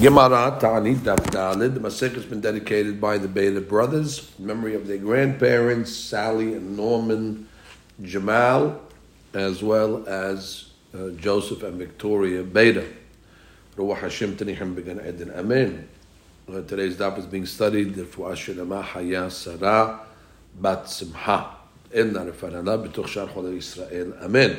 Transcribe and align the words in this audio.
Gemara 0.00 0.58
Tani 0.60 0.96
Daf 0.96 1.20
Dalid. 1.30 1.74
The 1.74 1.78
Masech 1.78 2.14
has 2.14 2.24
been 2.24 2.40
dedicated 2.40 3.00
by 3.00 3.16
the 3.16 3.28
Beta 3.28 3.60
brothers, 3.60 4.28
in 4.40 4.46
memory 4.46 4.74
of 4.74 4.88
their 4.88 4.98
grandparents, 4.98 5.94
Sally 5.94 6.54
and 6.54 6.76
Norman 6.76 7.46
Jamal, 8.02 8.80
as 9.34 9.62
well 9.62 10.04
as 10.08 10.70
uh, 10.92 11.10
Joseph 11.10 11.62
and 11.62 11.78
Victoria 11.78 12.42
Beta. 12.42 12.84
Ruach 13.76 13.98
Hashem 13.98 14.36
Tanihim 14.36 14.74
Began 14.74 14.98
Eden 14.98 15.30
Amen. 15.30 15.88
Uh, 16.48 16.62
today's 16.62 16.96
daf 16.96 17.16
is 17.16 17.26
being 17.26 17.46
studied. 17.46 17.94
Refuah 17.94 18.32
Shelama 18.32 18.82
Haya 18.82 19.30
Sarah 19.30 20.00
Bat 20.60 20.90
Simha. 20.90 21.50
Inna 21.94 22.32
Refanala 22.32 22.84
B'tuch 22.84 23.06
Shar 23.06 23.28
Chol 23.28 23.56
Israel. 23.56 24.12
Amen. 24.20 24.58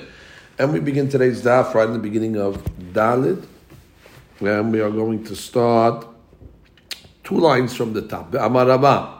And 0.57 0.71
we 0.71 0.79
begin 0.79 1.09
today's 1.09 1.41
daf 1.43 1.73
right 1.73 1.87
in 1.87 1.91
the 1.93 1.99
beginning 1.99 2.37
of 2.37 2.63
Dalid. 2.93 3.45
And 4.41 4.73
we 4.73 4.81
are 4.81 4.91
going 4.91 5.23
to 5.25 5.35
start 5.35 6.05
two 7.23 7.39
lines 7.39 7.73
from 7.73 7.93
the 7.93 8.01
top. 8.01 8.31
Amaraba. 8.31 9.19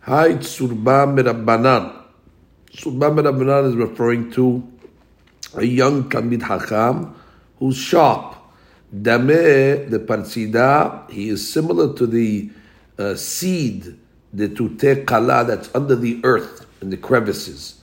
Hai 0.00 0.34
Tsurba 0.34 1.06
Mirabanan. 1.12 2.04
Tsurba 2.72 3.68
is 3.68 3.74
referring 3.74 4.30
to 4.32 4.62
a 5.54 5.64
young 5.64 6.08
Talmid 6.08 6.42
Hakam 6.42 7.14
who's 7.58 7.76
sharp. 7.76 8.36
Dameh, 8.94 9.90
the 9.90 9.98
Parsida, 9.98 11.10
he 11.10 11.28
is 11.28 11.52
similar 11.52 11.92
to 11.94 12.06
the 12.06 12.48
uh, 12.96 13.16
seed, 13.16 13.98
the 14.32 14.48
Tute 14.48 15.04
Kala 15.04 15.44
that's 15.44 15.68
under 15.74 15.96
the 15.96 16.20
earth 16.24 16.64
in 16.80 16.90
the 16.90 16.96
crevices. 16.96 17.80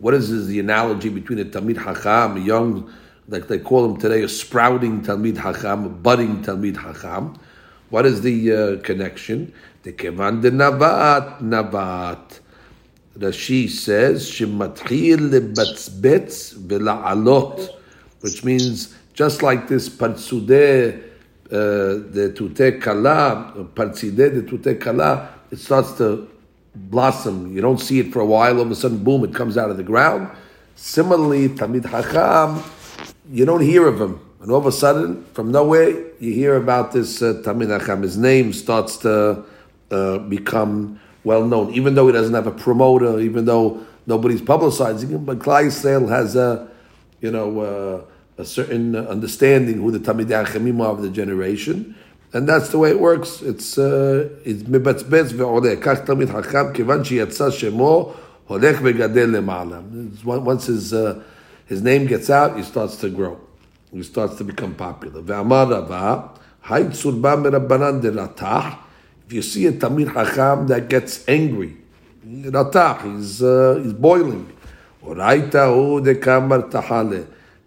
What 0.00 0.12
is 0.12 0.30
this, 0.30 0.46
the 0.46 0.58
analogy 0.58 1.08
between 1.08 1.38
a 1.38 1.44
Talmid 1.44 1.76
Hakam, 1.76 2.36
a 2.36 2.40
young 2.40 2.92
like 3.28 3.48
they 3.48 3.58
call 3.58 3.84
him 3.84 3.96
today, 3.98 4.22
a 4.22 4.28
sprouting 4.28 5.02
Talmid 5.02 5.36
Hacham, 5.36 5.86
a 5.86 5.88
budding 5.88 6.42
Talmid 6.42 6.76
Hacham. 6.76 7.38
What 7.90 8.06
is 8.06 8.22
the 8.22 8.52
uh, 8.52 8.82
connection? 8.82 9.52
The 9.82 9.92
Kevan 9.92 10.40
de 10.40 10.50
Navat, 10.50 11.40
Navat. 11.40 12.40
Rashi 13.18 13.70
says, 13.70 14.28
Shematchil 14.28 15.30
lebatzbetz 15.30 16.54
vela'alot, 16.66 17.70
which 18.20 18.42
means 18.42 18.94
just 19.12 19.42
like 19.42 19.68
this 19.68 19.88
Parsudeh, 19.88 21.00
uh, 21.46 21.50
the 21.50 22.32
Tute 22.34 22.80
Kala, 22.82 23.52
Parsideh, 23.74 24.34
the 24.34 24.42
Tute 24.42 24.80
Kala, 24.80 25.28
it 25.52 25.60
starts 25.60 25.92
to 25.98 26.28
blossom. 26.74 27.54
You 27.54 27.60
don't 27.60 27.78
see 27.78 28.00
it 28.00 28.12
for 28.12 28.20
a 28.20 28.26
while, 28.26 28.56
all 28.56 28.62
of 28.62 28.70
a 28.70 28.74
sudden, 28.74 29.04
boom, 29.04 29.22
it 29.22 29.32
comes 29.32 29.56
out 29.56 29.70
of 29.70 29.76
the 29.76 29.84
ground. 29.84 30.28
Similarly, 30.74 31.50
Talmid 31.50 31.84
Hacham, 31.84 32.60
you 33.30 33.44
don't 33.44 33.62
hear 33.62 33.86
of 33.86 34.00
him. 34.00 34.20
And 34.40 34.50
all 34.50 34.58
of 34.58 34.66
a 34.66 34.72
sudden, 34.72 35.24
from 35.32 35.52
nowhere, 35.52 35.90
you 36.20 36.32
hear 36.32 36.56
about 36.56 36.92
this 36.92 37.22
uh, 37.22 37.40
Tamid 37.44 37.78
Acham. 37.78 38.02
His 38.02 38.18
name 38.18 38.52
starts 38.52 38.98
to 38.98 39.44
uh, 39.90 40.18
become 40.18 41.00
well 41.24 41.46
known, 41.46 41.72
even 41.72 41.94
though 41.94 42.06
he 42.06 42.12
doesn't 42.12 42.34
have 42.34 42.46
a 42.46 42.52
promoter, 42.52 43.20
even 43.20 43.46
though 43.46 43.80
nobody's 44.06 44.42
publicizing 44.42 45.08
him. 45.08 45.24
But 45.24 45.38
Klai 45.38 45.66
Yisrael 45.66 46.08
has 46.10 46.36
a, 46.36 46.68
you 47.22 47.30
know, 47.30 47.60
uh, 47.60 48.04
a 48.36 48.44
certain 48.44 48.94
understanding 48.94 49.76
who 49.76 49.90
the 49.90 49.98
Tamid 49.98 50.26
Achamim 50.26 50.80
are 50.82 50.90
of 50.90 51.00
the 51.00 51.08
generation, 51.08 51.94
and 52.34 52.46
that's 52.46 52.68
the 52.68 52.78
way 52.78 52.90
it 52.90 53.00
works. 53.00 53.40
It's 53.40 53.78
uh, 53.78 54.28
it's 54.44 54.64
mibatzbetz 54.64 55.32
ve'oleh. 55.32 55.76
Kach 55.80 56.04
Tamid 56.04 56.28
Hacham 56.28 56.74
kivan 56.74 57.00
sheyatsa 57.00 57.50
shemo 57.50 58.14
holech 58.50 58.74
v'gadel 58.74 59.30
lemala. 59.40 60.24
Once 60.24 60.66
his 60.66 60.92
uh, 60.92 61.22
his 61.66 61.82
name 61.82 62.06
gets 62.06 62.30
out, 62.30 62.56
he 62.56 62.62
starts 62.62 62.96
to 62.96 63.08
grow. 63.08 63.40
He 63.92 64.02
starts 64.02 64.36
to 64.36 64.44
become 64.44 64.74
popular. 64.74 65.22
If 69.26 69.32
you 69.32 69.42
see 69.42 69.66
a 69.66 69.72
Tamir 69.72 70.08
Hakam 70.12 70.68
that 70.68 70.88
gets 70.88 71.26
angry, 71.28 71.76
ratah, 72.26 73.02
he's, 73.16 73.42
uh, 73.42 73.80
he's 73.82 73.92
boiling. 73.92 74.50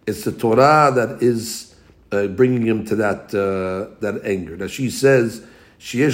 It's 0.07 0.23
the 0.23 0.31
Torah 0.31 0.91
that 0.95 1.17
is 1.21 1.75
uh, 2.11 2.27
bringing 2.27 2.65
him 2.65 2.85
to 2.85 2.95
that 2.95 3.33
uh, 3.35 3.93
that 3.99 4.21
anger. 4.23 4.57
Now 4.57 4.67
she 4.67 4.89
says, 4.89 5.45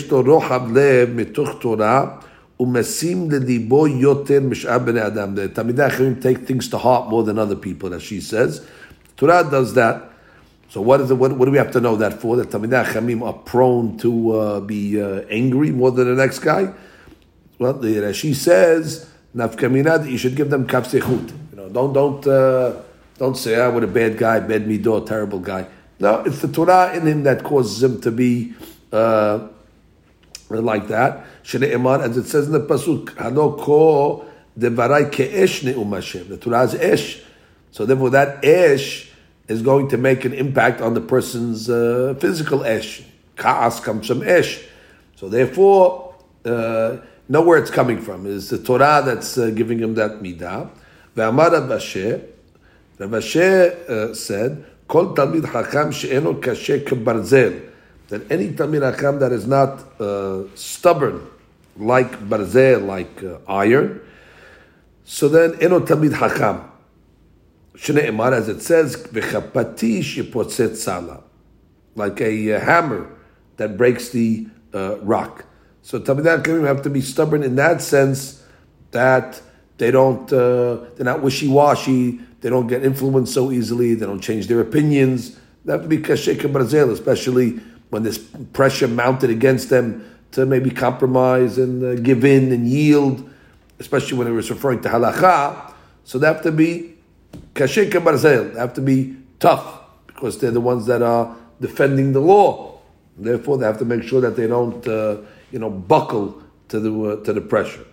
to 0.10 0.22
lev 0.22 1.10
mituch 1.10 1.62
Torah." 1.62 2.22
Umesim 2.60 3.30
lelibo 3.30 3.88
yoter 3.88 4.42
mish'ab 4.42 4.86
b'nei 4.86 5.06
adam. 5.06 5.36
The 5.36 5.50
Talmidei 5.50 5.92
Achim 5.92 6.22
take 6.22 6.40
things 6.40 6.70
to 6.70 6.78
heart 6.78 7.10
more 7.10 7.24
than 7.24 7.40
other 7.40 7.56
people, 7.56 7.94
as 7.94 8.04
she 8.04 8.22
says. 8.22 8.66
Torah 9.18 9.48
does 9.50 9.74
that. 9.74 10.12
So 10.70 10.82
what 10.82 11.02
is 11.02 11.10
it? 11.10 11.16
What, 11.16 11.38
what 11.38 11.46
do 11.46 11.52
we 11.52 11.58
have 11.58 11.72
to 11.72 11.82
know 11.82 11.96
that 11.96 12.22
for? 12.22 12.36
That 12.36 12.50
Talmidei 12.50 12.88
Achim 12.88 13.24
are 13.24 13.34
prone 13.34 13.98
to 13.98 14.32
uh, 14.32 14.60
be 14.60 15.02
uh, 15.02 15.22
angry 15.30 15.72
more 15.72 15.92
than 15.92 16.08
the 16.08 16.22
next 16.22 16.40
guy. 16.40 16.74
Well, 17.58 17.74
the 17.74 17.96
Rashi 17.96 18.36
says 18.36 19.10
nafkamina 19.36 20.10
you 20.10 20.18
should 20.18 20.36
give 20.36 20.50
them 20.52 20.68
kaf 20.68 20.94
You 20.94 21.02
know, 21.56 21.70
don't 21.70 21.94
don't 21.94 22.28
uh, 22.28 22.82
don't 23.18 23.36
say, 23.36 23.60
"Ah, 23.60 23.72
what 23.72 23.84
a 23.84 23.88
bad 23.88 24.18
guy, 24.18 24.40
bad 24.42 24.66
mido, 24.66 25.04
terrible 25.06 25.40
guy." 25.40 25.66
No, 26.00 26.22
it's 26.22 26.42
the 26.42 26.48
Torah 26.50 26.94
in 26.94 27.08
him 27.08 27.24
that 27.24 27.44
causes 27.44 27.82
him 27.82 28.00
to 28.02 28.12
be. 28.12 28.54
Uh, 28.92 29.48
like 30.62 30.88
that. 30.88 31.26
Shne'emar, 31.44 32.02
as 32.02 32.18
it 32.18 32.26
says 32.26 32.48
in 32.48 32.54
the 32.54 32.60
pasuk, 32.60 33.08
Hano 33.16 33.58
ko 33.60 34.26
devarai 34.58 35.12
ke'esh 35.12 35.64
ne'um 35.64 35.94
Hashem. 35.94 36.30
The 36.30 36.38
Torah 36.38 36.64
is 36.64 36.76
esh. 36.76 37.22
So 37.72 37.86
therefore 37.86 38.12
that 38.12 38.44
esh 38.46 39.10
is 39.48 39.62
going 39.62 39.90
to 39.90 39.98
make 39.98 40.26
an 40.26 40.34
impact 40.34 40.82
on 40.82 40.94
the 40.94 41.02
person's 41.02 41.70
uh, 41.70 42.16
physical 42.20 42.64
esh. 42.64 43.04
Ka'as 43.36 43.80
comes 43.80 44.08
from 44.08 44.24
esh. 44.24 44.64
So 45.16 45.28
therefore, 45.28 46.16
uh, 46.46 46.98
know 47.28 47.42
where 47.42 47.58
it's 47.58 47.72
coming 47.72 48.00
from. 48.00 48.26
It's 48.26 48.50
the 48.50 48.58
Torah 48.58 49.02
that's 49.06 49.38
uh, 49.38 49.50
giving 49.50 49.80
him 49.80 49.96
that 49.96 50.22
midah. 50.22 50.70
Ve'amar 51.16 51.52
Rav 51.52 51.70
Ashi, 51.70 52.24
Ravashe 53.00 53.90
uh, 53.90 54.14
said, 54.14 54.66
Kol 54.88 55.16
talmid 55.16 55.42
hakam 55.42 55.92
she'eno 55.92 56.36
kashe 56.36 56.84
kebarzel 56.86 57.72
that 58.14 58.30
any 58.32 58.50
Talmid 58.50 58.96
Hakam 58.96 59.20
that 59.20 59.32
is 59.32 59.48
not 59.48 60.00
uh, 60.00 60.44
stubborn, 60.56 61.26
like 61.78 62.12
Barzeh, 62.30 62.86
like 62.86 63.24
uh, 63.24 63.40
iron, 63.48 64.02
so 65.04 65.28
then 65.28 65.56
Eno 65.62 65.80
Talmid 65.80 66.12
Hakam. 66.12 66.70
Shne 67.76 68.08
Emar, 68.08 68.34
as 68.34 68.48
it 68.48 68.62
says, 68.62 68.96
V'chapatish 68.96 70.24
yipotzet 70.24 70.76
sala, 70.76 71.24
like 71.96 72.22
a 72.22 72.54
uh, 72.54 72.60
hammer 72.60 73.10
that 73.58 73.78
breaks 73.78 74.10
the 74.10 74.48
uh, 74.74 75.00
rock. 75.00 75.46
So 75.82 76.00
Talmid 76.00 76.24
Hakamim 76.24 76.66
have 76.66 76.84
to 76.84 76.90
be 76.90 77.02
stubborn 77.02 77.44
in 77.44 77.56
that 77.56 77.82
sense 77.82 78.44
that 78.92 79.42
they 79.78 79.92
don't, 79.92 80.32
uh, 80.32 80.86
they're 80.96 81.06
not 81.06 81.22
wishy-washy, 81.22 82.20
they 82.42 82.50
don't 82.50 82.68
get 82.68 82.84
influenced 82.86 83.34
so 83.34 83.52
easily, 83.52 83.96
they 83.96 84.06
don't 84.06 84.22
change 84.22 84.48
their 84.48 84.62
opinions. 84.62 85.38
They 85.66 85.72
have 85.74 85.82
to 85.82 85.88
be 85.88 85.98
kashek 85.98 86.38
Barzel, 86.38 86.92
especially 86.92 87.60
when 87.90 88.04
there's 88.04 88.18
pressure 88.18 88.88
mounted 88.88 89.30
against 89.30 89.70
them 89.70 90.13
to 90.34 90.46
maybe 90.46 90.70
compromise 90.70 91.58
and 91.58 91.84
uh, 91.84 91.96
give 91.96 92.26
in 92.26 92.52
and 92.52 92.68
yield, 92.68 93.30
especially 93.80 94.18
when 94.18 94.28
it 94.28 94.32
was 94.32 94.50
referring 94.50 94.82
to 94.82 94.90
halacha. 94.90 95.74
So 96.04 96.20
they 96.20 96.28
have 96.28 96.42
to 96.44 96.52
be 96.52 96.96
kashik 97.54 97.92
barzel. 97.92 98.54
They 98.54 98.60
have 98.60 98.74
to 98.74 98.82
be 98.82 99.16
tough 99.40 99.82
because 100.08 100.40
they're 100.40 100.52
the 100.52 100.62
ones 100.62 100.86
that 100.88 101.02
are 101.02 101.36
defending 101.62 102.14
the 102.14 102.20
law. 102.20 102.80
Therefore, 103.18 103.58
they 103.60 103.66
have 103.66 103.78
to 103.80 103.86
make 103.86 104.04
sure 104.04 104.22
that 104.22 104.36
they 104.36 104.48
don't, 104.48 104.86
uh, 104.88 105.18
you 105.52 105.60
know, 105.60 105.70
buckle 105.70 106.42
to 106.70 106.80
the 106.80 106.92
uh, 106.92 107.24
to 107.24 107.34
the 107.34 107.42
pressure. 107.42 107.86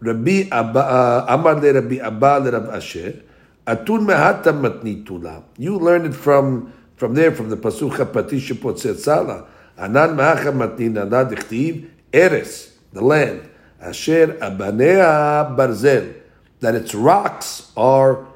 Rabbi 0.00 0.48
uh, 0.50 1.26
Amar 1.28 1.56
Rabbi 1.56 1.96
Abba 1.96 2.50
Rav 2.50 2.68
Asher, 2.74 3.22
atun 3.66 4.04
mehatam 4.04 4.60
matni. 4.60 5.42
You 5.56 5.78
learn 5.78 6.04
it 6.04 6.14
from 6.14 6.72
from 6.96 7.14
there, 7.14 7.32
from 7.32 7.48
the 7.48 7.56
Pasucha 7.56 8.04
Patisha 8.04 8.54
Potzetzala, 8.54 9.46
Anan 9.78 10.16
Ma'acha 10.16 10.52
Matnina 10.52 11.08
Dichtiv, 11.08 11.88
Eres, 12.12 12.76
the 12.92 13.00
land, 13.00 13.48
Asher 13.80 14.38
Abanea 14.40 15.56
Barzel, 15.56 16.14
that 16.60 16.74
its 16.74 16.94
rocks 16.94 17.72
are 17.76 18.26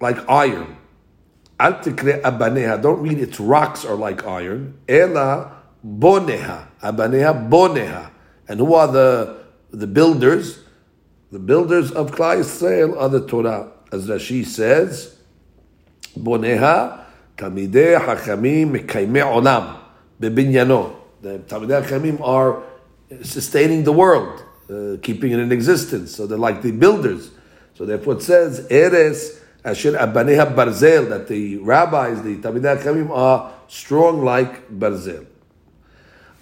like 0.00 0.28
iron. 0.28 0.76
Al 1.58 1.74
tikre 1.74 2.20
abaneha. 2.20 2.80
Don't 2.80 3.00
read 3.00 3.18
its 3.18 3.40
rocks 3.40 3.84
are 3.84 3.94
like 3.94 4.26
iron. 4.26 4.78
Ela 4.88 5.62
boneha. 5.86 6.66
Abaneha 6.82 7.48
boneha. 7.48 8.10
And 8.48 8.60
who 8.60 8.74
are 8.74 8.88
the 8.88 9.44
the 9.70 9.86
builders? 9.86 10.58
The 11.30 11.38
builders 11.38 11.90
of 11.90 12.10
Klai 12.12 12.40
Yisrael 12.40 13.00
are 13.00 13.08
the 13.08 13.26
Torah. 13.26 13.72
As 13.90 14.06
Rashi 14.08 14.44
says, 14.44 15.16
boneha 16.18 17.04
Talmidei 17.36 17.98
Hachamim 17.98 18.72
Mekaimei 18.72 19.22
Olam 19.22 19.83
Bebinyano. 20.30 20.96
The 21.22 21.38
Talmidei 21.40 21.84
Hachamim 21.84 22.20
are 22.20 22.62
sustaining 23.22 23.84
the 23.84 23.92
world, 23.92 24.42
uh, 24.70 24.96
keeping 25.02 25.32
it 25.32 25.38
in 25.38 25.52
existence. 25.52 26.14
So 26.14 26.26
they're 26.26 26.38
like 26.38 26.62
the 26.62 26.72
builders. 26.72 27.30
So 27.74 27.86
therefore 27.86 28.14
it 28.14 28.22
says, 28.22 28.66
Eres 28.70 29.40
Asher 29.64 29.92
Abaneha 29.92 30.54
Barzel, 30.54 31.08
that 31.08 31.28
the 31.28 31.56
rabbis, 31.58 32.22
the 32.22 32.36
Talmidei 32.36 32.82
Chachamim, 32.82 33.10
are 33.10 33.52
strong 33.68 34.24
like 34.24 34.68
Barzel. 34.70 35.26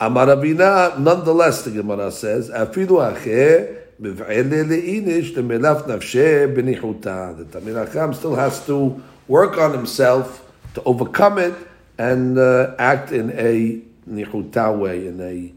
Amar 0.00 0.26
Rabina, 0.26 0.99
nonetheless, 0.99 1.62
the 1.62 1.70
Gemara 1.70 2.11
says, 2.11 2.50
Afilu 2.50 3.14
Acheh, 3.14 3.79
Le'inish, 4.00 5.34
the 5.34 5.43
Melaf 5.43 5.87
Nafsheh 5.87 6.52
Benichuta. 6.52 7.37
The 7.37 7.44
Talmidei 7.44 7.87
Chacham 7.87 8.12
still 8.12 8.34
has 8.34 8.67
to 8.67 9.00
work 9.29 9.56
on 9.58 9.73
himself 9.73 10.44
to 10.75 10.82
overcome 10.82 11.38
it 11.38 11.55
and 12.03 12.37
uh, 12.37 12.75
act 12.79 13.13
in 13.13 13.31
a 13.31 13.81
nichuta 14.11 14.77
way, 14.77 15.07
in 15.07 15.21
a 15.21 15.53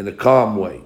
in 0.00 0.08
a 0.08 0.12
calm 0.12 0.56
way. 0.56 0.80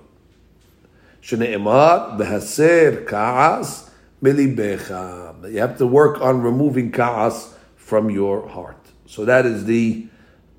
Shneimar 1.22 2.18
behaser 2.18 3.06
kaas 3.06 3.88
milibecha. 4.20 5.52
You 5.52 5.60
have 5.60 5.78
to 5.78 5.86
work 5.86 6.20
on 6.20 6.42
removing 6.42 6.90
kaas 6.90 7.54
from 7.76 8.10
your 8.10 8.48
heart. 8.48 8.84
So 9.06 9.24
that 9.24 9.46
is 9.46 9.64
the 9.64 10.08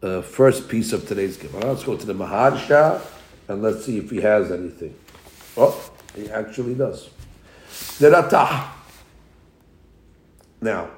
uh, 0.01 0.21
first 0.21 0.69
piece 0.69 0.93
of 0.93 1.05
today's 1.05 1.35
Gemara. 1.35 1.65
Let's 1.65 1.83
go 1.83 1.97
to 1.97 2.05
the 2.05 2.13
Maharsha 2.13 3.01
and 3.49 3.61
let's 3.61 3.83
see 3.85 3.97
if 3.97 4.09
he 4.09 4.21
has 4.21 4.49
anything. 4.49 4.95
Oh, 5.57 5.91
he 6.15 6.29
actually 6.29 6.75
does. 6.75 7.09
Now, 10.61 10.89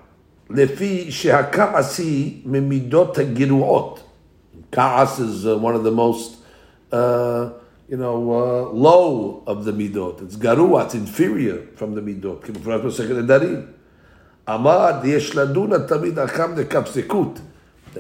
Lefi 0.50 1.08
shehakamasi 1.08 2.44
memidot 2.44 3.14
giruot. 3.36 4.00
Kaas 4.72 5.20
is 5.20 5.46
uh, 5.46 5.56
one 5.58 5.76
of 5.76 5.84
the 5.84 5.92
most, 5.92 6.38
uh, 6.92 7.52
you 7.88 7.98
know, 7.98 8.32
uh, 8.32 8.70
low 8.72 9.44
of 9.46 9.64
the 9.66 9.72
midot. 9.72 10.24
It's 10.24 10.36
garua, 10.36 10.86
it's 10.86 10.96
inferior 10.96 11.68
from 11.76 11.94
the 11.94 12.02
midot. 12.02 12.44
Amar 14.48 15.04
yeshladuna 15.04 15.88
tamid 15.88 16.16
akam 16.16 16.56
dekapsekut. 16.56 17.42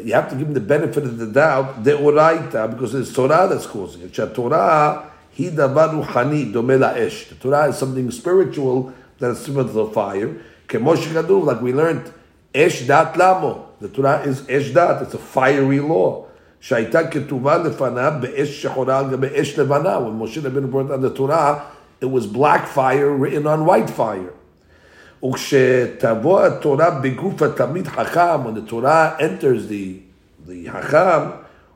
You 0.04 0.13
have 0.13 0.30
to 0.30 0.36
give 0.36 0.48
him 0.48 0.54
the 0.54 0.60
benefit 0.60 1.04
of 1.04 1.18
the 1.18 1.28
doubt, 1.28 1.84
deoraita, 1.84 2.72
because 2.72 2.96
it's 2.96 3.13
Torah 3.13 3.48
that's 3.48 3.68
causing 3.68 4.01
it. 4.04 4.13
Torah 4.13 5.12
hi 5.38 5.44
davar 5.46 6.04
ruhani, 6.04 6.51
domela 6.51 6.96
esh. 6.96 7.25
The 7.30 7.36
Torah 7.36 7.69
is 7.69 7.78
something 7.78 8.10
spiritual 8.10 8.94
that 9.19 9.31
is 9.31 9.40
similar 9.40 9.66
to 9.66 9.72
the 9.72 9.86
fire. 9.88 10.36
Like 10.72 11.62
we 11.62 11.74
learned 11.74 12.13
אש 12.57 12.84
דת 12.84 13.18
למו. 13.18 13.66
Torah 13.81 14.25
is 14.25 14.51
אש 14.51 14.72
דת, 14.72 15.01
it's 15.01 15.13
a 15.13 15.38
fiery 15.38 15.90
law. 15.90 16.30
שהייתה 16.60 17.07
כתובה 17.07 17.57
לפניו 17.57 18.13
באש 18.19 18.63
שחורה 18.63 19.00
על 19.00 19.10
גבי 19.10 19.28
אש 19.42 19.60
לבנה. 19.60 19.98
Rabbeinu 19.98 20.72
brought 20.72 20.92
on 20.92 21.01
the 21.01 21.10
Torah, 21.10 21.62
it 22.01 22.06
was 22.06 22.25
black 22.25 22.68
fire 22.68 23.12
written 23.12 23.48
on 23.48 23.66
white 23.66 23.90
fire. 23.90 24.34
וכשתבוא 25.25 26.42
התורה 26.42 26.90
בגוף 26.90 27.42
התלמיד 27.42 27.88
חכם, 27.88 28.46
when 28.46 28.56
the 28.56 28.72
Torah 28.72 29.18
enters 29.19 29.68
the, 29.69 30.50
the 30.50 30.72
חכם, 30.72 31.30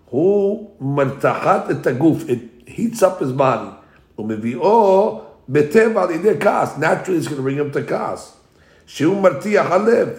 הוא 0.10 0.70
מרתחת 0.82 1.72
את 1.72 1.88
הגוף, 1.88 2.24
it 2.24 2.70
heats 2.70 3.02
up 3.02 3.22
his 3.22 3.40
body, 3.40 4.20
ומביאו 4.20 5.22
בטבע 5.50 6.04
על 6.04 6.12
ידי 6.12 6.40
כעס, 6.40 6.78
naturally 6.78 7.24
it's 7.24 7.28
going 7.28 7.38
to 7.38 7.44
bring 7.44 7.58
him 7.58 7.78
to 7.78 7.90
כעס, 7.90 8.38
שהוא 8.86 9.22
מרתיח 9.22 9.72
הלב. 9.72 10.10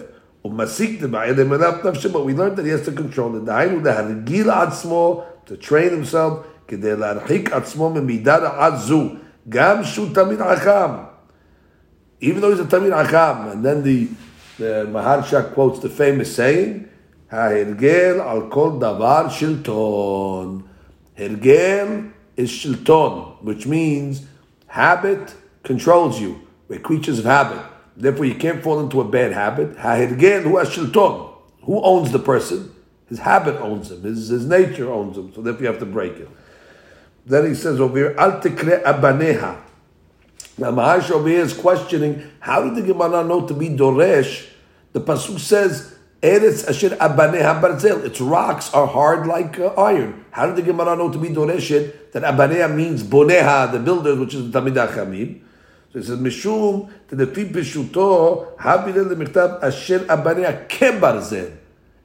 ומסיק 0.44 1.02
דבעי 1.02 1.34
למנת 1.34 1.84
נפשו, 1.84 2.08
but 2.08 2.24
we 2.24 2.34
learned 2.34 2.56
that 2.56 2.64
he 2.64 2.70
has 2.70 2.88
to 2.88 2.92
control 2.92 3.36
it. 3.36 3.44
דהיינו 3.44 3.80
להרגיל 3.84 4.50
עצמו, 4.50 5.24
to 5.46 5.50
train 5.50 5.90
himself, 5.90 6.32
כדי 6.68 6.96
להרחיק 6.96 7.52
עצמו 7.52 7.90
ממידה 7.90 8.36
רעה 8.36 8.76
זו, 8.76 9.02
גם 9.48 9.84
שהוא 9.84 10.06
תמיד 10.14 10.38
חכם. 10.42 10.90
Even 12.22 12.40
though 12.40 12.52
he's 12.54 12.60
a 12.60 12.70
תמיד 12.70 12.92
חכם, 12.94 13.50
and 13.52 13.64
then 13.64 13.82
the, 13.82 14.08
the 14.58 14.86
Maharsha 14.92 15.54
quotes 15.54 15.78
the 15.80 15.88
famous 15.88 16.36
saying, 16.36 16.86
ההרגל 17.30 18.20
על 18.20 18.40
כל 18.48 18.70
דבר 18.78 19.28
שלטון. 19.28 20.60
הרגל 21.18 21.86
is 22.38 22.46
שלטון, 22.46 23.32
which 23.42 23.66
means 23.66 24.22
habit 24.66 25.34
controls 25.64 26.20
you. 26.20 26.34
We're 26.68 26.78
creatures 26.78 27.18
of 27.18 27.24
habit. 27.24 27.60
Therefore, 27.97 28.25
you 28.25 28.35
can't 28.35 28.61
fall 28.61 28.81
into 28.81 29.01
a 29.01 29.05
bad 29.05 29.31
habit. 29.31 29.77
Who 29.77 31.81
owns 31.81 32.11
the 32.11 32.19
person? 32.19 32.75
His 33.07 33.19
habit 33.19 33.55
owns 33.61 33.91
him. 33.91 34.01
His, 34.01 34.29
his 34.29 34.45
nature 34.45 34.91
owns 34.91 35.17
him. 35.17 35.33
So 35.33 35.41
therefore, 35.41 35.61
you 35.61 35.67
have 35.67 35.79
to 35.79 35.85
break 35.85 36.13
it. 36.13 36.29
Then 37.25 37.47
he 37.47 37.55
says 37.55 37.79
over 37.79 37.97
here, 37.97 38.15
al 38.17 38.41
tikre 38.41 38.83
abaneha. 38.83 39.61
Now, 40.57 40.71
Maharsh 40.71 41.11
over 41.11 41.27
here 41.27 41.41
is 41.41 41.53
questioning, 41.53 42.23
how 42.39 42.63
did 42.63 42.75
the 42.75 42.93
Gemara 42.93 43.23
know 43.23 43.47
to 43.47 43.53
be 43.53 43.69
Doresh? 43.69 44.47
The 44.93 45.01
Pasuk 45.01 45.39
says, 45.39 45.95
Eretz 46.21 46.67
asher 46.67 46.91
abaneha 46.91 47.61
barzel. 47.61 48.05
Its 48.05 48.21
rocks 48.21 48.73
are 48.73 48.87
hard 48.87 49.27
like 49.27 49.59
uh, 49.59 49.73
iron. 49.73 50.25
How 50.31 50.47
did 50.47 50.55
the 50.55 50.61
Gemara 50.61 50.95
know 50.95 51.11
to 51.11 51.17
be 51.17 51.29
Doreshet? 51.29 52.11
That 52.13 52.23
abaneha 52.23 52.73
means 52.73 53.03
boneha, 53.03 53.71
the 53.71 53.79
builders, 53.79 54.17
which 54.17 54.33
is 54.33 54.49
the 54.49 54.61
Tamidah 54.61 54.93
Chamim. 54.93 55.41
So 55.94 55.98
it 55.98 56.04
says, 56.04 56.18
משום 56.20 56.86
דלפי 57.12 57.52
פשוטו, 57.52 58.44
הבינה 58.60 58.98
למכתב 58.98 59.48
אשר 59.60 59.98
אבניה 60.08 60.50
כברזל. 60.68 61.44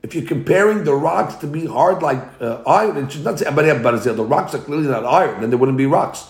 If 0.05 0.13
you're 0.13 0.27
comparing 0.27 0.83
the 0.83 0.93
rocks 0.93 1.35
to 1.35 1.47
be 1.47 1.65
hard 1.65 2.03
like 2.03 2.21
uh, 2.39 2.61
iron, 2.67 2.97
it 2.97 3.11
should 3.11 3.23
not 3.23 3.39
say 3.39 3.45
abanea 3.45 3.81
barzel. 3.81 4.15
The 4.15 4.23
rocks 4.23 4.53
are 4.53 4.59
clearly 4.59 4.87
not 4.87 5.03
iron, 5.03 5.41
then 5.41 5.49
there 5.49 5.57
wouldn't 5.57 5.79
be 5.79 5.87
rocks. 5.87 6.27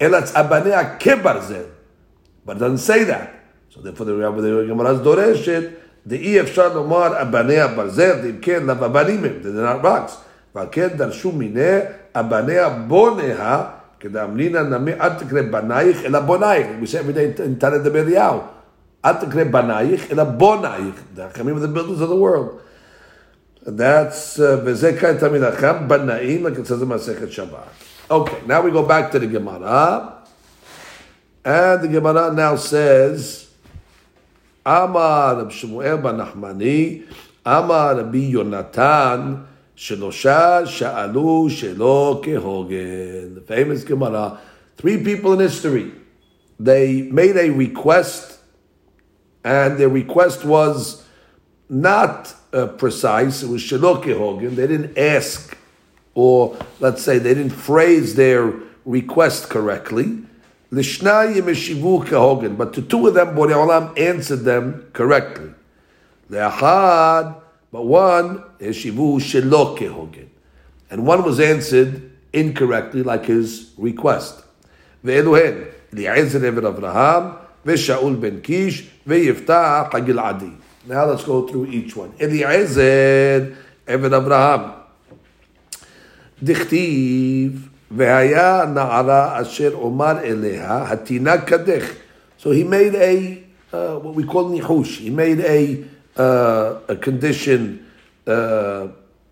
Elatz 0.00 0.32
abanea 0.32 0.98
kebarzel. 0.98 1.66
But 2.46 2.56
it 2.56 2.60
doesn't 2.60 2.78
say 2.78 3.04
that. 3.04 3.28
So 3.70 3.80
therefore 3.80 4.06
the 4.06 4.16
Rabbi 4.16 4.40
the 4.40 4.66
Gemara's 4.66 5.00
doreshet, 5.00 5.72
the 6.06 6.16
אי 6.16 6.40
אפשר 6.40 6.74
לומר 6.74 7.22
אבניה 7.22 7.68
ברזל, 7.68 8.26
אם 8.30 8.38
כן 8.42 8.62
לאו 8.66 8.86
אבנים 8.86 9.24
הם, 9.24 9.32
they're 9.42 9.82
not 9.82 9.84
rocks. 9.84 10.12
ועל 10.54 10.66
כן 10.72 10.88
דרשו 10.96 11.32
מיניה 11.32 11.80
אבניה 12.14 12.68
בוניה 12.68 13.64
כדאמרינא 14.00 14.62
נמי 14.62 14.92
אל 14.92 15.08
תקרא 15.08 15.42
בנייך 15.42 16.04
אלא 16.04 16.20
בונייך. 16.20 16.66
We 16.82 16.86
say 16.86 16.98
every 16.98 17.12
day 17.12 17.40
in 17.40 17.60
Tanit 17.60 17.84
de 17.84 17.90
Belial. 17.90 18.38
אל 19.04 19.12
תקרא 19.12 19.44
בנייך 19.44 20.10
אלא 20.10 20.24
בונייך. 20.24 20.94
The 21.16 21.20
Achamim 21.20 21.56
of 21.56 21.62
the 21.62 21.68
builders 21.68 22.00
of 22.00 22.08
the 22.08 22.16
world. 22.16 22.60
That's, 23.66 24.40
וזה 24.64 24.96
כאן 25.00 25.16
תמיד 25.18 25.42
החם, 25.42 25.88
בנאים, 25.88 26.46
like 26.46 26.58
it 26.58 26.66
says 26.66 26.82
in 26.82 26.88
Masechet 26.88 27.30
Shabbat. 27.30 28.10
Okay, 28.10 28.36
now 28.46 28.60
we 28.60 28.70
go 28.70 28.82
back 28.82 29.10
to 29.10 29.18
the 29.18 29.26
Gemara. 29.26 30.18
And 31.44 31.82
the 31.82 31.88
Gemara 31.88 32.32
now 32.32 32.56
says, 32.56 33.48
Amar 34.66 35.36
Rab 35.36 35.50
Shemuel 35.52 35.98
ben 35.98 36.16
Nachmani, 36.16 37.06
Amar 37.44 37.96
Rabbi 37.96 38.32
Yonatan, 38.32 39.46
Shelosha 39.79 40.67
Sha'alu 40.67 41.49
Shelo 41.49 42.21
Kehogen. 42.21 43.35
The 43.35 43.41
famous 43.41 43.85
Gemara. 43.85 44.37
Three 44.75 45.01
people 45.01 45.31
in 45.33 45.39
history. 45.39 45.93
They 46.59 47.03
made 47.03 47.37
a 47.37 47.49
request, 47.49 48.39
and 49.45 49.77
their 49.77 49.87
request 49.87 50.43
was 50.43 51.05
not 51.69 52.35
uh, 52.51 52.67
precise. 52.67 53.41
It 53.41 53.47
was 53.47 53.61
Shelo 53.61 54.03
Kehogen. 54.03 54.57
They 54.57 54.67
didn't 54.67 54.97
ask, 54.97 55.57
or 56.13 56.57
let's 56.81 57.01
say 57.01 57.17
they 57.17 57.33
didn't 57.33 57.51
phrase 57.51 58.15
their 58.15 58.53
request 58.83 59.49
correctly. 59.49 60.23
But 60.71 60.83
to 60.83 60.87
two 62.81 63.07
of 63.07 63.13
them, 63.13 63.33
Borei 63.33 63.55
Olam 63.55 63.97
answered 63.97 64.41
them 64.41 64.89
correctly. 64.91 65.51
Le'achad 66.29 67.41
but 67.72 67.82
one 67.84 68.42
is 68.58 68.76
shivu 68.76 69.18
shelo 69.18 69.76
kehogen, 69.76 70.28
and 70.90 71.06
one 71.06 71.24
was 71.24 71.40
answered 71.40 72.10
incorrectly, 72.32 73.02
like 73.02 73.26
his 73.26 73.70
request. 73.76 74.44
Ve'eluhen 75.04 75.72
Eliezer 75.92 76.40
Eved 76.40 76.62
Avraham 76.62 77.38
ve'Shaul 77.64 78.20
ben 78.20 78.40
Kish 78.42 78.84
ve'Yiftach 79.06 79.90
Hagiladi. 79.90 80.56
Now 80.86 81.06
let's 81.06 81.24
go 81.24 81.46
through 81.46 81.66
each 81.66 81.96
one. 81.96 82.12
Eliezer 82.20 83.56
Eved 83.86 84.10
Avraham. 84.10 84.80
דכתיב, 86.42 87.68
והיה 87.90 88.64
נערה 88.74 89.40
אשר 89.40 89.70
אומר 89.74 90.18
אליה, 90.24 90.84
התינק 90.92 91.44
קדך. 91.44 91.92
So 92.38 92.50
he 92.50 92.64
made 92.64 92.94
a, 92.94 93.42
uh, 93.72 93.98
what 94.00 94.14
we 94.14 94.24
call 94.24 94.50
nihush. 94.50 94.98
He 94.98 95.08
made 95.10 95.40
a 95.40 95.84
uh, 96.19 96.81
a 96.87 96.95
condition, 96.95 97.89
uh, 98.27 98.89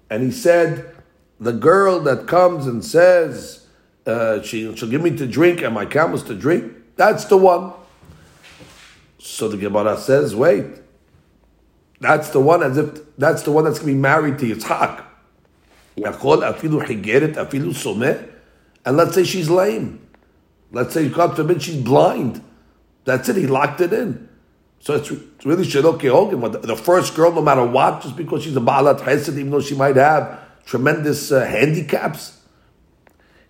and 0.09 0.23
he 0.23 0.31
said, 0.31 0.95
the 1.39 1.53
girl 1.53 1.99
that 1.99 2.27
comes 2.27 2.65
and 2.65 2.83
says 2.83 3.67
uh, 4.07 4.41
she, 4.41 4.73
she'll 4.75 4.89
give 4.89 5.01
me 5.01 5.15
to 5.17 5.27
drink 5.27 5.61
and 5.61 5.73
my 5.73 5.85
camels 5.85 6.23
to 6.23 6.33
drink, 6.33 6.73
that's 6.95 7.25
the 7.25 7.37
one. 7.37 7.73
So 9.19 9.49
the 9.49 9.57
Gemara 9.57 9.97
says, 9.97 10.35
wait, 10.35 10.65
that's 11.99 12.29
the 12.29 12.39
one 12.39 12.63
as 12.63 12.77
if 12.77 13.17
that's 13.17 13.41
the 13.43 13.51
one 13.51 13.65
that's 13.65 13.79
going 13.79 13.89
to 13.89 13.95
be 13.95 13.99
married 13.99 14.39
to 14.39 14.45
Yitzhak. 14.45 15.03
And 18.85 18.97
let's 18.97 19.15
say 19.15 19.23
she's 19.23 19.49
lame. 19.49 20.07
Let's 20.71 20.93
say, 20.93 21.09
God 21.09 21.35
forbid, 21.35 21.61
she's 21.63 21.81
blind. 21.81 22.43
That's 23.05 23.27
it, 23.29 23.35
he 23.35 23.47
locked 23.47 23.81
it 23.81 23.93
in. 23.93 24.26
So 24.79 24.95
it's, 24.95 25.11
really 25.45 25.65
Shelo. 25.65 26.41
But 26.41 26.61
the, 26.61 26.75
first 26.75 27.15
girl, 27.15 27.31
no 27.31 27.41
matter 27.41 27.65
what, 27.65 28.01
just 28.01 28.15
because 28.15 28.43
she's 28.43 28.55
a 28.55 28.61
Ba'alat 28.61 28.99
Chesed, 28.99 29.37
even 29.37 29.49
though 29.49 29.61
she 29.61 29.75
might 29.75 29.95
have 29.95 30.39
tremendous 30.65 31.31
uh, 31.31 31.45
handicaps. 31.45 32.39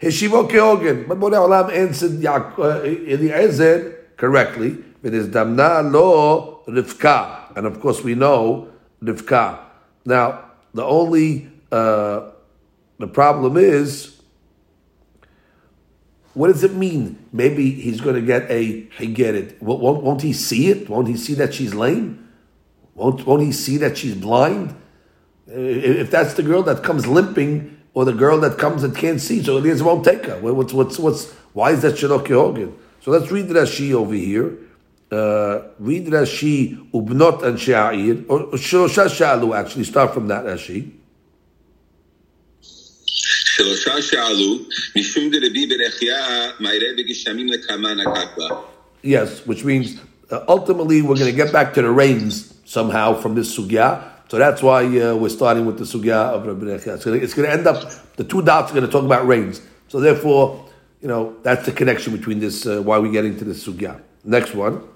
Heshivo 0.02 0.50
Kehogen. 0.50 1.08
But 1.08 1.20
Borei 1.20 1.38
Olam 1.38 1.72
answered 1.72 2.24
uh, 2.26 2.84
Eliezer 2.84 4.06
correctly. 4.16 4.78
It 5.04 5.14
is 5.14 5.28
Damna 5.28 5.92
Lo 5.92 6.64
Rivka. 6.68 7.56
And 7.56 7.66
of 7.66 7.80
course 7.80 8.04
we 8.04 8.16
know 8.16 8.70
Rivka. 9.02 9.60
Now, 10.06 10.46
the 10.74 10.84
only, 10.84 11.50
uh, 11.72 12.32
the 13.00 13.08
problem 13.08 13.58
is, 13.58 14.17
what 16.38 16.51
does 16.51 16.63
it 16.63 16.74
mean? 16.74 17.17
Maybe 17.34 17.72
he's 17.72 18.00
going 18.00 18.15
to 18.15 18.22
get 18.22 18.50
a, 18.51 18.88
it. 19.00 19.62
Won't, 19.62 20.03
won't 20.03 20.22
he 20.22 20.34
see 20.34 20.70
it? 20.70 20.88
Won't 20.88 21.08
he 21.08 21.17
see 21.17 21.34
that 21.34 21.53
she's 21.53 21.74
lame? 21.74 22.29
Won't, 22.94 23.25
won't 23.25 23.41
he 23.41 23.51
see 23.51 23.77
that 23.77 23.98
she's 23.98 24.15
blind? 24.15 24.75
If 25.48 26.12
that's 26.12 26.36
the 26.36 26.44
girl 26.44 26.62
that 26.63 26.84
comes 26.84 27.08
limping, 27.08 27.77
or 27.94 28.06
the 28.06 28.13
girl 28.13 28.39
that 28.41 28.60
comes 28.60 28.84
and 28.84 28.96
can't 28.96 29.20
see, 29.20 29.41
so 29.41 29.58
Eliezer 29.58 29.84
won't 29.84 30.06
take 30.06 30.25
her. 30.25 30.39
What's, 30.39 30.72
what's, 30.72 31.00
what's, 31.00 31.32
why 31.53 31.72
is 31.72 31.82
that 31.82 31.96
Shaloki 31.96 32.27
Hogan? 32.27 32.77
So 33.01 33.10
let's 33.10 33.32
read 33.32 33.48
Rashi 33.48 33.94
over 33.94 34.13
here. 34.13 34.56
Uh, 35.12 35.70
read 35.79 36.06
Rashi, 36.06 36.91
Ubnot 36.91 37.41
and 37.41 37.58
Sha'ir, 37.58 38.25
or 38.29 38.51
Shlosha 38.51 39.08
Sha'alu, 39.08 39.58
actually, 39.58 39.86
start 39.86 40.13
from 40.13 40.27
that 40.27 40.46
Rashi. 40.46 40.91
Yes, 49.03 49.47
which 49.47 49.65
means 49.65 50.01
uh, 50.31 50.45
ultimately 50.49 51.03
we're 51.03 51.17
going 51.17 51.31
to 51.31 51.37
get 51.37 51.53
back 51.53 51.75
to 51.75 51.83
the 51.83 51.91
rains 51.91 52.55
somehow 52.65 53.15
from 53.15 53.35
this 53.35 53.57
sugya. 53.57 54.09
So 54.29 54.39
that's 54.39 54.62
why 54.62 54.85
uh, 54.85 55.15
we're 55.15 55.29
starting 55.29 55.67
with 55.67 55.79
the 55.79 55.85
sugya 55.85 56.33
of 56.35 56.47
Rabbi 56.47 56.65
Rechia. 56.65 56.95
It's 57.23 57.35
going, 57.35 57.49
to, 57.49 57.53
end 57.53 57.67
up, 57.67 57.91
the 58.17 58.25
two 58.25 58.41
dots 58.41 58.71
are 58.71 58.75
going 58.75 58.87
to 58.87 58.93
talk 58.93 59.05
about 59.05 59.27
rains. 59.27 59.61
So 59.89 60.01
therefore, 60.01 60.69
you 61.03 61.09
know, 61.09 61.37
that's 61.43 61.67
the 61.67 61.73
connection 61.73 62.17
between 62.17 62.39
this, 62.39 62.67
uh, 62.67 62.81
why 62.81 62.99
we 62.99 63.11
get 63.11 63.25
into 63.25 63.45
this 63.45 63.67
sugya. 63.67 64.01
Next 64.25 64.55
one. 64.55 64.89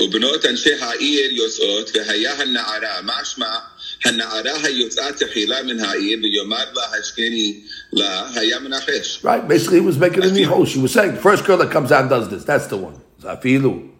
ובנות 0.00 0.44
אנשי 0.46 0.74
העיר 0.74 1.32
יוצאות, 1.32 1.90
והיה 1.94 2.32
הנערה, 2.34 3.02
משמע 3.04 3.58
הנערה 4.04 4.52
היוצאה 4.62 5.12
תחילה 5.12 5.62
מן 5.62 5.80
העיר, 5.80 6.18
ויאמר 6.22 6.64
לה 6.74 6.82
השכני 7.00 7.60
לה, 7.92 8.28
היה 8.34 8.58
מנחש. 8.60 9.20
Right, 9.24 9.48
basically 9.48 9.80
he 9.80 9.86
was 9.86 9.98
making 9.98 10.22
a 10.22 10.30
nichol. 10.30 10.64
She 10.66 10.78
was 10.78 10.92
saying, 10.92 11.14
the 11.14 11.20
first 11.20 11.44
girl 11.44 11.58
that 11.58 11.70
comes 11.70 11.92
out 11.92 12.02
and 12.02 12.10
does 12.10 12.28
this, 12.28 12.44
that's 12.44 12.66
the 12.66 12.76
one. 12.76 12.96
אפילו. 13.24 13.90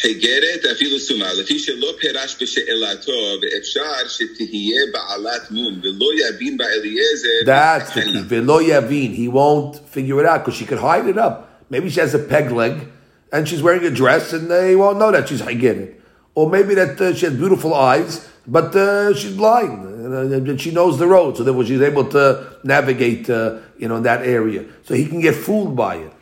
חיגרת 0.00 0.64
אפילו 0.72 0.98
סומה, 0.98 1.32
לפי 1.32 1.58
שלא 1.58 1.94
פירש 2.00 2.36
בשאלתו, 2.40 3.12
ואפשר 3.42 4.08
שתהיה 4.08 4.80
בעלת 4.92 5.50
מום, 5.50 5.80
ולא 5.82 6.06
יבין 6.28 6.56
באליעזר. 6.56 7.28
That's 7.44 7.90
the 7.94 8.00
key, 8.00 8.24
ולא 8.28 8.62
יבין. 8.62 9.14
He 9.14 9.28
won't 9.28 9.76
figure 9.94 10.20
it 10.20 10.26
out, 10.26 10.44
because 10.44 10.56
she 10.58 10.64
could 10.64 10.78
hide 10.78 11.06
it 11.06 11.18
up. 11.18 11.64
Maybe 11.70 11.90
she 11.90 12.00
has 12.00 12.14
a 12.14 12.18
peg 12.18 12.50
leg, 12.50 12.88
and 13.32 13.48
she's 13.48 13.62
wearing 13.62 13.84
a 13.84 13.90
dress, 13.90 14.32
and 14.32 14.50
they 14.50 14.74
won't 14.74 14.98
know 14.98 15.10
that 15.10 15.28
she's 15.28 15.42
Hagirit. 15.42 15.94
Or 16.34 16.48
maybe 16.48 16.74
that 16.74 17.00
uh, 17.00 17.14
she 17.14 17.26
has 17.26 17.34
beautiful 17.34 17.74
eyes, 17.74 18.26
but 18.47 18.75
uh, 18.75 19.13
she's 19.15 19.35
blind 19.35 19.85
and 20.13 20.61
she 20.61 20.71
knows 20.71 20.99
the 20.99 21.07
road, 21.07 21.37
so 21.37 21.43
therefore 21.43 21.65
she's 21.65 21.81
able 21.81 22.05
to 22.05 22.57
navigate, 22.63 23.29
uh, 23.29 23.57
you 23.77 23.87
know, 23.87 23.99
that 24.01 24.25
area. 24.25 24.65
So 24.83 24.93
he 24.93 25.07
can 25.07 25.19
get 25.19 25.35
fooled 25.35 25.75
by 25.75 25.95
it. 25.97 26.13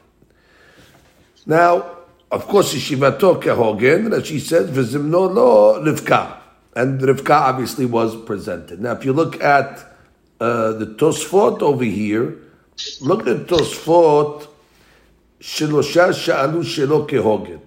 Now, 1.46 1.98
of 2.32 2.48
course, 2.48 2.74
Yeshivato 2.74 3.42
Kehogen, 3.42 4.14
as 4.14 4.26
she 4.26 4.40
says, 4.40 4.70
Vizimno 4.70 5.34
lo 5.34 5.84
Rivka. 5.84 6.38
And 6.76 7.00
Rivka 7.00 7.30
obviously 7.30 7.86
was 7.86 8.16
presented. 8.16 8.82
Now, 8.82 8.94
if 8.94 9.06
you 9.06 9.14
look 9.14 9.42
at 9.44 9.80
uh, 10.40 10.72
the 10.74 10.88
Tosfot 10.98 11.62
over 11.62 11.84
here, 11.84 12.38
look 13.02 13.28
at 13.28 13.48
Tosfot, 13.48 14.48
Shilosha 15.40 16.14
Sha'alu 16.14 16.64
Shelo 16.64 17.08
Kehogen, 17.08 17.60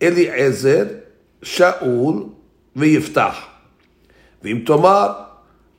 Eliezer, 0.00 1.04
Shaul, 1.40 2.34
Vyiftah. 2.76 3.49
ואם 4.43 4.61
תאמר, 4.65 5.11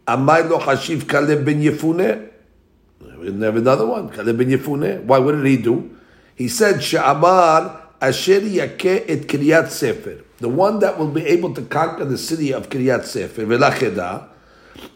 עמי 0.08 0.32
לא 0.48 0.58
חשיב 0.58 1.04
כלב 1.08 1.44
בן 1.44 1.62
יפונה? 1.62 2.04
We 3.00 3.30
have 3.42 3.56
another 3.56 3.86
one, 3.86 4.14
כלב 4.14 4.36
בן 4.36 4.50
יפונה. 4.50 4.86
Why, 5.06 5.18
what 5.18 5.32
did 5.32 5.46
he 5.46 5.56
do? 5.56 5.90
He 6.36 6.48
said, 6.48 6.80
שאמר, 6.80 7.66
אשר 8.00 8.40
יכה 8.42 8.96
את 9.12 9.24
קריית 9.24 9.66
ספר. 9.66 10.16
The 10.40 10.48
one 10.48 10.80
that 10.80 10.98
will 10.98 11.08
be 11.08 11.24
able 11.26 11.54
to 11.54 11.62
conquer 11.62 12.04
the 12.04 12.18
city 12.18 12.52
of 12.52 12.68
קריית 12.68 13.04
ספר, 13.04 13.44
ולכדה, 13.48 14.18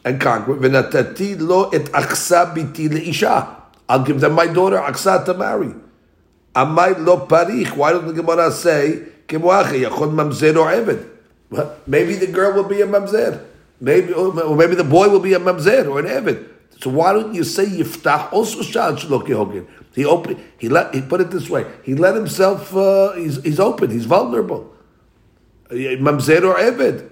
and 0.05 0.21
conquer, 0.23 0.53
ונתתי 0.61 1.35
לו 1.39 1.71
את 1.77 1.89
אכסה 1.93 2.45
ביתי 2.45 2.89
לאישה. 2.89 3.41
I'll 3.89 4.05
give 4.05 4.21
them 4.21 4.37
my 4.37 4.47
daughter, 4.47 4.79
אכסה 4.89 5.25
to 5.25 5.35
marry. 5.35 5.75
Amay 6.55 6.99
lo 6.99 7.27
parich. 7.27 7.77
Why 7.77 7.93
doesn't 7.93 8.09
the 8.09 8.13
Gemara 8.13 8.51
say 8.51 9.03
kemuache 9.29 9.85
yachon 9.85 10.15
mamzer 10.15 10.57
or 10.57 10.71
eved? 10.71 11.07
Maybe 11.87 12.15
the 12.17 12.27
girl 12.27 12.53
will 12.53 12.65
be 12.65 12.81
a 12.83 12.87
mamzer. 12.87 13.41
Maybe 13.81 14.13
or 14.13 14.57
maybe 14.57 14.75
the 14.75 14.85
boy 14.85 15.09
will 15.09 15.21
be 15.21 15.33
a 15.35 15.41
mamzer 15.41 15.89
or 15.89 16.01
an 16.01 16.07
eved. 16.07 16.47
So 16.81 16.91
why 16.91 17.13
don't 17.13 17.35
you 17.35 17.45
say 17.45 17.67
yiftach 17.67 18.33
also 18.33 18.63
shal 18.63 18.95
shloki 18.95 19.29
hogin? 19.29 19.67
He 19.95 20.05
opened. 20.05 20.39
He 20.59 20.69
let. 20.69 20.95
He 20.95 21.03
put 21.03 21.21
it 21.21 21.31
this 21.31 21.49
way. 21.49 21.65
He 21.83 21.95
let 21.95 22.15
himself. 22.15 22.77
Uh, 22.77 23.13
he's, 23.13 23.43
he's 23.43 23.61
open. 23.61 23.91
He's 23.91 24.07
vulnerable. 24.07 24.73
Mamzer 25.71 26.43
or 26.43 26.57
eved. 26.59 27.11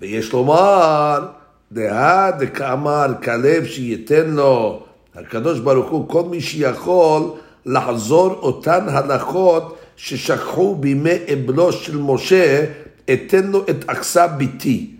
ויש 0.00 0.32
לומר, 0.32 1.26
דהה 1.72 2.30
דקאמר 2.30 3.06
כלב 3.22 3.64
שייתן 3.66 4.30
לו 4.30 4.82
הקדוש 5.14 5.60
ברוך 5.60 5.90
הוא, 5.90 6.08
כל 6.08 6.22
מי 6.22 6.40
שיכול 6.40 7.22
לחזור 7.66 8.30
אותן 8.30 8.88
הלכות 8.88 9.78
ששכחו 9.96 10.74
בימי 10.74 11.16
אבלו 11.32 11.72
של 11.72 11.96
משה, 11.96 12.64
etenlo 13.07 13.67
et 13.69 13.81
aksa 13.87 14.37
biti. 14.39 14.97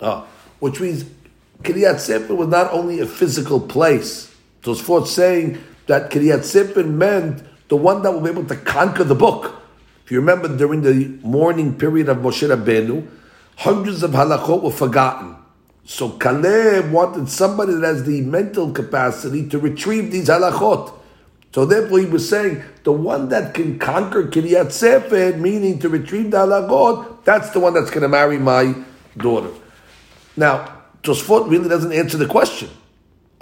Ah, 0.00 0.26
which 0.60 0.80
means 0.80 1.04
Kiryat 1.62 2.00
Sefer 2.00 2.34
was 2.34 2.48
not 2.48 2.72
only 2.72 3.00
a 3.00 3.06
physical 3.06 3.60
place. 3.60 4.34
So, 4.62 4.72
as 4.72 4.80
for 4.80 5.06
saying 5.06 5.58
that 5.86 6.10
Kiryat 6.10 6.44
Sefer 6.44 6.84
meant 6.84 7.42
the 7.68 7.76
one 7.76 8.02
that 8.02 8.12
will 8.12 8.20
be 8.20 8.30
able 8.30 8.44
to 8.46 8.56
conquer 8.56 9.04
the 9.04 9.14
book. 9.14 9.62
If 10.04 10.12
you 10.12 10.20
remember, 10.20 10.54
during 10.54 10.82
the 10.82 11.18
mourning 11.26 11.76
period 11.76 12.08
of 12.08 12.18
Moshe 12.18 12.48
Rabbeinu, 12.48 13.06
hundreds 13.56 14.02
of 14.02 14.12
halachot 14.12 14.62
were 14.62 14.70
forgotten. 14.70 15.36
So 15.84 16.10
Caleb 16.10 16.90
wanted 16.92 17.28
somebody 17.28 17.74
that 17.74 17.82
has 17.86 18.04
the 18.04 18.20
mental 18.20 18.72
capacity 18.72 19.48
to 19.48 19.58
retrieve 19.58 20.12
these 20.12 20.28
halachot. 20.28 20.92
So 21.52 21.64
therefore, 21.64 22.00
he 22.00 22.06
was 22.06 22.28
saying 22.28 22.62
the 22.84 22.92
one 22.92 23.30
that 23.30 23.54
can 23.54 23.78
conquer 23.78 24.24
Kiryat 24.24 24.72
Sefer, 24.72 25.36
meaning 25.38 25.78
to 25.78 25.88
retrieve 25.88 26.30
the 26.30 26.38
halachot, 26.38 27.15
that's 27.26 27.50
the 27.50 27.60
one 27.60 27.74
that's 27.74 27.90
going 27.90 28.02
to 28.02 28.08
marry 28.08 28.38
my 28.38 28.74
daughter. 29.18 29.50
Now, 30.36 30.82
Tosfot 31.02 31.50
really 31.50 31.68
doesn't 31.68 31.92
answer 31.92 32.16
the 32.16 32.26
question. 32.26 32.70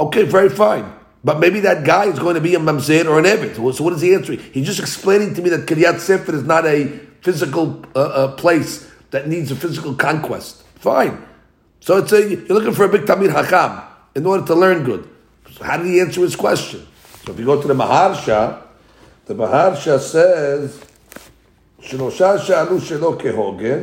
Okay, 0.00 0.24
very 0.24 0.48
fine. 0.48 0.90
But 1.22 1.38
maybe 1.38 1.60
that 1.60 1.84
guy 1.84 2.06
is 2.06 2.18
going 2.18 2.34
to 2.34 2.40
be 2.40 2.54
a 2.54 2.58
mamzer 2.58 3.04
or 3.06 3.18
an 3.18 3.26
eved. 3.26 3.54
So 3.54 3.84
what 3.84 3.92
is 3.92 4.00
he 4.00 4.14
answering? 4.14 4.40
He's 4.52 4.66
just 4.66 4.80
explaining 4.80 5.34
to 5.34 5.42
me 5.42 5.50
that 5.50 5.66
Kiryat 5.66 6.00
Sefer 6.00 6.34
is 6.34 6.44
not 6.44 6.66
a 6.66 6.88
physical 7.20 7.84
uh, 7.94 8.00
uh, 8.00 8.36
place 8.36 8.90
that 9.10 9.28
needs 9.28 9.50
a 9.50 9.56
physical 9.56 9.94
conquest. 9.94 10.62
Fine. 10.76 11.22
So 11.80 11.98
it's 11.98 12.12
a, 12.12 12.28
you're 12.28 12.48
looking 12.48 12.72
for 12.72 12.84
a 12.84 12.88
big 12.88 13.02
Tamir 13.02 13.30
Hakam 13.30 13.84
in 14.14 14.24
order 14.24 14.46
to 14.46 14.54
learn 14.54 14.84
good. 14.84 15.08
So 15.52 15.64
how 15.64 15.76
did 15.76 15.86
he 15.86 16.00
answer 16.00 16.22
his 16.22 16.36
question? 16.36 16.86
So 17.24 17.32
if 17.32 17.38
you 17.38 17.44
go 17.44 17.60
to 17.60 17.68
the 17.68 17.74
Maharsha, 17.74 18.62
the 19.26 19.34
Maharsha 19.34 20.00
says, 20.00 20.84
שלושה 21.84 22.38
שאלו 22.38 22.80
שלא 22.80 23.16
כהוגן, 23.18 23.78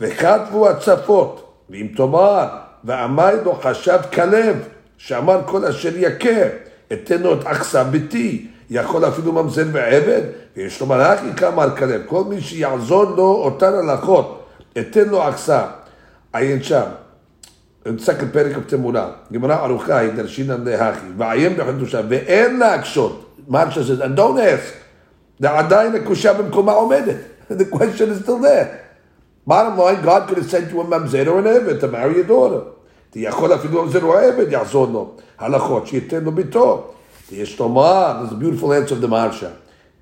וכתבו 0.00 0.68
הצפות, 0.68 1.52
ואם 1.70 1.86
תאמר, 1.96 2.46
ועמד 2.84 3.34
לו 3.44 3.54
חשב 3.62 3.98
כלב, 4.14 4.56
שאמר 4.98 5.40
כל 5.46 5.64
אשר 5.64 5.96
יכה, 5.96 6.40
אתן 6.92 7.22
לו 7.22 7.34
את 7.34 7.46
אכסה 7.46 7.84
ביתי, 7.84 8.46
יכול 8.70 9.08
אפילו 9.08 9.32
ממזל 9.32 9.68
ועבד, 9.72 10.22
ויש 10.56 10.80
לו 10.80 10.86
מלאכי 10.86 11.26
כאמר 11.36 11.76
כלב, 11.76 12.02
כל 12.06 12.24
מי 12.24 12.40
שיעזור 12.40 13.04
לו 13.04 13.42
אותן 13.44 13.74
הלכות, 13.74 14.46
אתן 14.78 15.08
לו 15.08 15.28
אכסה. 15.28 15.66
עיין 16.32 16.62
שם. 16.62 16.84
second 17.86 18.32
פרק 18.32 18.56
of 18.56 18.70
תמונה, 18.70 19.08
גמרא 19.32 19.64
ארוכה 19.64 19.98
היא 19.98 20.10
דרשינן 20.10 20.64
להכי, 20.64 21.06
ועיין 21.16 21.56
בחידושה, 21.56 22.00
ואין 22.08 22.58
להקשות, 22.58 23.36
מרשה 23.48 23.80
says, 23.80 24.00
and 24.04 24.18
don't 24.18 24.38
ask, 24.38 24.79
the 27.49 27.65
question 27.65 28.09
is 28.09 28.21
still 28.21 28.39
there. 28.39 28.81
Bottom 29.45 29.77
line, 29.77 30.01
God 30.01 30.27
could 30.27 30.37
have 30.37 30.49
sent 30.49 30.71
you 30.71 30.81
a 30.81 30.83
ממזר 30.83 31.27
or 31.27 31.39
an 31.39 31.47
עבד 31.47 31.79
to 31.81 31.87
marry 31.87 32.15
your 32.15 32.23
daughter. 32.23 32.61
יכול 33.15 33.55
אפילו 33.55 33.83
ממזר 33.83 34.03
או 34.03 34.13
עבד 34.13 34.51
יעזור 34.51 34.87
לו, 34.87 35.11
הלכות 35.39 35.87
שייתן 35.87 36.23
לו 36.23 36.31
ביתו. 36.31 36.83
יש 37.31 37.59
לומר, 37.59 38.23
there's 38.23 38.31
a 38.31 38.35
beautiful 38.35 38.73
answer 38.73 38.93
of 38.93 39.01
the 39.01 39.07
Marsha, 39.07 39.51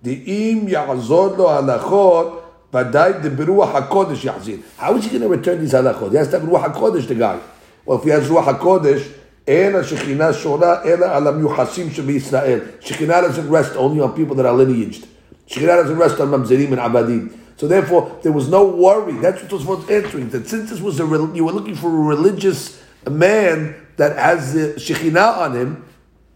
דאם 0.04 0.66
יעזור 0.68 1.28
לו 1.38 1.52
הלכות, 1.52 2.40
ודאי 2.74 3.14
דברוח 3.22 3.76
הקודש 3.76 4.26
יחזיר. 4.26 4.58
How 4.80 4.84
is 4.84 5.06
he 5.06 5.10
going 5.10 5.22
to 5.22 5.28
return 5.28 5.60
these 5.60 5.74
halachot? 5.74 6.12
He 6.12 6.18
has 6.18 6.28
to 6.30 6.40
have 6.40 6.50
רוח 6.50 6.64
הקודש, 6.64 7.08
the 7.08 7.16
guy. 7.16 7.38
Well, 7.86 8.00
if 8.00 8.04
he 8.04 8.10
has 8.10 8.30
רוח 8.30 8.48
הקודש, 8.48 9.10
אין 9.48 9.76
השכינה 9.76 10.34
שורה 10.34 10.84
אלא 10.86 11.06
על 11.06 11.28
המיוחסים 11.28 11.92
שבישראל. 11.92 12.60
שכינה 12.80 13.22
doesn't 13.22 13.50
rest 13.52 13.76
only 13.76 14.02
on 14.02 14.14
people 14.18 14.36
that 14.36 14.46
are 14.46 14.54
lineaged. 14.54 15.06
Shechina 15.49 15.83
doesn't 15.83 15.97
rest 15.97 16.21
on 16.21 16.29
Mamzerim 16.29 16.73
and 16.73 16.79
Abadim. 16.79 17.39
So 17.57 17.67
therefore, 17.67 18.21
there 18.23 18.33
was 18.33 18.49
no 18.49 18.69
worry. 18.69 19.15
That's 19.15 19.43
what 19.51 19.65
worth 19.65 19.91
answering. 19.91 20.29
That 20.31 20.47
since 20.47 20.71
this 20.71 20.81
was 20.81 21.01
a, 21.01 21.07
re- 21.07 21.35
you 21.37 21.45
were 21.45 21.53
looking 21.53 21.75
for 21.75 21.89
a 21.89 21.91
religious 22.17 22.81
man 23.11 23.75
that 23.97 24.17
has 24.17 24.55
the 24.55 24.75
Shekhinah 24.75 25.39
on 25.39 25.57
him, 25.57 25.85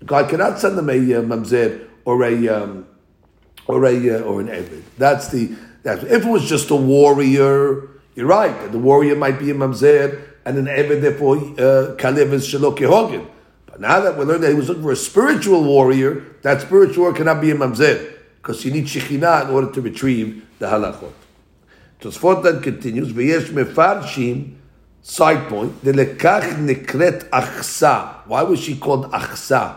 God 0.05 0.29
cannot 0.29 0.59
send 0.59 0.79
him 0.79 0.91
a 0.91 0.95
uh, 0.95 1.23
mamzer 1.23 1.89
or 2.05 2.25
a 2.25 2.49
um, 2.49 2.87
or 3.67 3.85
a 3.85 4.11
uh, 4.11 4.23
or 4.23 4.41
an 4.41 4.49
eved. 4.49 4.83
That's 4.99 5.29
the 5.29 5.55
that's 5.85 6.03
if 6.03 6.25
it 6.25 6.29
was 6.29 6.49
just 6.49 6.71
a 6.71 6.77
warrior. 6.77 7.89
You're 8.15 8.27
right. 8.27 8.73
The 8.73 8.79
warrior 8.79 9.15
might 9.15 9.39
be 9.39 9.51
a 9.51 9.55
mamzer 9.55 10.23
and 10.45 10.59
an 10.59 10.67
eved. 10.67 11.03
Therefore, 11.03 11.37
uh, 11.37 11.95
kalev 11.97 12.33
is 12.33 12.49
shalok 12.49 13.29
But 13.67 13.81
now 13.81 14.01
that 14.01 14.19
we 14.19 14.25
learned 14.25 14.43
that 14.43 14.51
he 14.51 14.57
was 14.57 14.69
looking 14.69 14.83
for 14.83 14.93
a 14.93 14.97
spiritual 14.97 15.63
warrior, 15.63 16.25
that 16.43 16.63
spiritual 16.63 17.05
warrior 17.05 17.17
cannot 17.17 17.41
be 17.41 17.53
a 17.53 17.55
mamzer 17.55 18.22
because 18.43 18.65
you 18.65 18.73
need 18.73 18.87
Shekhinah 18.87 19.45
in 19.45 19.51
order 19.51 19.71
to 19.71 19.81
retrieve 19.81 20.45
the 20.59 20.67
halachot. 20.67 21.13
Tosfot 22.01 22.43
then 22.43 22.61
continues, 22.61 23.13
v'yesh 23.13 23.51
mefarshim, 23.51 24.57
side 25.01 25.49
point, 25.49 25.81
delekach 25.85 26.43
nekret 26.67 27.31
achsa. 27.31 28.27
Why 28.27 28.43
was 28.43 28.59
she 28.59 28.77
called 28.77 29.13
achsa? 29.13 29.77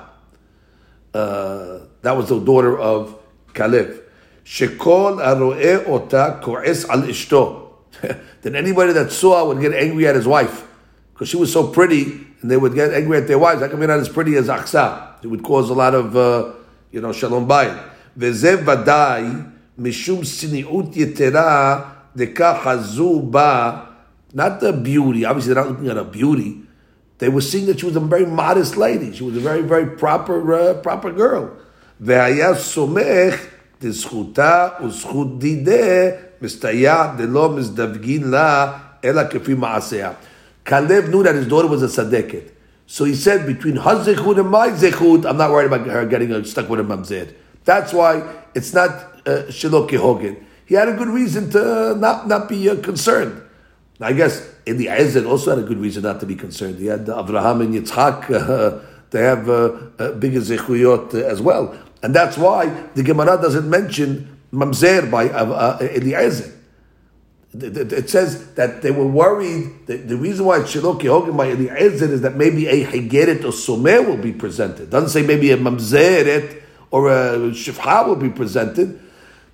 Uh, 1.13 1.81
that 2.01 2.17
was 2.17 2.29
the 2.29 2.39
daughter 2.39 2.77
of 2.79 3.19
Caleb. 3.53 4.01
Shekol 4.43 5.24
aroe 5.24 5.86
ota 5.86 6.39
ko'es 6.41 6.89
al 6.89 7.03
ishto. 7.03 7.69
Then 8.41 8.55
anybody 8.55 8.93
that 8.93 9.12
saw 9.12 9.48
would 9.48 9.62
get 9.62 9.74
angry 9.74 10.07
at 10.07 10.15
his 10.15 10.27
wife 10.27 10.67
because 11.13 11.29
she 11.29 11.38
was 11.38 11.53
so 11.53 11.67
pretty, 11.67 12.03
and 12.41 12.51
they 12.51 12.57
would 12.57 12.74
get 12.74 12.93
angry 12.93 13.17
at 13.17 13.27
their 13.27 13.39
wives. 13.39 13.62
How 13.62 13.69
come 13.69 13.79
you're 13.79 13.88
not 13.88 14.00
as 14.00 14.10
pretty 14.10 14.36
as 14.36 14.48
Achsa? 14.48 15.24
It 15.24 15.27
would 15.27 15.43
cause 15.43 15.69
a 15.69 15.74
lot 15.74 15.95
of, 15.95 16.15
uh, 16.15 16.51
you 16.91 17.01
know, 17.01 17.13
shalom 17.13 17.48
bayim. 17.48 17.94
V'zev 18.18 18.64
vadai 18.64 19.52
mishum 19.78 20.20
siniut 20.20 20.94
yetera 20.94 21.87
dekah 22.16 22.61
hazu 22.61 23.30
ba. 23.30 23.88
Not 24.32 24.61
the 24.61 24.73
beauty. 24.73 25.25
Obviously, 25.25 25.54
they're 25.54 25.64
not 25.64 25.73
looking 25.73 25.88
at 25.88 25.97
her 25.97 26.04
beauty. 26.04 26.62
They 27.18 27.28
were 27.28 27.40
seeing 27.40 27.66
that 27.66 27.80
she 27.80 27.87
was 27.87 27.97
a 27.97 28.00
very 28.00 28.26
modest 28.26 28.76
lady. 28.76 29.12
She 29.12 29.25
was 29.25 29.37
a 29.37 29.40
very, 29.40 29.62
very 29.62 29.97
proper, 29.97 30.54
uh, 30.54 30.75
proper 30.75 31.12
girl. 31.12 31.50
והיה 32.00 32.54
סומך 32.54 33.47
דזכותה 33.82 34.68
וזכות 34.85 35.38
דידה 35.38 36.11
מסתייע 36.42 37.06
דלא 37.16 37.56
מזדווגין 37.56 38.30
לה 38.30 38.73
אלא 39.04 39.23
כפי 39.30 39.54
מעשיה. 39.54 40.12
Caleb 40.64 41.09
knew 41.09 41.23
that 41.23 41.35
his 41.35 41.47
daughter 41.47 41.68
was 41.68 41.82
a 41.82 41.88
tzaddiket. 41.88 42.50
So 42.87 43.04
he 43.04 43.14
said, 43.14 43.47
between 43.47 43.76
her 43.76 44.04
zechut 44.04 44.38
and 44.38 44.50
my 44.50 44.68
zechut, 44.70 45.25
I'm 45.25 45.37
not 45.37 45.50
worried 45.50 45.66
about 45.66 45.87
her 45.87 46.06
getting 46.06 46.44
stuck 46.44 46.68
with 46.68 46.80
a 46.80 46.82
mamzer. 46.82 47.35
That's 47.65 47.91
why 47.91 48.24
it's 48.53 48.74
not 48.74 48.89
uh, 49.25 49.50
shelo 49.50 49.89
kehogin. 49.89 50.43
He 50.65 50.75
had 50.75 50.88
a 50.88 50.93
good 50.93 51.10
reason 51.10 51.50
to 51.51 51.95
not, 51.95 52.27
not 52.27 52.48
be 52.48 52.69
uh, 52.69 52.77
concerned. 52.81 53.41
I 54.00 54.13
guess 54.13 54.48
the 54.65 54.88
Ezed 54.88 55.27
also 55.27 55.55
had 55.55 55.63
a 55.63 55.67
good 55.67 55.77
reason 55.77 56.03
not 56.03 56.19
to 56.19 56.25
be 56.25 56.36
concerned. 56.36 56.79
He 56.79 56.88
had 56.88 57.05
Avraham 57.05 57.62
and 57.62 57.74
Yitzhak. 57.74 58.31
uh, 58.31 58.84
they 59.12 59.22
have 59.22 59.50
uh, 59.50 60.12
bigger 60.19 60.41
zechuyot 60.41 61.13
uh, 61.13 61.17
as 61.25 61.41
well. 61.41 61.77
And 62.03 62.13
that's 62.13 62.38
why 62.38 62.67
the 62.93 63.03
Gemara 63.03 63.41
doesn't 63.41 63.69
mention 63.69 64.38
Mamzer 64.51 65.10
by 65.10 65.29
uh, 65.29 65.45
uh, 65.45 65.77
Eliezer. 65.81 66.51
It 67.57 68.10
says 68.10 68.53
that 68.55 68.81
they 68.81 68.91
were 68.91 69.07
worried. 69.07 69.88
The, 69.88 70.17
reason 70.17 70.45
why 70.45 70.60
it's 70.60 70.72
Shiloh 70.72 71.00
Kehogim 71.00 71.38
by 71.38 71.48
Eliezer 71.48 72.12
is 72.12 72.22
that 72.22 72.36
maybe 72.36 72.67
a 72.67 72.86
Hegeret 72.86 73.45
or 73.45 73.53
Somer 73.53 74.01
will 74.01 74.17
be 74.17 74.34
presented. 74.34 74.84
It 74.84 74.89
doesn't 74.89 75.10
say 75.10 75.25
maybe 75.25 75.51
a 75.51 75.57
Mamzeret 75.57 76.63
or 76.91 77.10
a 77.10 77.38
Shifha 77.52 78.08
will 78.08 78.15
be 78.15 78.30
presented. 78.30 79.00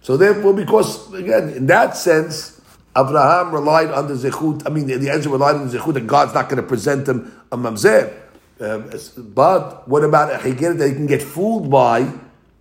So 0.02 0.18
therefore, 0.18 0.54
because 0.54 1.14
again, 1.14 1.50
in 1.50 1.68
that 1.68 1.96
sense, 1.96 2.60
Abraham 2.98 3.54
relied 3.54 3.90
on 3.92 4.08
the 4.08 4.16
zechut. 4.16 4.64
I 4.66 4.70
mean, 4.70 4.90
Eliezer 4.90 5.30
relied 5.30 5.56
on 5.56 5.68
the 5.68 5.78
zechut 5.78 5.94
that 5.94 6.08
God's 6.08 6.34
not 6.34 6.50
going 6.50 6.62
to 6.62 6.68
present 6.68 7.08
him 7.08 7.32
a 7.52 7.58
mamzer. 7.58 8.14
Um, 8.60 8.90
but 9.34 9.88
what 9.88 10.04
about 10.04 10.34
a 10.34 10.38
hegeret 10.38 10.78
that 10.78 10.90
he 10.90 10.94
can 10.94 11.08
get 11.08 11.22
fooled 11.22 11.70
by 11.70 12.12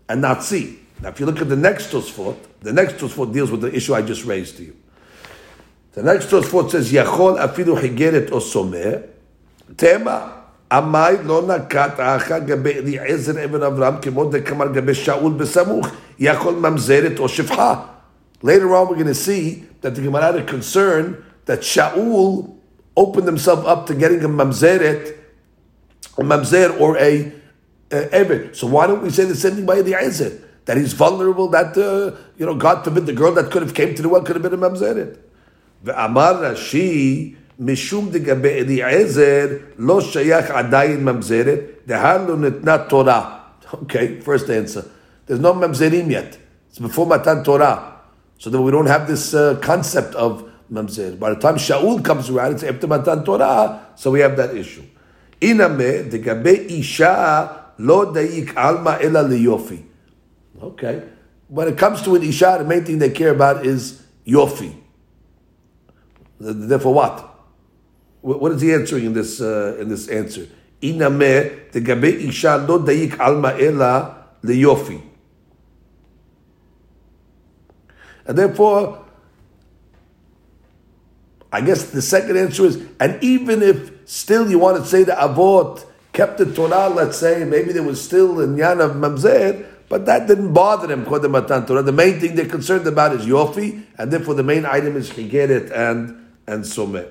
and 0.09 0.21
not 0.21 0.43
see? 0.43 0.79
Now, 1.03 1.09
if 1.09 1.21
you 1.21 1.27
look 1.27 1.41
at 1.41 1.49
the 1.49 1.57
next 1.57 1.91
Tosfot, 1.91 2.37
the 2.61 2.73
next 2.73 2.95
Tosfot 2.95 3.33
deals 3.33 3.51
with 3.51 3.63
the 3.63 3.75
issue 3.75 3.95
I 3.95 4.03
just 4.03 4.25
raised 4.25 4.57
to 4.59 4.65
you. 4.65 4.77
The 5.93 6.03
next 6.03 6.27
Tosfot 6.27 6.71
says, 6.71 6.93
"Yachol 6.93 7.39
afilu 7.39 7.81
hegeret 7.81 8.31
o 8.33 8.39
somer 8.39 9.03
tema." 9.77 10.40
עמי 10.72 11.24
לא 11.24 11.44
נקט 11.48 12.00
האחר 12.00 12.40
גבי 12.40 12.74
אליעזר 12.74 13.46
אבן 13.46 13.64
אברהם 13.64 13.96
כמו 14.02 14.26
דקמר 14.26 14.68
גבי 14.68 14.94
שאול 14.94 15.34
בסמוך, 15.34 15.88
יכול 16.20 16.54
ממזרת 16.54 17.20
או 17.20 17.30
שפחה. 17.30 17.82
Later 18.44 18.76
on 18.76 18.88
we're 18.88 18.96
going 18.96 19.08
to 19.08 19.14
see 19.14 19.64
that 19.82 19.96
the 19.96 20.02
Gemara 20.02 20.24
had 20.24 20.36
a 20.36 20.44
concern 20.44 21.24
that 21.46 21.62
Shaul 21.62 22.56
opened 22.98 23.28
himself 23.28 23.66
up 23.66 23.88
to 23.88 23.94
getting 23.96 24.24
a 24.24 24.30
mamzeret, 24.30 25.16
a 26.18 26.22
mamzer 26.22 26.80
or 26.80 26.98
a, 26.98 27.32
a 27.92 28.10
evet. 28.12 28.56
So 28.56 28.68
why 28.68 28.88
don't 28.88 29.02
we 29.02 29.10
say 29.10 29.26
the 29.26 29.36
same 29.36 29.56
thing 29.56 29.66
by 29.66 29.78
Eliezer? 29.78 30.32
That 30.66 30.78
he's 30.78 30.94
vulnerable, 30.94 31.48
that, 31.50 31.78
uh, 31.78 32.18
you 32.38 32.46
know, 32.46 32.56
God 32.56 32.84
forbid, 32.84 33.06
the 33.06 33.14
girl 33.14 33.32
that 33.34 33.52
could 33.52 33.62
have 33.62 33.76
came 33.76 33.94
to 33.94 34.02
the 34.02 34.10
well 34.10 34.24
could 34.24 34.36
have 34.36 34.44
been 34.44 34.54
a 34.54 34.58
mamzeret. 34.58 35.18
ואמר 35.84 36.44
רש"י, 36.44 37.36
משום 37.60 38.10
דגבי 38.12 38.50
אליעזר, 38.50 39.48
לא 39.78 40.02
שייך 40.02 40.52
עדיין 40.52 41.06
ממזרת, 41.06 41.60
דהלו 41.88 42.36
נתנה 42.36 42.78
תורה. 42.78 43.40
Okay, 43.74 44.22
first 44.22 44.50
answer. 44.50 44.86
There's 45.26 45.40
no 45.40 45.54
mamzerim 45.54 46.10
yet. 46.10 46.38
It's 46.70 46.80
before 46.80 47.08
Matan 47.08 47.44
Torah. 47.44 48.02
So 48.38 48.50
that 48.50 48.62
we 48.62 48.72
don't 48.72 48.86
have 48.86 49.08
this 49.08 49.34
uh, 49.34 49.60
concept 49.62 50.14
of 50.16 50.50
mamzer. 50.72 51.18
By 51.20 51.34
the 51.34 51.40
time 51.40 51.56
Shaul 51.56 52.04
comes 52.04 52.30
around, 52.30 52.56
it's 52.56 52.64
after 52.64 52.88
Matan 52.88 53.24
Torah, 53.24 53.88
so 53.96 54.12
we 54.12 54.20
have 54.20 54.38
that 54.38 54.56
issue. 54.56 54.84
Iname 55.42 56.10
degabe 56.10 56.70
isha 56.70 57.72
lo 57.80 58.14
daik 58.14 58.56
alma 58.56 58.98
ela 59.02 59.24
liyofi. 59.24 59.84
Okay. 60.62 61.04
When 61.48 61.68
it 61.68 61.78
comes 61.78 62.02
to 62.04 62.16
an 62.16 62.24
isha, 62.24 62.58
the 62.60 62.66
main 62.66 62.84
thing 62.86 63.00
they 63.00 63.10
care 63.10 63.32
about 63.32 63.66
is 63.66 64.02
yofi. 64.26 64.76
Therefore, 66.40 66.94
what? 66.94 67.29
What 68.23 68.53
is 68.53 68.61
he 68.61 68.73
answering 68.73 69.07
in 69.07 69.13
this 69.15 69.41
uh, 69.41 69.77
in 69.81 69.89
this 69.89 70.09
answer? 70.09 70.47
Iname 70.83 71.71
degabe 71.71 72.29
isha 72.29 72.57
lo 72.69 72.79
daik 72.79 73.19
alma 73.19 73.57
ela 73.59 74.27
liyofi. 74.43 75.01
And 78.27 78.39
therefore, 78.39 79.05
I 81.53 81.61
guess 81.63 81.91
the 81.91 82.03
second 82.03 82.37
answer 82.37 82.67
is, 82.67 82.77
and 83.01 83.23
even 83.25 83.63
if 83.63 84.09
still 84.09 84.49
you 84.51 84.59
want 84.59 84.77
to 84.77 84.85
say 84.85 85.03
the 85.03 85.13
Avot 85.13 85.85
kept 86.13 86.39
the 86.39 86.47
Torah, 86.53 86.89
let's 86.89 87.19
say, 87.19 87.45
maybe 87.45 87.73
there 87.73 87.83
was 87.83 88.01
still 88.01 88.41
in 88.41 88.57
Yan 88.57 88.81
of 88.81 88.93
Mamzer, 88.93 89.67
but 89.89 90.07
that 90.07 90.29
didn't 90.29 90.53
bother 90.53 90.87
them, 90.87 91.05
Matan 91.05 91.67
Torah. 91.67 91.83
The 91.83 91.93
main 91.93 92.21
thing 92.21 92.37
they're 92.37 92.47
concerned 92.47 92.87
about 92.87 93.15
is 93.15 93.27
Yofi, 93.27 93.85
and 93.99 94.13
therefore 94.13 94.35
the 94.35 94.45
main 94.45 94.65
item 94.65 94.97
is 94.97 95.11
Higeret 95.11 95.73
and, 95.73 96.31
and 96.47 96.63
Someh. 96.63 97.11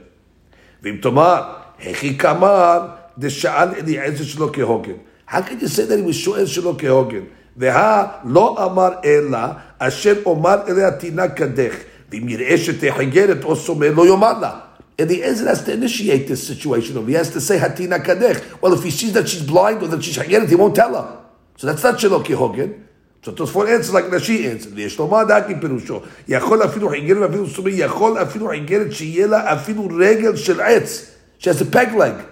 Vim 0.81 1.01
Tomar, 1.01 1.75
Hechi 1.81 2.19
Kamar, 2.19 3.11
the 3.17 3.29
Sha'al 3.29 3.79
Eliezer 3.79 4.25
Shlo 4.25 4.53
Kehogin. 4.53 5.01
How 5.27 5.43
can 5.43 5.61
you 5.61 5.69
say 5.69 5.85
that 5.85 5.97
he 5.97 6.03
was 6.03 6.17
Shoel 6.17 6.45
Shlo 6.45 6.79
Kehogin? 6.79 7.29
והא 7.57 8.07
לא 8.25 8.65
אמר 8.65 8.91
אלא 9.05 9.39
אשר 9.79 10.15
אומר 10.27 10.57
אליה 10.69 10.91
תינה 10.91 11.29
קדך, 11.29 11.75
ואם 12.11 12.29
יראה 12.29 12.59
שתחגרת 12.59 13.45
או 13.45 13.57
סומר 13.57 13.93
לא 13.93 14.07
יאמר 14.07 14.39
לה. 14.39 14.59
Eliezer 14.97 15.49
has 15.49 15.65
to 15.65 15.73
initiate 15.73 16.29
this 16.29 16.47
situation 16.47 16.97
over. 16.97 17.09
He 17.09 17.15
has 17.15 17.31
to 17.31 17.41
say 17.41 17.59
Hatina 17.59 17.99
Kadech. 17.99 18.61
Well, 18.61 18.75
if 18.75 18.85
he 18.85 18.91
sees 18.91 19.13
that 19.15 19.29
she's 19.29 19.43
blind 19.43 19.83
or 19.83 19.89
that 19.89 20.05
she's 20.05 20.17
Hageret, 20.17 20.49
he 20.49 20.55
won't 20.55 20.77
tell 20.77 20.95
her. 20.95 21.19
So 21.57 21.67
that's 21.67 21.83
not 21.83 21.99
Shelo 21.99 22.25
Kihogin. 22.25 22.81
So 23.22 23.34
Tosfot 23.34 23.70
answers 23.70 23.94
like 23.94 24.06
Rashi 24.06 24.46
answers. 24.46 24.92
שלמה 24.92 25.24
דקי 25.24 25.54
פירושו, 25.62 26.02
יכול 26.28 26.64
אפילו 26.64 26.90
חיגרת 26.90 27.18
ואפילו 27.18 27.48
סומי, 27.48 27.72
יכול 27.72 28.22
אפילו 28.22 28.48
חיגרת 28.48 28.92
שיהיה 28.92 29.28
לה 29.28 29.54
אפילו 29.54 29.88
רגל 29.98 30.36
של 30.36 30.62
עץ, 30.62 31.12
she 31.40 31.44
has 31.44 31.62
a 31.62 31.76
peg 31.76 31.96
leg. 31.96 32.24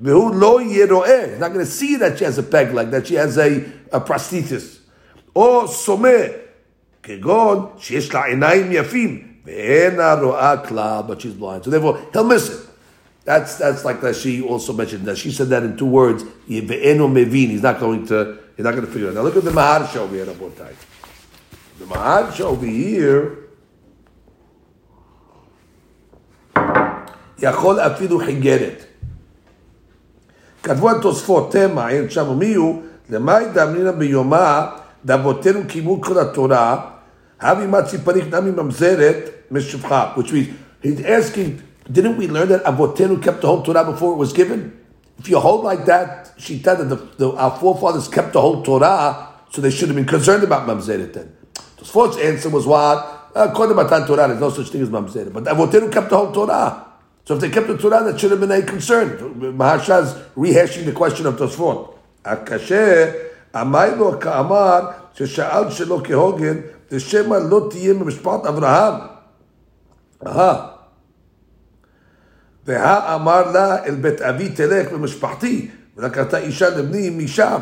והוא 0.00 0.34
לא 0.34 0.60
יהיה 0.60 0.86
רואה, 0.90 1.24
he's 1.24 1.40
not 1.40 1.52
going 1.52 1.64
to 1.64 1.66
see 1.66 1.96
that 1.96 2.18
she 2.18 2.24
has 2.24 2.38
a 2.38 2.42
peg 2.42 2.74
leg, 2.74 2.90
that 2.90 3.06
she 3.06 3.14
has 3.14 3.38
a, 3.38 3.96
a 3.96 4.00
prosthesis. 4.00 4.78
או 5.36 5.68
סומה, 5.68 6.08
כגון 7.02 7.66
שיש 7.78 8.14
לה 8.14 8.24
עיניים 8.24 8.72
yafim. 8.72 9.26
ואינה 9.46 10.14
רואה 10.14 10.56
כלל, 10.56 11.02
but 11.08 11.20
she's 11.20 11.34
blind. 11.34 11.64
So 11.64 11.70
therefore, 11.70 11.98
he'll 12.12 12.24
miss 12.24 12.48
it. 12.48 12.66
That's, 13.24 13.56
that's 13.58 13.84
like 13.84 14.00
that 14.00 14.16
she 14.16 14.42
also 14.42 14.72
mentioned, 14.72 15.04
that 15.06 15.16
she 15.18 15.30
said 15.30 15.48
that 15.48 15.62
in 15.62 15.76
two 15.76 15.86
words, 15.86 16.24
ואינו 16.48 17.08
mevin. 17.08 17.50
he's 17.50 17.62
not 17.62 17.78
going 17.78 18.06
to... 18.08 18.45
He's 18.55 18.63
not 18.63 18.71
going 18.75 18.85
to 18.85 18.91
figure 18.91 19.07
it 19.07 19.11
out. 19.11 19.15
Now 19.15 19.21
look 19.21 19.37
at 19.37 19.43
the 19.43 19.51
Mahar 19.51 19.87
show 19.87 20.05
we 20.05 20.17
had 20.17 20.27
Rabotai. 20.27 20.73
The 21.79 21.85
Maharsha 21.85 22.41
over 22.41 22.65
here, 22.65 23.37
יכול 27.39 27.79
אפילו 27.79 28.19
חיגרת. 28.19 28.85
כתבו 30.63 30.91
התוספות, 30.91 31.51
תמה, 31.51 31.89
אין 31.89 32.09
שם 32.09 32.27
ומי 32.29 32.53
הוא, 32.53 32.81
למאי 33.09 33.45
דאמרינא 33.53 33.91
ביומה, 33.91 34.69
דאבותינו 35.05 35.59
קיימו 35.67 36.01
כל 36.01 36.19
התורה, 36.19 36.89
הבי 37.41 37.67
מצי 37.67 37.97
פניך 37.97 38.33
נמי 38.33 38.51
ממזרת 38.51 39.29
משפחה, 39.51 40.13
which 40.15 40.31
means, 40.31 40.47
he's 40.83 41.01
asking, 41.01 41.61
didn't 41.91 42.17
we 42.17 42.27
learn 42.27 42.49
that 42.49 42.63
Avotenu 42.63 43.21
kept 43.21 43.41
the 43.41 43.47
whole 43.47 43.63
Torah 43.63 43.83
before 43.83 44.13
it 44.13 44.17
was 44.17 44.33
given? 44.33 44.71
If 45.19 45.29
you 45.29 45.39
hold 45.39 45.63
like 45.63 45.85
that, 45.85 46.33
she 46.37 46.61
said 46.61 46.75
that 46.75 46.85
the, 46.85 46.95
the, 47.17 47.31
our 47.33 47.57
forefathers 47.59 48.07
kept 48.07 48.33
the 48.33 48.41
whole 48.41 48.63
Torah, 48.63 49.29
so 49.51 49.61
they 49.61 49.69
should 49.69 49.89
have 49.89 49.95
been 49.95 50.05
concerned 50.05 50.43
about 50.43 50.67
Mamzeret 50.67 51.13
then. 51.13 51.35
The 51.77 51.85
first 51.85 52.19
answer 52.19 52.49
was 52.49 52.65
what? 52.65 53.29
According 53.35 53.75
to 53.75 53.83
Matan 53.83 54.07
Torah, 54.07 54.27
there's 54.27 54.39
no 54.39 54.49
such 54.49 54.69
thing 54.69 54.81
as 54.81 54.89
Mamzeret. 54.89 55.31
But 55.31 55.43
Avotenu 55.43 55.91
kept 55.91 56.09
the 56.09 56.17
whole 56.17 56.31
Torah. 56.31 56.87
So 57.25 57.35
if 57.35 57.41
they 57.41 57.49
kept 57.49 57.67
the 57.67 57.77
Torah, 57.77 58.03
that 58.03 58.19
should 58.19 58.31
have 58.31 58.39
been 58.39 58.51
a 58.51 58.61
concern. 58.63 59.17
Maharsha's 59.55 60.13
rehashing 60.35 60.85
the 60.85 60.91
question 60.91 61.25
of 61.27 61.35
Tosfot. 61.35 61.89
הקשה, 62.25 63.11
אמר 63.55 63.95
לו 63.95 64.19
כאמר, 64.19 64.79
ששאל 65.13 65.71
שלא 65.71 66.01
כהוגן, 66.03 66.57
ושמא 66.91 67.35
לא 67.49 67.67
תהיה 67.69 67.93
ממשפחת 67.93 68.45
אברהם. 68.45 68.93
אהה. 70.27 70.74
והאמר 72.67 73.51
לה, 73.51 73.85
אל 73.85 73.95
בית 73.95 74.21
אבי 74.21 74.49
תלך 74.49 74.91
במשפחתי, 74.91 75.67
ולקחת 75.97 76.33
אישה 76.33 76.69
לבני 76.69 77.09
משם. 77.09 77.61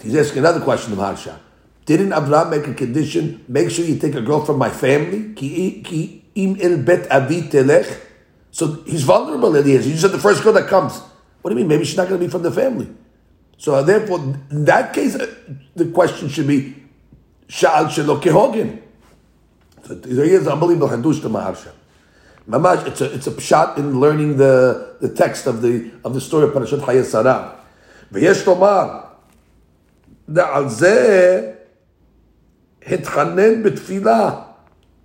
He's 0.00 0.14
asking 0.14 0.38
another 0.38 0.60
question 0.60 0.92
of 0.92 0.98
Harsha. 0.98 1.40
Didn't 1.86 2.12
Abraham 2.12 2.50
make 2.50 2.66
a 2.66 2.74
condition, 2.74 3.44
make 3.48 3.70
sure 3.70 3.84
you 3.84 3.96
take 3.96 4.14
a 4.14 4.20
girl 4.20 4.44
from 4.44 4.58
my 4.58 4.70
family? 4.70 5.34
כי 5.36 6.20
אם 6.36 6.54
אל 6.60 6.76
בית 6.84 7.06
אבי 7.06 7.42
תלך, 7.42 7.86
so 8.56 8.82
he's 8.86 9.02
vulnerable, 9.02 9.54
Eliezer. 9.54 9.90
You 9.90 9.98
said 9.98 10.12
the 10.12 10.18
first 10.18 10.42
girl 10.42 10.54
that 10.54 10.66
comes. 10.66 10.98
What 11.42 11.50
do 11.50 11.54
you 11.54 11.56
mean? 11.56 11.68
Maybe 11.68 11.84
she's 11.84 11.96
not 11.98 12.08
going 12.08 12.18
to 12.18 12.26
be 12.26 12.30
from 12.30 12.42
the 12.42 12.50
family. 12.50 12.88
So 13.58 13.82
therefore, 13.82 14.18
in 14.50 14.64
that 14.64 14.94
case, 14.94 15.14
uh, 15.14 15.26
the 15.74 15.86
question 15.90 16.30
should 16.30 16.46
be, 16.46 16.74
Sha'al 17.48 17.86
shelo 17.86 18.18
kehogin. 18.20 18.80
So 19.86 19.94
there 19.94 20.24
is 20.24 20.48
unbelievable 20.48 20.88
hadush 20.88 21.20
to 21.20 21.28
Maharsha. 21.28 21.72
Mamash, 22.49 22.87
it's 22.87 23.01
a 23.01 23.13
it's 23.13 23.27
a 23.27 23.31
pshat 23.31 23.77
in 23.77 23.99
learning 23.99 24.37
the 24.37 24.95
the 24.99 25.09
text 25.09 25.45
of 25.45 25.61
the 25.61 25.91
of 26.03 26.15
the 26.15 26.21
story 26.21 26.45
of 26.45 26.53
Parashat 26.53 26.79
Hayesara. 26.79 27.55
V'yesh 28.11 28.43
tomar 28.43 29.09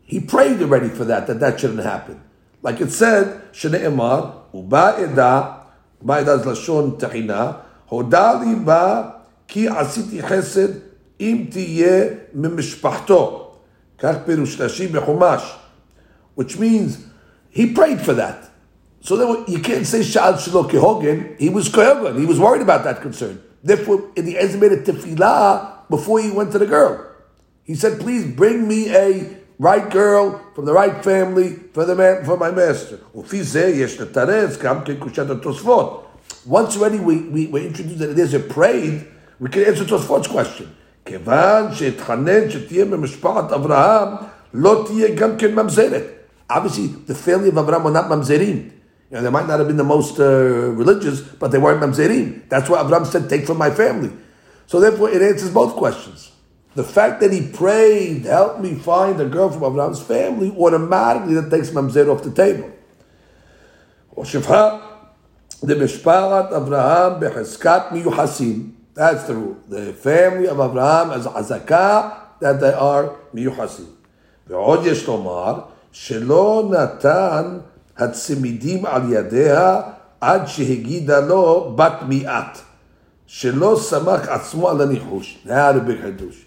he 0.05 0.21
prayed 0.21 0.63
already 0.63 0.89
for 0.89 1.05
that 1.05 1.27
that 1.27 1.41
that 1.41 1.61
shouldn't 1.61 1.83
happen. 1.83 2.23
Like 2.63 2.81
it 2.81 2.91
said, 2.91 3.53
Shnei 3.53 3.81
Emar 3.81 4.45
uba 4.55 4.97
eda 4.99 5.63
ba'edas 6.03 6.45
lashon 6.45 6.99
tachina 6.99 7.61
hodali 7.91 8.65
ba 8.65 9.25
ki 9.47 9.67
asiti 9.67 10.23
chesed 10.23 10.81
im 11.19 11.49
tiye 11.49 12.33
mimishpachto 12.35 13.57
kach 13.99 14.25
pirush 14.25 14.57
Rashi 14.57 14.89
bechumash, 14.89 15.45
which 16.35 16.59
means. 16.59 17.05
he 17.56 17.74
prayed 17.74 18.02
for 18.02 18.14
that. 18.14 18.50
So 19.02 19.16
then 19.18 19.46
you 19.48 19.60
can't 19.60 19.86
say 19.86 20.00
Sha'al 20.00 20.36
Shelo 20.36 20.70
Kehogen, 20.70 21.40
he 21.40 21.50
was 21.50 21.70
Kehogen, 21.70 22.20
he 22.20 22.26
was 22.26 22.40
worried 22.40 22.62
about 22.62 22.84
that 22.84 23.02
concern. 23.02 23.42
Therefore, 23.64 24.10
in 24.16 24.26
the 24.26 24.38
end, 24.38 24.60
made 24.60 24.72
a 24.72 24.78
tefillah 24.78 25.90
before 25.90 26.20
he 26.20 26.32
went 26.32 26.52
to 26.52 26.60
the 26.60 26.66
girl. 26.66 27.08
He 27.64 27.76
said, 27.76 28.00
please 28.00 28.26
bring 28.36 28.68
me 28.68 28.90
a 28.96 29.38
right 29.60 29.90
girl 29.92 30.42
from 30.56 30.66
the 30.66 30.74
right 30.74 31.04
family 31.04 31.54
for 31.74 31.86
the 31.86 31.96
man 31.96 32.26
for 32.26 32.38
my 32.38 32.50
master. 32.52 33.00
Once 36.46 36.78
already 36.78 37.00
we, 37.00 37.18
we, 37.18 37.48
we 37.48 37.68
introduced 37.68 38.00
that 38.00 38.16
there's 38.16 38.34
a 38.34 38.40
prayed, 38.40 39.06
we 39.40 39.50
can 39.50 39.64
answer 39.64 39.86
Tosfot's 39.86 40.28
question. 40.28 40.76
כיוון 41.06 41.74
שהתחנן 41.74 42.50
שתהיה 42.50 42.86
ממשפחת 42.86 43.52
אברהם, 43.52 44.10
לא 44.54 44.84
תהיה 44.88 45.16
גם 45.16 45.38
כן 45.38 45.56
ממזרת. 45.56 46.15
Obviously, 46.50 46.88
the 46.88 47.16
family 47.16 47.50
of 47.50 47.58
Abraham 47.58 47.84
were 47.84 47.92
not 47.92 48.06
mamzerim. 48.06 48.72
You 49.10 49.18
know, 49.18 49.22
they 49.22 49.30
might 49.30 49.48
not 49.48 49.60
have 49.60 49.68
been 49.68 49.78
the 49.78 49.84
most 49.84 50.20
uh, 50.20 50.72
religious, 50.72 51.22
but 51.22 51.52
they 51.52 51.58
weren't 51.58 51.82
mamzerim. 51.82 52.48
That's 52.50 52.70
why 52.70 52.82
Abraham 52.82 53.06
said, 53.06 53.30
take 53.30 53.46
from 53.46 53.58
my 53.58 53.70
family. 53.72 54.12
So 54.68 54.80
therefore, 54.80 55.10
it 55.10 55.22
answers 55.22 55.52
both 55.52 55.76
questions. 55.76 56.32
The 56.76 56.84
fact 56.84 57.20
that 57.20 57.34
he 57.34 57.48
prayed, 57.48 58.24
help 58.24 58.62
me 58.62 58.76
find 58.76 59.20
a 59.20 59.26
girl 59.26 59.50
from 59.50 59.64
Abraham's 59.64 60.02
family, 60.02 60.52
automatically 60.52 61.34
that 61.36 61.50
takes 61.50 61.70
mamzer 61.70 62.08
off 62.08 62.24
the 62.24 62.32
table. 62.32 62.72
Shifha, 64.16 64.82
the 65.62 65.76
Mishparat 65.76 66.48
Abraham 66.48 67.20
beheskat 67.20 67.90
miyuhasim. 67.90 68.74
That's 68.94 69.24
the 69.24 69.36
rule. 69.36 69.58
The 69.68 69.94
family 69.94 70.48
of 70.48 70.60
Abraham 70.60 71.12
as 71.12 71.26
hazakah, 71.26 72.40
that 72.40 72.60
they 72.60 72.74
are 72.74 73.16
miyuhasim. 73.34 73.88
ועוד 74.48 74.86
יש 74.86 75.08
לומר, 75.08 75.60
שלא 75.96 76.70
נתן 76.72 77.58
הצמידים 77.98 78.86
על 78.86 79.14
ידיה 79.14 79.82
עד 80.22 80.48
שהגידה 80.48 81.20
לו 81.20 81.74
בת 81.76 82.04
מיעט. 82.08 82.60
שלא 83.28 83.80
סמך 83.82 84.30
עצמו 84.30 84.70
על 84.70 84.82
הניחוש. 84.82 85.38
Now 85.46 85.50
the 85.50 85.80
big 85.80 86.02
חידוש. 86.02 86.46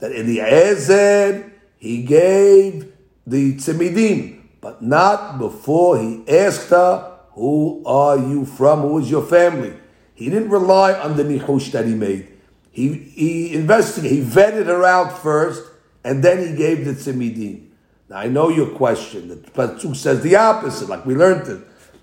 That 0.00 0.12
Eliezer, 0.12 1.44
he 1.78 2.02
gave 2.02 2.92
the 3.26 3.54
tzimidim, 3.56 4.40
but 4.60 4.82
not 4.82 5.38
before 5.38 5.98
he 5.98 6.24
asked 6.28 6.70
her, 6.70 7.12
who 7.34 7.82
are 7.86 8.16
you 8.16 8.44
from? 8.44 8.80
Who 8.80 8.98
is 8.98 9.10
your 9.10 9.22
family? 9.22 9.74
He 10.14 10.28
didn't 10.28 10.50
rely 10.50 10.92
on 10.94 11.16
the 11.16 11.24
nihush 11.24 11.72
that 11.72 11.84
he 11.86 11.94
made. 11.94 12.28
He, 12.70 12.88
he 12.92 13.54
investigated, 13.54 14.18
he 14.18 14.24
vetted 14.24 14.66
her 14.66 14.84
out 14.84 15.18
first, 15.18 15.62
and 16.02 16.22
then 16.22 16.38
he 16.46 16.54
gave 16.56 16.84
the 16.84 16.92
tzimidim. 16.92 17.67
Now 18.09 18.17
I 18.17 18.27
know 18.27 18.49
your 18.49 18.71
question. 18.75 19.29
The 19.29 19.35
pasuk 19.35 19.95
says 19.95 20.21
the 20.21 20.35
opposite, 20.35 20.89
like 20.89 21.05
we 21.05 21.15
learned 21.15 21.47
it. 21.47 21.61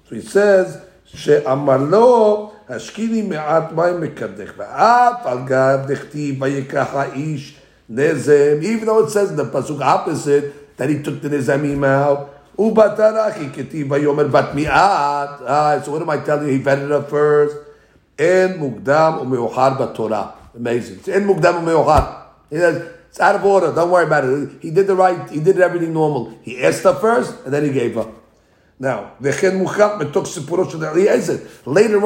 So 0.09 0.15
he 0.15 0.21
says, 0.21 0.79
"She'amar 1.05 1.79
lo 1.79 2.55
hashkini 2.69 3.27
me'at 3.27 3.75
mayim 3.75 4.07
Mekadech 4.07 4.55
ve'af 4.55 5.27
al 5.27 5.45
gav 5.45 5.89
vayikach 5.89 6.91
ha'ish 6.95 7.57
nezem." 7.91 8.63
Even 8.63 8.87
though 8.87 9.05
it 9.05 9.11
says 9.11 9.31
in 9.31 9.37
the 9.37 9.47
pasuk 9.47 9.83
opposite 9.83 10.77
that 10.77 10.89
he 10.89 11.03
took 11.03 11.21
the 11.21 11.29
Nezemim 11.29 11.85
out. 11.85 12.33
Ubatarachi 12.57 13.51
ketiv 13.53 13.89
vayomer 13.89 14.31
bat 14.31 14.55
mi'at. 14.55 15.43
Ah, 15.43 15.81
so 15.85 15.93
what 15.93 16.03
am 16.03 16.11
I 16.11 16.19
telling 16.19 16.47
you? 16.47 16.55
He 16.55 16.63
vetted 16.63 16.93
up 16.93 17.11
first. 17.11 17.57
En 18.19 18.59
mukdam 18.59 19.27
u'me'ohar 19.27 19.77
batorah. 19.77 20.33
Amazing. 20.55 21.01
En 21.13 21.27
mukdam 21.27 21.65
u'me'ohar. 21.65 22.23
He 22.49 22.57
says, 22.57 22.96
it's 23.16 23.20
out 23.20 23.36
of 23.36 23.44
order. 23.44 23.74
Don't 23.74 23.92
worry 23.92 24.06
about 24.06 24.24
it. 24.24 24.62
He 24.62 24.72
did 24.72 24.88
the 24.88 24.96
right. 24.96 25.30
He 25.30 25.40
did 25.40 25.60
everything 25.60 25.94
normal. 25.94 26.38
He 26.42 26.64
asked 26.64 26.84
her 26.84 26.96
first, 26.96 27.36
and 27.44 27.54
then 27.54 27.66
he 27.66 27.72
gave 27.72 27.96
her. 27.96 28.10
Now, 28.80 29.12
later 29.20 29.68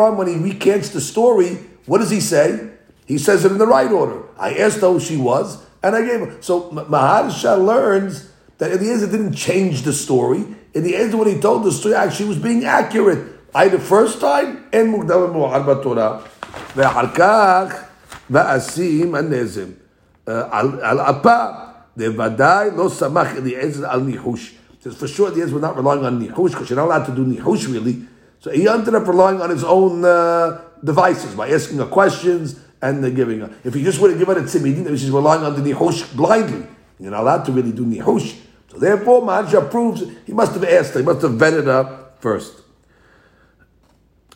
on, 0.01 0.17
when 0.17 0.28
he 0.28 0.36
recants 0.36 0.89
the 0.89 0.99
story, 0.99 1.60
what 1.86 1.99
does 1.99 2.10
he 2.10 2.19
say? 2.19 2.71
He 3.06 3.17
says 3.17 3.45
it 3.45 3.51
in 3.51 3.60
the 3.60 3.67
right 3.67 3.91
order. 3.91 4.23
I 4.38 4.56
asked 4.56 4.82
her 4.82 4.89
who 4.89 4.99
she 4.99 5.15
was, 5.15 5.63
and 5.84 5.95
I 5.95 6.01
gave 6.01 6.21
her. 6.21 6.41
So 6.41 6.71
Maharsha 6.71 7.63
learns 7.63 8.32
that 8.58 8.71
Eliezer 8.71 9.08
didn't 9.08 9.36
change 9.36 9.84
the 9.84 9.93
story. 9.93 10.43
In 10.73 10.84
the 10.84 10.95
end, 10.95 11.17
when 11.17 11.28
he 11.28 11.39
told 11.39 11.63
the 11.63 11.71
story, 11.71 11.93
actually 11.93 12.30
was 12.30 12.39
being 12.39 12.65
accurate. 12.65 13.34
I 13.54 13.69
the 13.69 13.80
first 13.80 14.19
time, 14.19 14.65
אין 14.73 14.88
מוקדם 14.88 15.21
ומאוחר 15.21 15.63
בתורה, 15.63 16.19
ואחר 16.75 17.15
כך, 17.15 17.84
ואשים 18.30 19.15
הנזם. 19.15 19.79
על 20.51 21.01
אפה, 21.01 21.45
בוודאי 21.97 22.71
לא 22.77 22.88
סמך 22.88 23.29
אליעזר 23.37 23.90
al 23.90 24.01
nihush 24.01 24.61
says 24.81 24.95
for 24.95 25.07
sure 25.07 25.31
the 25.31 25.43
Ezra 25.43 25.61
not 25.61 25.77
relying 25.77 26.05
on 26.05 26.19
nihush 26.21 26.53
because 26.53 26.71
you're 26.71 26.77
not 26.77 26.87
allowed 26.87 27.05
to 27.05 27.12
do 27.12 27.25
nihush 27.25 27.71
really. 27.73 28.03
So 28.40 28.51
he 28.51 28.66
ended 28.66 28.95
up 28.95 29.07
relying 29.07 29.40
on 29.43 29.51
his 29.51 29.62
own 29.62 30.05
uh, 30.05 30.62
devices 30.83 31.35
by 31.35 31.51
asking 31.51 31.79
her 31.79 31.87
questions 31.87 32.59
and 32.81 33.05
the 33.05 33.11
giving 33.11 33.40
her. 33.40 33.51
If 33.62 33.75
he 33.75 33.83
just 33.83 34.01
would 34.01 34.11
have 34.11 34.19
given 34.19 34.37
her 34.37 34.43
tzimidin, 34.43 34.85
then 34.85 34.97
she's 34.97 35.11
relying 35.11 35.45
on 35.45 35.55
the 35.55 35.71
nihush 35.71 36.16
blindly. 36.16 36.66
You're 36.99 37.11
not 37.11 37.21
allowed 37.21 37.45
to 37.45 37.53
really 37.53 37.73
do 37.73 37.85
nihush. 37.85 38.38
So 38.71 38.79
therefore, 38.79 39.21
Maharsha 39.23 39.71
proves 39.71 40.05
he 40.27 40.33
must 40.33 40.53
have 40.53 40.64
asked 40.64 40.97
he 40.97 41.03
must 41.03 41.21
have 41.21 41.33
vetted 41.33 41.64
her 41.64 42.12
first. 42.21 42.62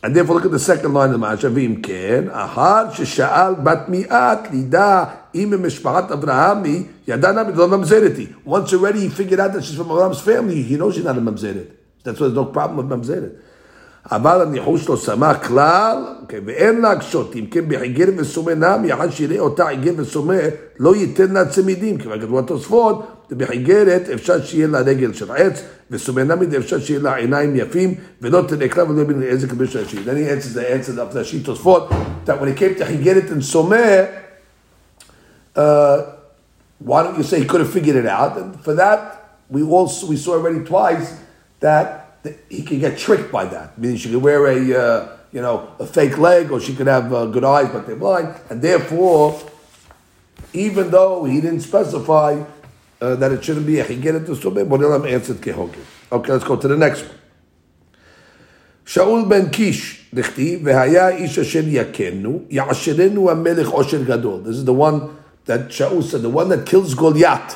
And 0.05 0.15
therefore, 0.15 0.35
look 0.35 0.45
at 0.45 0.51
the 0.51 0.59
second 0.59 0.93
line 0.93 1.13
of 1.13 1.21
Maharsha. 1.23 1.51
V'im 1.51 1.83
ken, 1.83 2.29
ahar 2.29 2.93
shesha'al 2.93 3.65
bat 3.65 3.89
mi'at 3.89 4.53
lida 4.53 5.31
im 5.33 5.53
mishparat 5.53 6.11
Avrahami 6.11 6.87
yadana 7.07 7.51
b'dol 7.51 7.71
mamzereti. 7.71 8.35
Once 8.45 8.75
already 8.75 9.01
he 9.01 9.09
figured 9.09 9.41
out 9.41 9.55
that 9.55 9.65
she's 9.65 9.79
from 9.79 9.91
Abraham's 9.91 10.21
family, 10.21 10.61
he 10.61 10.77
knows 10.77 10.97
she's 10.97 11.05
not 11.05 11.17
a 11.17 11.23
mamzeret. 11.23 11.71
That's 12.03 12.21
why 12.21 12.27
there's 12.27 12.37
no 12.37 12.45
problem 12.45 12.87
with 12.87 13.01
mamzeret. 13.01 13.41
אבל 14.13 14.43
הניחוש 14.43 14.89
לא 14.89 14.97
שמח 14.97 15.37
כלל, 15.47 15.97
אוקיי, 16.23 16.41
ואין 16.47 16.81
להקשות, 16.81 17.37
אם 17.37 17.47
כן 17.51 17.69
בחיגר 17.69 18.07
וסומה 18.17 18.55
נמי, 18.55 18.95
אחת 18.95 19.13
שיראה 19.13 19.41
אותה 19.41 19.67
חיגר 19.67 19.93
וסומה, 19.97 20.35
לא 20.79 20.97
ייתן 20.97 21.33
לה 21.33 21.49
צמידים, 21.49 21.99
כיוון 21.99 22.21
כתבו 22.21 22.39
התוספות, 22.39 23.07
בחיגרת 23.31 24.09
אפשר 24.15 24.45
שיהיה 24.45 24.67
לה 24.67 24.81
רגל 24.81 25.13
של 25.13 25.33
עץ, 25.33 25.63
וסומה 25.91 26.25
נמי 26.25 26.57
אפשר 26.59 26.81
שיהיה 26.81 27.01
לה 27.01 27.15
עיניים 27.15 27.57
יפים, 27.57 27.95
ולא 28.23 28.45
תנקלה 28.49 28.91
ולא 28.91 29.03
יבין 29.03 29.23
איזה 29.23 29.49
כביש 29.49 29.77
ראשי. 29.77 29.97
He 29.97 30.09
answers 30.09 30.55
the 30.55 30.89
answer 30.89 30.99
of 30.99 31.15
the 31.15 31.25
sheet 31.25 31.45
תוספות, 31.45 31.89
that 32.27 32.41
when 32.41 32.49
it 32.49 32.59
came 32.59 32.81
to 32.81 32.85
חיגרת 32.85 33.31
and 33.31 33.43
סומה, 33.43 33.77
uh, 35.57 35.61
why 36.85 37.03
don't 37.03 37.17
you 37.17 37.23
say 37.23 37.41
he 37.41 37.47
could 37.47 37.61
have 37.61 37.73
figured 37.73 37.97
it 37.97 38.07
out? 38.07 38.37
And 38.37 38.61
for 38.61 38.75
that, 38.75 39.01
we 39.49 39.63
also 39.63 40.07
we 40.07 40.17
saw 40.17 40.33
already 40.35 40.63
twice 40.65 41.15
that 41.61 42.04
he 42.50 42.64
could 42.64 42.80
get 42.80 42.98
tricked 42.98 43.32
by 43.32 43.46
that. 43.46 43.78
Meaning 43.78 43.98
she 43.98 44.10
could 44.12 44.22
wear 44.22 44.46
a 44.48 44.80
uh, 44.80 45.18
you 45.32 45.42
know 45.42 45.74
a 45.80 45.86
fake 45.86 46.18
leg, 46.18 46.52
or 46.52 46.60
she 46.60 46.76
could 46.76 46.88
have 46.88 47.14
uh, 47.14 47.26
good 47.26 47.44
eyes 47.44 47.70
but 47.72 47.88
they're 47.88 47.96
blind, 47.96 48.36
and 48.50 48.62
therefore, 48.62 49.40
even 50.54 50.92
though 50.92 51.26
he 51.26 51.42
didn't 51.42 51.62
specify 51.62 52.42
uh, 53.02 53.16
that 53.16 53.32
it 53.32 53.44
shouldn't 53.44 53.66
be 53.66 53.80
a 53.80 53.86
chigelet 53.86 54.26
to 54.26 54.34
subeh, 54.34 54.68
Borelam 54.68 55.10
answered 55.10 55.38
kehogin. 55.38 55.86
Okay, 56.12 56.32
let's 56.32 56.44
go 56.44 56.56
to 56.56 56.68
the 56.68 56.78
next 56.78 57.04
one. 57.04 57.16
שאול 58.90 59.26
בן 59.28 59.50
קיש, 59.50 60.10
דכתיב, 60.14 60.60
והיה 60.64 61.10
איש 61.10 61.40
אשר 61.40 61.64
יכנו, 61.68 62.42
יעשרנו 62.50 63.32
המלך 63.32 63.70
עושר 63.70 64.04
גדול. 64.04 64.42
This 64.44 64.58
is 64.58 64.66
the 64.66 64.74
one 64.74 65.16
that 65.46 65.70
Shaul 65.70 66.02
said, 66.02 66.24
the 66.24 66.30
one 66.30 66.50
that 66.50 66.66
kills 66.66 66.96
Goliath, 66.96 67.56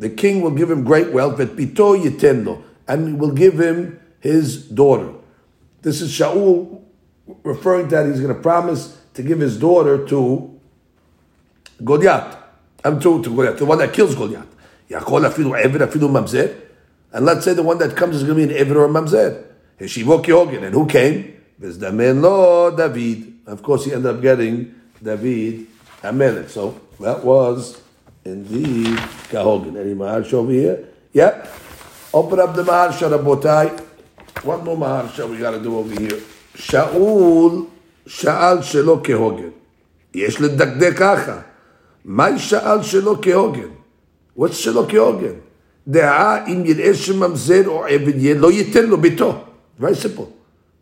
the 0.00 0.10
king 0.10 0.40
will 0.40 0.50
give 0.50 0.68
him 0.68 0.82
great 0.82 1.12
wealth, 1.12 1.36
but 1.38 1.54
pito 1.56 1.96
yitenlo, 1.96 2.62
and 2.91 3.19
will 3.19 3.31
give 3.31 3.57
him 3.57 3.99
his 4.19 4.65
daughter. 4.67 5.13
This 5.81 6.01
is 6.01 6.11
Shaul 6.11 6.81
referring 7.43 7.87
to 7.87 7.95
that 7.95 8.05
he's 8.05 8.19
going 8.19 8.35
to 8.35 8.41
promise 8.41 8.97
to 9.13 9.23
give 9.23 9.39
his 9.39 9.57
daughter 9.57 10.05
to 10.07 10.59
Goliath. 11.83 12.35
I'm 12.83 12.99
to, 12.99 13.23
to 13.23 13.29
Goliath, 13.29 13.59
the 13.59 13.65
one 13.65 13.77
that 13.77 13.93
kills 13.93 14.13
Goliath. 14.13 14.47
And 17.13 17.25
let's 17.25 17.45
say 17.45 17.53
the 17.53 17.63
one 17.63 17.77
that 17.77 17.95
comes 17.95 18.17
is 18.17 18.23
going 18.23 18.39
to 18.39 18.47
be 18.47 18.53
an 18.53 18.67
Eved 18.67 18.75
or 18.75 18.83
a 18.85 18.89
Mamzer. 18.89 19.45
And 19.79 20.73
who 20.73 20.85
came? 20.85 21.41
David. 22.77 23.33
Of 23.47 23.63
course, 23.63 23.85
he 23.85 23.93
ended 23.93 24.15
up 24.15 24.21
getting 24.21 24.75
David 25.01 25.67
Amelech. 26.03 26.49
So 26.49 26.79
that 26.99 27.23
was 27.23 27.81
indeed 28.25 28.97
Kahogan. 29.29 29.79
Any 29.79 29.93
Maharsha 29.93 30.33
over 30.33 30.51
here? 30.51 30.89
Yep. 31.13 31.47
Open 32.12 32.38
up 32.40 32.54
the 32.54 32.62
Maharsha, 32.62 33.10
Rabotai. 33.10 33.80
One 34.44 34.64
more 34.64 34.76
Maharsha 34.76 35.28
we 35.28 35.38
got 35.38 35.52
to 35.52 35.60
do 35.60 35.76
over 35.78 36.00
here. 36.00 36.20
שאול 36.54 37.64
שאל 38.06 38.62
שלא 38.62 39.00
כהוגן. 39.04 39.48
יש 40.14 40.40
לדקדק 40.40 40.98
ככה. 40.98 41.38
מה 42.04 42.38
שאל 42.38 42.82
שלא 42.82 43.16
כהוגן? 43.22 43.68
What's 44.38 44.52
שלא 44.52 44.86
כהוגן? 44.88 45.34
דעה 45.88 46.46
אם 46.46 46.62
יראה 46.66 46.94
שממזר 46.94 47.62
או 47.66 47.86
עבד 47.86 48.16
יהיה, 48.16 48.34
לא 48.34 48.52
ייתן 48.52 48.86
לו 48.86 48.96
ביתו. 48.96 49.34
Very 49.80 49.94
simple. 49.94 50.28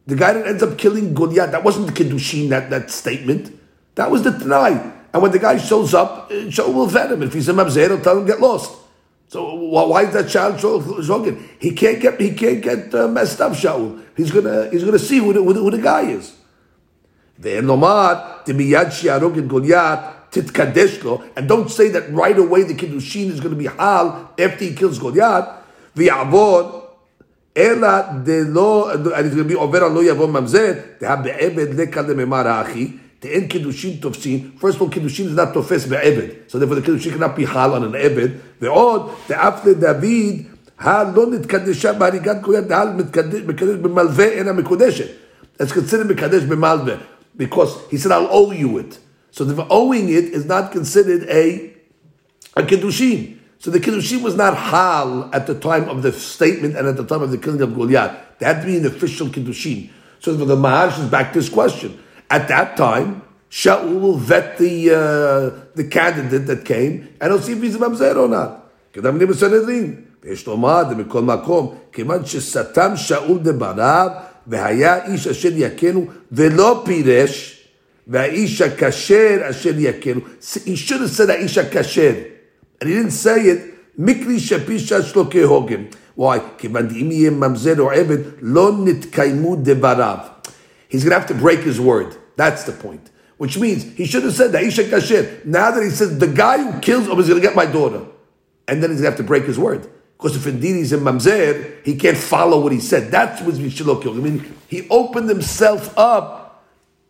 The 0.06 0.14
guy 0.14 0.32
that 0.34 0.46
ends 0.46 0.62
up 0.62 0.76
killing 0.76 1.14
Goliath, 1.14 1.50
that 1.50 1.64
wasn't 1.64 1.86
the 1.86 1.92
Kiddushin, 1.92 2.50
that, 2.50 2.70
that 2.70 2.90
statement. 2.90 3.50
That 3.94 4.10
was 4.10 4.22
the 4.22 4.32
Tanai. 4.32 4.72
And 5.12 5.22
when 5.22 5.32
the 5.32 5.38
guy 5.38 5.56
shows 5.56 5.94
up, 5.94 6.30
Shaul 6.30 6.74
will 6.74 6.86
vet 6.86 7.10
him. 7.12 7.22
If 7.22 7.32
he's 7.32 7.48
a 7.48 7.52
mamzer, 7.52 7.88
he'll 7.88 8.00
tell 8.00 8.18
him 8.18 8.26
get 8.26 8.40
lost. 8.40 8.72
So 9.29 9.53
why 9.53 10.05
is 10.05 10.13
that 10.13 10.27
child 10.27 10.55
shogin? 10.55 11.47
He 11.59 11.71
can't 11.71 12.01
get 12.01 12.19
he 12.19 12.33
can't 12.33 12.61
get 12.61 12.93
uh, 12.95 13.07
messed 13.07 13.39
up. 13.39 13.53
Shaul. 13.53 14.03
He's 14.17 14.31
gonna 14.31 14.69
he's 14.71 14.83
gonna 14.83 14.97
see 14.97 15.19
who 15.19 15.33
the, 15.33 15.43
who 15.43 15.53
the, 15.53 15.59
who 15.59 15.69
the 15.69 15.77
guy 15.77 16.09
is. 16.09 16.35
And 17.41 17.67
don't 21.47 21.71
say 21.71 21.89
that 21.89 22.11
right 22.11 22.37
away 22.37 22.63
the 22.63 22.73
kiddushin 22.73 23.29
is 23.29 23.39
going 23.39 23.51
to 23.51 23.55
be 23.55 23.67
hal 23.67 24.33
after 24.37 24.65
he 24.65 24.73
kills 24.75 24.99
Goliath. 24.99 25.47
Ela 27.55 28.21
de 28.23 28.41
and 28.41 28.55
going 28.55 29.35
to 29.35 29.43
be 29.43 29.55
over 29.55 29.79
lo 29.89 30.03
yavon 30.03 30.31
mamzer. 30.31 30.99
They 30.99 31.07
have 31.07 31.23
be'ebed 31.23 31.73
lekal 31.73 32.05
lememar 32.05 32.45
ha'achi. 32.45 32.99
The 33.20 33.34
end 33.34 33.50
kiddushin 33.50 34.00
tofsin. 34.00 34.58
First 34.58 34.76
of 34.76 34.82
all, 34.82 34.90
kiddushin 34.90 35.26
is 35.26 35.32
not 35.32 35.54
tofes 35.54 35.86
be'ebed, 35.86 36.50
so 36.50 36.58
therefore 36.58 36.76
the 36.76 36.82
kiddushin 36.82 37.12
cannot 37.12 37.34
be 37.34 37.44
hal 37.44 37.74
on 37.74 37.84
an 37.84 37.94
ebed. 37.94 38.40
ועוד, 38.60 39.10
דאפלה 39.28 39.72
דוד, 39.74 40.04
הלא 40.78 41.26
נתקדשה 41.30 41.92
בהריגת 41.92 42.40
גויה, 42.40 42.60
דהל 42.60 42.88
מקדש 43.46 43.76
במלווה 43.82 44.24
אינה 44.24 44.52
מקודשת. 44.52 45.08
It's 45.58 45.72
considered 45.72 46.06
מקדש 46.06 46.42
במלווה, 46.42 46.96
because 47.36 47.70
he 47.90 47.96
said, 47.96 48.12
I'll 48.12 48.28
owe 48.30 48.50
you 48.50 48.78
it. 48.78 48.98
So 49.30 49.44
the 49.44 49.66
owing 49.68 50.08
it 50.08 50.26
is 50.26 50.44
not 50.44 50.70
considered 50.70 51.28
a, 51.28 51.72
a 52.56 52.62
kiddushin. 52.62 53.38
So 53.58 53.70
the 53.70 53.80
kiddushin 53.80 54.22
was 54.22 54.36
not 54.36 54.56
hal 54.56 55.30
at 55.32 55.46
the 55.46 55.58
time 55.58 55.88
of 55.88 56.02
the 56.02 56.12
statement 56.12 56.76
and 56.76 56.86
at 56.86 56.96
the 56.96 57.04
time 57.04 57.22
of 57.22 57.30
the 57.30 57.38
killing 57.38 57.60
of 57.62 57.74
Goliath. 57.74 58.14
They 58.38 58.46
had 58.46 58.60
to 58.60 58.66
be 58.66 58.76
an 58.76 58.86
official 58.86 59.28
kiddushin. 59.28 59.90
So 60.20 60.34
the 60.34 60.54
Maharsh 60.54 61.00
is 61.02 61.08
back 61.08 61.32
to 61.32 61.40
this 61.40 61.48
question. 61.48 61.98
At 62.29 62.47
that 62.47 62.77
time, 62.77 63.21
Shaul 63.49 63.99
will 63.99 64.17
vet 64.17 64.57
the 64.57 64.91
uh, 64.91 65.49
the 65.75 65.85
candidate 65.85 66.45
that 66.45 66.63
came, 66.63 67.09
and 67.19 67.31
he'll 67.31 67.41
see 67.41 67.53
if 67.53 67.61
he's 67.61 67.75
a 67.75 67.79
mamzer 67.79 68.15
or 68.15 68.27
not. 68.27 68.51
כדאמרים 68.93 69.27
בסנהדרין, 69.27 69.95
ויש 70.23 70.47
לומר, 70.47 70.83
מכל 70.97 71.21
מקום, 71.21 71.75
כיוון 71.91 72.25
שסתם 72.25 72.91
שאול 72.95 73.39
דבריו, 73.41 74.09
והיה 74.47 75.05
איש 75.05 75.27
אשר 75.27 75.49
יכנו, 75.55 76.05
ולא 76.31 76.81
פירש, 76.85 77.63
והאיש 78.07 78.61
הכשר 78.61 79.37
אשר 79.49 79.73
יכנו. 79.77 80.21
He 80.65 80.75
should 80.75 81.01
have 81.01 81.11
said 81.17 81.29
האיש 81.29 81.57
הכשר, 81.57 82.13
and 82.81 82.89
he 82.89 82.93
didn't 82.93 83.25
say 83.25 83.39
it, 83.45 83.59
מקרי 83.97 84.39
שפישה 84.39 85.01
שלו 85.01 85.29
כהוגן. 85.29 85.83
Why? 86.19 86.39
כיוון 86.57 86.87
דאם 86.87 87.11
יהיה 87.11 87.29
ממזר 87.29 87.79
או 87.79 87.91
עבד, 87.91 88.17
לא 88.41 88.71
נתקיימו 88.85 89.55
דבריו. 89.55 90.17
He's 90.89 91.03
going 91.03 91.11
to 91.11 91.19
have 91.19 91.29
to 91.29 91.35
break 91.35 91.61
his 91.61 91.79
word. 91.79 92.17
That's 92.35 92.65
the 92.65 92.73
point. 92.73 93.09
Which 93.37 93.57
means 93.57 93.83
he 93.93 94.05
should 94.05 94.23
have 94.23 94.33
said 94.33 94.51
that 94.51 94.63
Isha 94.63 94.83
Kashir. 94.83 95.45
Now 95.45 95.71
that 95.71 95.81
he 95.81 95.91
says 95.91 96.19
the 96.19 96.27
guy 96.27 96.61
who 96.61 96.81
kills 96.81 97.07
him 97.07 97.17
is 97.17 97.29
going 97.29 97.41
to 97.41 97.47
get 97.47 97.55
my 97.55 97.65
daughter. 97.65 98.05
And 98.67 98.83
then 98.83 98.89
he's 98.89 98.99
going 98.99 99.11
to 99.11 99.17
have 99.17 99.17
to 99.17 99.23
break 99.23 99.45
his 99.45 99.57
word. 99.57 99.89
Because 100.17 100.35
if 100.35 100.45
indeed 100.45 100.75
he's 100.75 100.91
in 100.91 100.99
Mamzer, 100.99 101.85
he 101.85 101.95
can't 101.95 102.17
follow 102.17 102.59
what 102.59 102.73
he 102.73 102.81
said. 102.81 103.09
That's 103.09 103.41
what 103.41 103.55
Mishilo 103.55 104.01
killed. 104.03 104.17
I 104.17 104.19
mean, 104.19 104.55
he 104.67 104.85
opened 104.89 105.29
himself 105.29 105.97
up. 105.97 106.65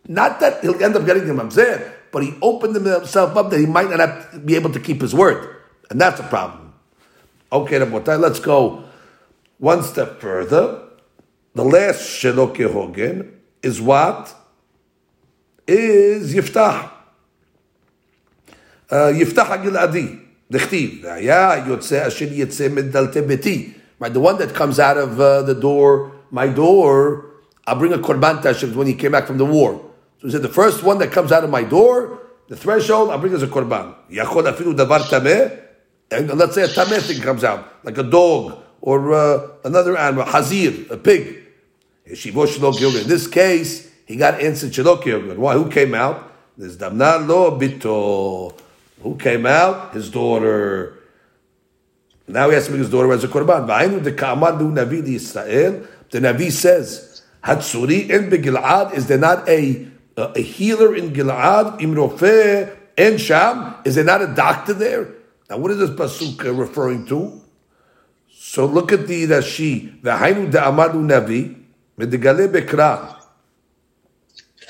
Not 0.06 0.38
that 0.40 0.62
he'll 0.62 0.80
end 0.80 0.94
up 0.94 1.04
getting 1.04 1.26
the 1.26 1.32
Mamzer, 1.32 1.92
but 2.12 2.22
he 2.22 2.34
opened 2.40 2.76
himself 2.76 3.36
up 3.36 3.50
that 3.50 3.58
he 3.58 3.66
might 3.66 3.90
not 3.90 4.46
be 4.46 4.54
able 4.54 4.70
to 4.72 4.78
keep 4.80 5.00
his 5.00 5.12
word. 5.14 5.56
And 5.90 6.00
that's 6.00 6.20
a 6.20 6.22
problem. 6.24 6.72
Okay, 7.50 7.78
let's 7.78 8.38
go 8.38 8.84
one 9.58 9.82
step 9.82 10.20
further. 10.20 10.84
The 11.54 11.64
last 11.64 12.08
Shiloh 12.08 12.54
Hogan 12.54 13.39
is 13.62 13.80
what? 13.80 14.34
Is 15.66 16.34
Yiftah. 16.34 16.90
Yiftah 18.90 19.62
Giladi. 19.62 20.26
Dechtiv. 20.50 21.04
Right, 24.00 24.12
the 24.12 24.20
one 24.20 24.38
that 24.38 24.54
comes 24.54 24.80
out 24.80 24.96
of 24.96 25.20
uh, 25.20 25.42
the 25.42 25.54
door, 25.54 26.12
my 26.30 26.48
door, 26.48 27.26
I'll 27.66 27.78
bring 27.78 27.92
a 27.92 27.98
korban 27.98 28.40
to 28.42 28.66
when 28.76 28.86
he 28.86 28.94
came 28.94 29.12
back 29.12 29.26
from 29.26 29.38
the 29.38 29.44
war. 29.44 29.74
So 30.18 30.26
he 30.26 30.30
said, 30.32 30.42
the 30.42 30.48
first 30.48 30.82
one 30.82 30.98
that 30.98 31.12
comes 31.12 31.30
out 31.30 31.44
of 31.44 31.50
my 31.50 31.62
door, 31.62 32.18
the 32.48 32.56
threshold, 32.56 33.10
I'll 33.10 33.18
bring 33.18 33.32
as 33.32 33.42
a 33.42 33.46
korban. 33.46 33.94
Yachol 34.10 34.50
afilu 34.50 34.74
davar 34.74 35.00
tameh, 35.00 35.60
and 36.10 36.28
let's 36.36 36.54
say 36.54 36.62
a 36.62 36.68
tameh 36.68 37.00
thing 37.00 37.20
comes 37.22 37.44
out, 37.44 37.84
like 37.84 37.98
a 37.98 38.02
dog 38.02 38.58
or 38.80 39.12
uh, 39.12 39.48
another 39.64 39.96
animal, 39.96 40.24
hazir, 40.24 40.90
a 40.90 40.96
pig. 40.96 41.46
In 42.10 43.08
this 43.08 43.26
case, 43.28 43.90
he 44.04 44.16
got 44.16 44.40
answered 44.40 44.72
Shelo 44.72 45.36
Why? 45.36 45.54
Who 45.54 45.70
came 45.70 45.94
out? 45.94 46.32
There's 46.58 46.76
Damna 46.76 47.26
Lo 47.26 47.56
Bito. 47.56 48.58
Who 49.02 49.16
came 49.16 49.46
out? 49.46 49.94
His 49.94 50.10
daughter. 50.10 50.98
Now 52.26 52.48
he 52.48 52.54
has 52.54 52.64
to 52.64 52.70
bring 52.70 52.82
his 52.82 52.90
daughter 52.90 53.12
as 53.12 53.22
a 53.22 53.28
korban. 53.28 53.66
Navi. 54.74 55.86
The 56.10 56.18
Navi 56.18 56.50
says, 56.50 57.22
Hatsuri 57.44 58.10
in 58.10 58.28
Gilad. 58.28 58.94
Is 58.94 59.06
there 59.06 59.18
not 59.18 59.48
a, 59.48 59.86
a, 60.16 60.40
healer 60.40 60.96
in 60.96 61.12
Gilad? 61.12 61.80
Imrofe 61.80 62.76
and 62.98 63.20
Sham. 63.20 63.76
Is 63.84 63.94
there 63.94 64.04
not 64.04 64.20
a 64.20 64.34
doctor 64.34 64.74
there? 64.74 65.14
Now 65.48 65.58
what 65.58 65.70
is 65.70 65.78
this 65.78 65.90
pasuk 65.90 66.58
referring 66.58 67.06
to? 67.06 67.40
So 68.32 68.66
look 68.66 68.90
at 68.92 69.06
the 69.06 69.28
Rashi. 69.28 70.00
V'aynu 70.00 70.50
de 70.50 70.58
amadu 70.58 71.06
Navi. 71.06 71.59
V'degale 71.99 72.47
bekra. 72.47 73.15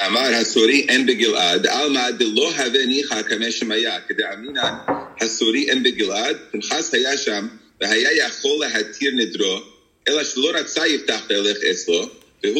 אמר 0.07 0.29
הסורי 0.41 0.85
אין 0.89 1.05
בגלעד, 1.05 1.67
עלמא 1.67 2.11
דלא 2.11 2.51
הווה 2.51 2.85
ניחא 2.85 3.21
כמה 3.21 3.51
שמיה, 3.51 3.99
כדאמינן 4.07 4.73
הסורי 5.21 5.69
אין 5.69 5.83
בגלעד, 5.83 6.35
פנחס 6.51 6.93
היה 6.93 7.17
שם, 7.17 7.47
והיה 7.81 8.27
יכול 8.27 8.51
להתיר 8.59 9.11
נדרו, 9.15 9.61
אלא 10.07 10.23
שלא 10.23 10.51
רצה 10.53 10.87
יפתח 10.87 11.21
פלך 11.27 11.57
אצלו, 11.71 12.09
Right. 12.45 12.53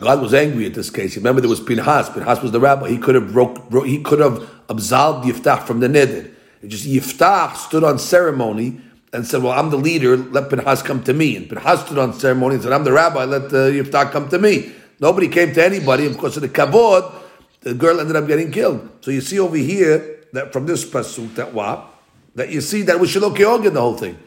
God 0.00 0.22
was 0.22 0.32
angry 0.32 0.64
at 0.64 0.72
this 0.72 0.88
case. 0.88 1.16
Remember, 1.16 1.42
there 1.42 1.50
was 1.50 1.60
Pinhas. 1.60 2.08
Pinhas 2.08 2.40
was 2.40 2.52
the 2.52 2.60
rabbi. 2.60 2.88
He 2.88 2.96
could 2.96 3.14
have 3.14 3.32
broke, 3.32 3.68
broke, 3.68 3.86
he 3.86 4.00
could 4.00 4.20
have 4.20 4.48
absolved 4.70 5.28
Yiftach 5.28 5.66
from 5.66 5.80
the 5.80 5.88
neder. 5.88 6.30
It 6.62 6.68
just 6.68 6.86
Yiftach 6.86 7.56
stood 7.56 7.84
on 7.84 7.98
ceremony 7.98 8.80
and 9.14 9.26
said, 9.26 9.42
"Well, 9.42 9.52
I'm 9.52 9.70
the 9.70 9.76
leader. 9.76 10.16
Let 10.16 10.50
Pinhas 10.50 10.82
come 10.82 11.02
to 11.04 11.12
me." 11.12 11.36
And 11.36 11.48
Pinhas 11.48 11.80
stood 11.80 11.98
on 11.98 12.12
ceremony 12.14 12.54
and 12.54 12.64
said, 12.64 12.72
"I'm 12.72 12.84
the 12.84 12.92
rabbi. 12.92 13.24
Let 13.24 13.44
uh, 13.44 13.70
Yiftach 13.70 14.12
come 14.12 14.28
to 14.28 14.38
me." 14.38 14.72
Nobody 15.00 15.28
came 15.28 15.52
to 15.54 15.64
anybody. 15.64 16.06
Of 16.06 16.18
course, 16.18 16.36
of 16.36 16.42
the 16.42 16.48
kavod, 16.48 17.12
the 17.60 17.74
girl 17.74 18.00
ended 18.00 18.16
up 18.16 18.26
getting 18.26 18.50
killed. 18.50 18.88
So 19.00 19.10
you 19.10 19.20
see 19.20 19.38
over 19.38 19.56
here 19.56 20.26
that 20.32 20.52
from 20.52 20.66
this 20.66 20.84
pasuk 20.84 21.34
that 21.34 21.54
what 21.54 21.90
that 22.34 22.50
you 22.50 22.60
see 22.60 22.82
that 22.82 23.00
was 23.00 23.10
Shiloh 23.10 23.30
the 23.30 23.80
whole 23.80 23.96
thing. 23.96 24.18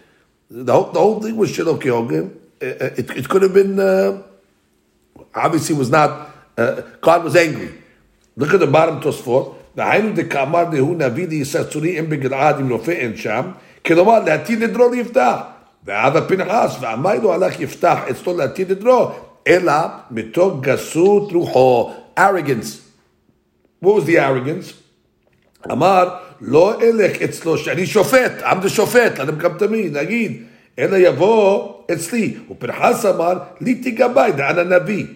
The 0.50 0.74
whole, 0.74 0.92
the 0.92 1.00
whole 1.00 1.22
thing 1.22 1.36
was 1.38 1.52
Shiloh 1.52 1.80
It, 1.80 2.32
it, 2.62 3.10
it, 3.18 3.30
could 3.30 3.42
have 3.42 3.54
been, 3.54 3.80
uh, 3.80 4.22
obviously 5.34 5.76
was 5.76 5.90
not, 5.90 6.30
uh, 6.58 6.82
God 7.02 7.24
was 7.24 7.36
angry. 7.36 7.74
Look 8.36 8.54
at 8.54 8.60
the 8.60 8.68
bottom 8.68 9.02
Tosfot. 9.02 9.56
דהיינו 9.76 10.14
דקאמר 10.14 10.64
דהוא 10.72 10.96
נביא 10.96 11.28
לישראל 11.28 11.64
צורי 11.64 12.00
אם 12.00 12.10
בגלעד 12.10 12.60
עם 12.60 12.70
רופא 12.70 12.92
אין 12.92 13.18
שם, 13.18 13.52
כלומר 13.89 14.19
להתיר 14.25 14.59
נדרו 14.59 14.91
ליפתח. 14.91 15.37
ואבא 15.85 16.21
פנחס, 16.21 16.77
ואמר 16.81 17.15
לו 17.15 17.35
הלך 17.35 17.61
יפתח 17.61 17.99
אצלו 18.11 18.37
להתיר 18.37 18.67
נדרו, 18.71 19.11
אלא 19.47 19.73
מתוך 20.11 20.61
גסות 20.61 21.33
רוחו. 21.33 21.93
What 23.85 23.87
was 23.87 24.05
the 24.07 24.19
arrogance? 24.19 24.73
אמר, 25.73 26.09
לא 26.41 26.83
אלך 26.83 27.23
אצלו 27.23 27.59
שאני 27.59 27.87
שופט, 27.87 28.43
עם 28.43 28.63
זה 28.63 28.69
שופט, 28.69 29.21
come 29.21 29.61
to 29.61 29.65
me, 29.65 29.93
נגיד, 29.93 30.43
אלא 30.79 30.97
יבוא 30.97 31.73
אצלי. 31.93 32.37
ופרחס 32.51 33.07
אמר, 33.07 33.35
לי 33.61 33.75
תיגבי, 33.75 34.33
דען 34.37 34.59
הנביא. 34.59 35.07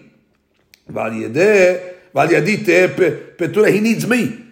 ועל 0.89 1.21
ידי, 1.21 1.73
ועל 2.15 2.31
ידי 2.31 2.57
תהיה 2.57 2.87
פטורה, 3.35 3.67
he 3.67 3.81
needs 3.81 4.05
me. 4.05 4.43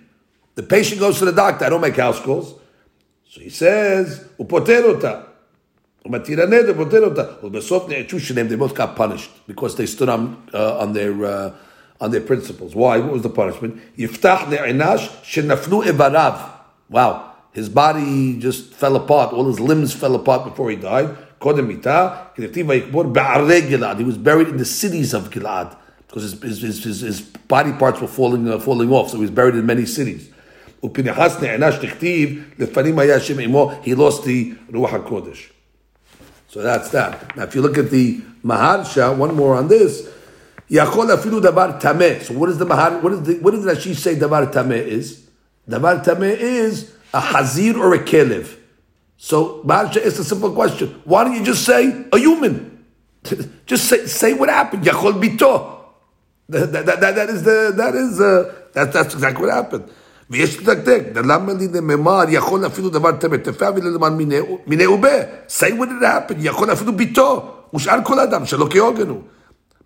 The 0.59 0.63
patient 0.63 0.99
goes 0.99 1.19
to 1.19 1.25
the 1.25 1.31
doctor, 1.31 1.65
I 1.65 1.69
don't 1.69 1.81
make 1.81 1.97
house 1.97 2.19
calls. 2.19 2.60
So 3.31 3.39
he 3.39 3.49
says, 3.49 4.27
Upoterota. 4.37 5.27
Matirane 6.05 6.65
de 6.65 6.73
they 8.43 8.55
both 8.55 8.75
got 8.75 8.95
punished 8.97 9.31
because 9.47 9.77
they 9.77 9.85
stood 9.85 10.09
on, 10.09 10.49
uh, 10.53 10.79
on 10.79 10.91
their. 10.93 11.25
Uh, 11.25 11.53
on 12.01 12.09
their 12.09 12.21
principles. 12.21 12.75
Why? 12.75 12.97
What 12.97 13.13
was 13.13 13.21
the 13.21 13.29
punishment? 13.29 13.79
Yiftach 13.95 14.49
shenafnu. 15.21 15.83
Wow. 16.89 17.35
His 17.53 17.69
body 17.69 18.39
just 18.39 18.73
fell 18.73 18.95
apart. 18.95 19.33
All 19.33 19.45
his 19.45 19.59
limbs 19.59 19.93
fell 19.93 20.15
apart 20.15 20.43
before 20.43 20.71
he 20.71 20.77
died. 20.77 21.15
He 21.39 21.45
was 21.45 21.59
buried 24.17 24.47
in 24.47 24.57
the 24.57 24.65
cities 24.65 25.13
of 25.13 25.29
Gilad 25.29 25.77
because 26.07 26.23
his, 26.23 26.41
his, 26.61 26.83
his, 26.83 27.01
his 27.01 27.21
body 27.21 27.73
parts 27.73 28.01
were 28.01 28.07
falling, 28.07 28.49
uh, 28.49 28.57
falling 28.57 28.91
off. 28.91 29.11
So 29.11 29.17
he 29.17 29.21
was 29.21 29.31
buried 29.31 29.53
in 29.53 29.67
many 29.67 29.85
cities. 29.85 30.30
He 30.81 30.87
lost 30.87 31.39
the 34.23 34.55
Ruach 34.71 35.03
HaKodesh. 35.03 35.51
So 36.47 36.61
that's 36.61 36.89
that. 36.89 37.37
Now, 37.37 37.43
if 37.43 37.55
you 37.55 37.61
look 37.61 37.77
at 37.77 37.91
the 37.91 38.19
Maharsha, 38.43 39.15
one 39.15 39.35
more 39.35 39.55
on 39.55 39.67
this. 39.67 40.09
Yachol 40.69 41.15
afilu 41.15 41.41
davar 41.41 41.79
tameh. 41.79 42.23
So 42.23 42.33
what 42.33 42.49
is 42.49 42.57
the 42.57 42.65
Mahar? 42.65 42.99
What 43.01 43.13
is 43.13 43.21
the, 43.23 43.39
what 43.39 43.51
does 43.51 43.65
Rashi 43.65 43.95
say 43.95 44.15
davar 44.15 44.51
tameh 44.51 44.85
is? 44.85 45.27
Davar 45.69 46.03
tameh 46.03 46.35
is 46.37 46.93
a 47.13 47.21
hazir 47.21 47.77
or 47.77 47.93
a 47.93 47.99
kelev. 47.99 48.57
So 49.17 49.61
Maharsha 49.63 49.97
is 49.97 50.17
a 50.17 50.23
simple 50.23 50.51
question. 50.51 50.99
Why 51.03 51.25
don't 51.25 51.35
you 51.35 51.43
just 51.43 51.63
say 51.63 52.05
a 52.11 52.17
human? 52.17 52.85
just 53.65 53.85
say, 53.85 54.07
say 54.07 54.33
what 54.33 54.49
happened. 54.49 54.83
Yachol 54.83 55.21
bito. 55.21 55.77
That, 56.49 56.71
that, 56.71 56.85
that, 56.85 57.15
that 57.15 57.29
is 57.29 57.43
the 57.43 57.71
that 57.77 57.95
is 57.95 58.19
uh, 58.19 58.53
that, 58.73 58.91
that's 58.91 59.13
exactly 59.13 59.45
what 59.45 59.53
happened. 59.53 59.89
ויש 60.30 60.58
לדקדק, 60.60 61.02
למה 61.14 61.52
לי 61.52 61.68
נאמר, 61.80 62.24
יכול 62.28 62.66
אפילו 62.66 62.88
דבר 62.88 63.12
תמת, 63.12 63.48
תפה 63.48 63.66
ולמען 63.76 64.12
מיני 64.66 64.86
ובה, 64.86 65.08
say 65.48 65.70
what 65.78 65.86
it 65.86 66.02
happened, 66.02 66.38
יכול 66.38 66.72
אפילו 66.72 66.92
ביתו, 66.92 67.52
ושאר 67.74 67.98
כל 68.04 68.20
אדם 68.20 68.46
שלא 68.46 68.66
כהוגן 68.70 69.08
הוא. 69.08 69.20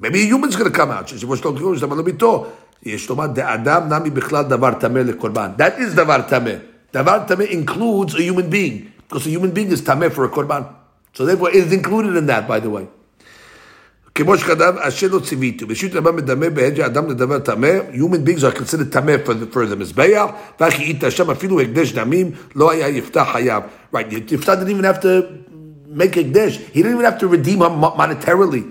Maybe 0.03 0.07
a 0.07 0.35
human's 0.35 0.57
going 0.57 0.73
to 0.73 0.77
come 0.77 0.91
out, 0.91 1.07
שיבוש 1.07 1.45
לא 1.45 1.53
כהוגן, 1.59 1.79
שאתה 1.79 1.95
לא 1.95 2.03
ביתו. 2.03 2.47
יש 2.83 3.09
לומר, 3.09 3.27
דאדם 3.27 3.93
נמי 3.93 4.11
בכלל 4.11 4.45
דבר 4.45 4.73
טמא 4.73 4.99
לקורבן. 4.99 5.51
That 5.59 5.81
is 5.81 5.97
דבר 5.97 6.21
טמא. 6.29 6.51
Davar 6.93 7.27
tameh 7.27 7.49
includes 7.51 8.15
a 8.15 8.23
human 8.23 8.51
being 8.51 8.93
because 9.09 9.27
a 9.27 9.31
human 9.31 9.53
being 9.53 9.71
is 9.71 9.81
tameh 9.81 10.11
for 10.13 10.25
a 10.25 10.29
korban. 10.29 10.65
So 11.15 11.25
therefore, 11.25 11.51
it 11.51 11.57
is 11.67 11.73
included 11.73 12.17
in 12.17 12.27
that. 12.27 12.49
By 12.49 12.59
the 12.61 12.71
way. 12.71 12.89
כמו 14.16 14.38
שכתב, 14.38 14.74
אשר 14.80 15.08
לא 15.12 15.20
ציוויתו, 15.20 15.68
בשיט 15.68 15.96
רבה 15.96 16.12
מדמה 16.12 16.50
בהג'ה 16.50 16.86
אדם 16.86 17.10
לדבר 17.10 17.40
טמא, 17.40 17.68
human 17.94 18.28
beings 18.28 18.42
are 18.42 18.58
considered 18.58 18.92
טמא 18.92 19.16
for 19.26 19.56
the, 19.56 19.76
מזבח, 19.76 20.26
וכי 20.62 20.84
איתה 20.84 21.12
שם 21.12 21.32
אפילו 21.32 21.62
הקדש 21.62 21.94
דמים, 21.94 22.32
לא 22.56 22.72
היה 22.72 22.88
יפתח 22.88 23.28
חייב. 23.32 23.64
Right, 23.96 24.32
יפתח 24.32 24.54
didn't 24.54 24.70
even 24.70 24.86
have 24.86 25.02
to 25.02 25.08
make 26.00 26.18
הקדש, 26.18 26.60
he 26.74 26.78
didn't 26.78 26.96
even 26.96 27.06
have 27.06 27.20
to 27.20 27.28
redeem 27.28 27.62
him 27.62 27.82
monetarily. 27.82 28.64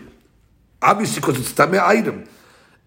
Obviously, 0.83 1.20
because 1.20 1.38
it's 1.38 1.54
טמא 1.54 1.76
item. 1.76 2.24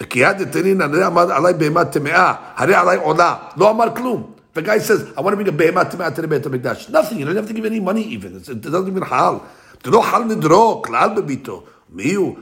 כי 0.10 0.20
יד 0.20 0.38
דתנין, 0.38 0.82
הרי 0.82 1.08
אמר 1.08 1.32
עלי 1.32 1.54
בהמה 1.54 1.86
טמאה, 1.86 2.34
הרי 2.56 2.76
עלי 2.76 2.96
עולה, 2.96 3.36
לא 3.58 3.72
אמר 3.72 3.96
כלום. 3.96 4.32
The 4.56 4.62
guy 4.62 4.80
says, 4.80 5.02
I 5.16 5.22
want 5.22 5.34
to 5.34 5.36
bring 5.36 5.48
a 5.48 5.52
behemoth 5.52 5.92
to 5.92 6.22
the 6.22 6.28
Beit 6.28 6.42
HaMikdash. 6.42 6.90
Nothing. 6.90 7.20
You 7.20 7.26
don't 7.26 7.36
have 7.36 7.48
to 7.48 7.54
give 7.54 7.66
any 7.66 7.80
money 7.80 8.02
even. 8.02 8.38
It 8.38 8.62
doesn't 8.62 8.88
even 8.88 9.04
hal. 9.04 9.40
זה 9.84 9.92
לא 9.92 10.02
חל 10.02 10.24
נדרו, 10.24 10.82
כלל 10.82 11.10
בביתו. 11.18 11.64
מיהו? 11.98 12.36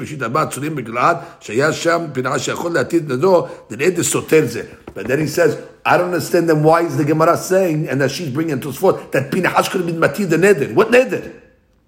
ראשית 0.00 0.22
הבא, 0.22 0.44
בגלעד, 0.74 1.16
שהיה 1.40 1.72
שם 1.72 2.04
שיכול 2.38 2.72
לדו, 3.08 3.46
דנאי 3.70 3.90
דסותר 3.90 4.46
זה. 4.46 4.62
But 4.94 5.06
then 5.06 5.20
he 5.20 5.26
says, 5.26 5.56
I 5.86 5.96
don't 5.96 6.06
understand 6.06 6.48
them 6.48 6.62
why 6.62 6.82
is 6.82 6.96
the 6.96 7.04
Gemara 7.04 7.36
saying, 7.36 7.88
and 7.88 8.00
that 8.00 8.10
she's 8.10 8.30
bringing 8.30 8.60
to 8.60 8.68
us 8.68 8.76
forth, 8.76 9.12
that 9.12 9.30
Pinchas 9.30 9.68
could 9.68 9.80
have 9.80 9.86
been 9.86 10.00
Mati 10.00 10.24
the 10.24 10.36
Neder. 10.36 10.74
What 10.74 10.90
Neder? 10.90 11.32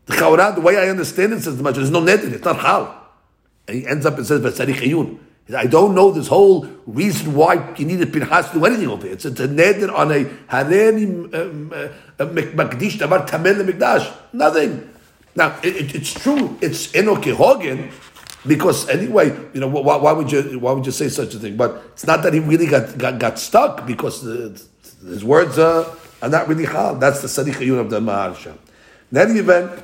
The 0.07 0.15
Chaurah, 0.15 0.55
the 0.55 0.61
way 0.61 0.79
I 0.79 0.89
understand 0.89 1.33
it, 1.33 1.43
says 1.43 1.57
the 1.57 1.63
Maharsha, 1.63 1.75
there's 1.75 1.91
no 1.91 2.01
Neder, 2.01 2.33
it's 2.33 2.45
not 2.45 2.59
Hal. 2.61 2.83
And 3.69 3.77
he 3.79 3.87
ends 3.87 4.07
up 4.07 4.17
and 4.17 4.27
says, 4.27 4.41
Vasari 4.41 4.75
Chayun. 4.75 5.19
I 5.55 5.67
don't 5.67 5.95
know 5.97 6.13
this 6.13 6.29
whole 6.29 6.65
reason 6.87 7.35
why 7.35 7.75
you 7.77 7.85
needed 7.85 8.13
Pinchas 8.13 8.49
to 8.51 8.61
do 8.61 8.65
anything 8.65 8.89
over 8.89 9.07
it. 9.07 9.25
It's, 9.25 9.25
a 9.25 9.49
neder 9.49 9.93
on 9.93 10.13
a 10.13 10.25
hareni 10.25 11.35
um, 11.35 11.73
uh, 11.73 12.23
uh, 12.23 12.27
makdish 12.27 12.99
davar 12.99 13.29
tamel 13.29 13.65
mikdash. 13.69 14.11
Nothing. 14.33 14.89
Now 15.37 15.59
it, 15.63 15.77
it, 15.77 15.95
it's 15.95 16.13
true. 16.13 16.59
It's 16.61 16.89
enokehogen 16.89 17.93
because 18.47 18.89
anyway, 18.89 19.37
you 19.53 19.61
know 19.61 19.69
why, 19.69 19.97
why, 19.97 20.13
would 20.13 20.33
you 20.33 20.59
why 20.59 20.73
would 20.73 20.87
you 20.87 20.93
say 20.93 21.09
such 21.09 21.35
a 21.35 21.39
thing? 21.39 21.57
But 21.57 21.83
it's 21.93 22.07
not 22.07 22.23
that 22.23 22.33
he 22.33 22.41
really 22.41 22.67
got 22.67 22.97
got, 22.97 23.19
got 23.19 23.39
stuck 23.39 23.87
because 23.87 24.23
the, 24.23 24.61
his 25.07 25.25
words 25.25 25.59
are, 25.59 25.87
are 26.23 26.29
not 26.29 26.49
really 26.49 26.65
hal. 26.65 26.97
That's 26.97 27.21
the 27.23 27.29
sadiq 27.29 27.79
of 27.79 27.91
the 27.91 28.01
Maharsha. 28.01 28.57
In 29.13 29.19
any 29.19 29.41
event, 29.41 29.83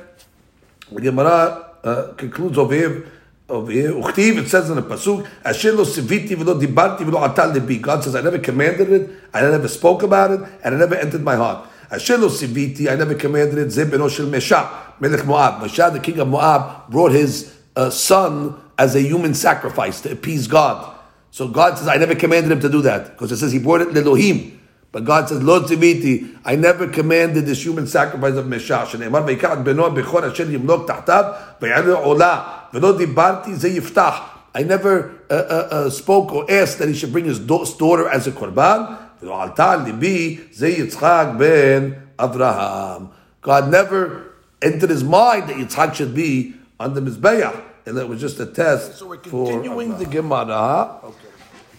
the 0.91 1.01
Gemara 1.01 1.71
uh, 1.83 2.13
concludes 2.13 2.57
over 2.57 2.73
here 2.73 3.11
over 3.49 3.71
here. 3.71 3.93
It 3.97 4.49
says 4.49 4.69
in 4.69 4.75
the 4.75 4.81
pasuk, 4.81 5.27
"Asher 5.43 5.71
lo 5.71 5.85
siviti 5.85 6.35
v'lo 6.35 6.59
dibarti 6.59 6.99
v'lo 6.99 7.27
atal 7.27 7.53
lebi." 7.53 7.79
God 7.79 8.03
says, 8.03 8.15
"I 8.15 8.21
never 8.21 8.39
commanded 8.39 8.91
it, 8.91 9.09
I 9.33 9.41
never 9.41 9.67
spoke 9.67 10.03
about 10.03 10.31
it, 10.31 10.41
and 10.63 10.75
it 10.75 10.77
never 10.77 10.95
entered 10.95 11.23
my 11.23 11.35
heart." 11.35 11.67
Asher 11.90 12.18
lo 12.18 12.28
siviti, 12.28 12.90
I 12.90 12.96
never 12.96 13.14
commanded 13.14 13.58
it. 13.58 13.70
Zeb 13.70 13.88
beno 13.88 14.10
shel 14.10 14.26
Mesha, 14.26 15.00
Melech 15.00 15.24
Moab. 15.26 15.62
Mesha, 15.62 15.92
the 15.92 16.00
king 16.00 16.18
of 16.18 16.28
Moab, 16.28 16.90
brought 16.90 17.12
his 17.12 17.56
uh, 17.76 17.90
son 17.90 18.54
as 18.78 18.94
a 18.94 19.00
human 19.00 19.34
sacrifice 19.34 20.00
to 20.00 20.12
appease 20.12 20.46
God. 20.46 20.94
So 21.30 21.48
God 21.48 21.78
says, 21.78 21.88
"I 21.88 21.96
never 21.96 22.14
commanded 22.14 22.52
him 22.52 22.60
to 22.60 22.68
do 22.68 22.82
that," 22.82 23.12
because 23.12 23.32
it 23.32 23.36
says 23.38 23.52
he 23.52 23.58
brought 23.58 23.82
it 23.82 23.96
Elohim. 23.96 24.60
But 24.92 25.06
God 25.06 25.28
says, 25.28 25.42
Lo 25.42 25.62
tziviti, 25.62 26.38
I 26.44 26.54
never 26.54 26.86
commanded 26.86 27.46
this 27.46 27.64
human 27.64 27.86
sacrifice 27.86 28.34
of 28.34 28.44
Meshash. 28.44 28.88
שנאמר, 28.88 29.22
ויקח 29.26 29.54
בנו 29.64 29.90
בכור 29.90 30.26
אשר 30.26 30.50
ימלוק 30.50 30.86
תחתיו, 30.86 31.24
ויעלה 31.62 31.94
עולה, 31.94 32.42
ולא 32.74 32.98
דיברתי, 32.98 33.54
זה 33.54 33.68
יפתח. 33.68 34.14
I 34.54 34.62
never 34.64 35.12
uh, 35.30 35.32
uh, 35.32 35.68
uh, 35.70 35.90
spoke 35.90 36.30
or 36.32 36.44
asked 36.50 36.78
that 36.78 36.88
he 36.88 36.94
should 36.94 37.10
bring 37.10 37.24
his 37.24 37.38
daughter 37.38 38.06
as 38.06 38.26
a 38.26 38.32
korban. 38.32 38.98
ולא 39.22 39.42
עלתה 39.42 39.72
על 39.72 39.82
ליבי, 39.82 40.40
זה 40.52 40.68
יצחק 40.68 41.26
בן 41.36 41.90
אברהם. 42.18 43.06
God 43.42 43.68
never 43.70 44.32
entered 44.62 44.90
his 44.90 45.02
mind 45.02 45.48
that 45.48 45.56
Yitzchak 45.56 45.94
should 45.94 46.14
be 46.14 46.54
on 46.78 46.94
the 46.94 47.00
Mizbeach. 47.00 47.60
And 47.84 47.96
that 47.96 48.08
was 48.08 48.20
just 48.20 48.38
a 48.38 48.46
test 48.46 48.98
so 48.98 49.08
we're 49.08 49.16
continuing 49.16 49.98
the 49.98 50.06
Gemara. 50.06 51.00
Okay. 51.02 51.28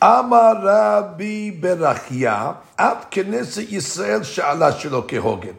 Amar 0.01 0.61
Rabbi 0.61 1.51
Berachia, 1.61 2.57
at 2.77 3.09
Knesset 3.09 3.67
Yisrael 3.67 4.19
Sha'ala 4.19 4.73
Shelo 4.73 5.07
Kehogen. 5.07 5.55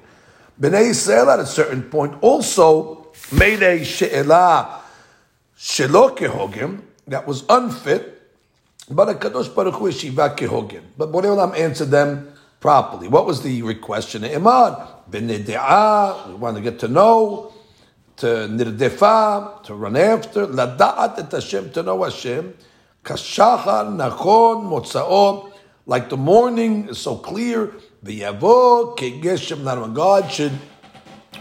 Bnei 0.60 0.90
Yisrael 0.90 1.32
at 1.32 1.40
a 1.40 1.46
certain 1.46 1.82
point 1.82 2.14
also 2.20 3.06
made 3.32 3.62
a 3.62 3.82
She'elah 3.82 4.82
Shelo 5.56 6.14
Kehogen 6.14 6.82
that 7.06 7.26
was 7.26 7.44
unfit, 7.48 8.17
but 8.89 9.09
a 9.09 9.13
Kadosh 9.13 9.53
Baruch 9.53 9.75
Hu 9.75 9.89
Yeshiva 9.89 10.35
Kehogen. 10.35 10.83
But 10.97 11.11
Borei 11.11 11.25
Olam 11.25 11.57
answered 11.57 11.89
them 11.89 12.33
properly. 12.59 13.07
What 13.07 13.25
was 13.25 13.41
the 13.41 13.73
question? 13.75 14.23
Emad, 14.23 14.87
Bnei 15.09 15.43
De'ah, 15.45 16.27
we 16.27 16.33
want 16.35 16.57
to 16.57 16.61
get 16.61 16.79
to 16.79 16.87
know. 16.87 17.53
to 18.19 18.25
nirdefa, 18.25 19.63
to 19.63 19.73
run 19.73 19.95
after, 19.95 20.45
lada'at 20.45 21.19
et 21.19 21.31
Hashem, 21.31 21.71
to 21.71 21.83
know 21.83 22.03
Hashem, 22.03 22.53
kashachar 23.03 23.87
nachon 23.95 24.65
motzao, 24.67 25.53
like 25.85 26.09
the 26.09 26.17
morning 26.17 26.89
is 26.89 26.97
so 26.97 27.15
clear, 27.15 27.71
v'yavo 28.03 28.97
kegeshem 28.97 29.63
when 29.63 29.93
God 29.93 30.29
should 30.29 30.51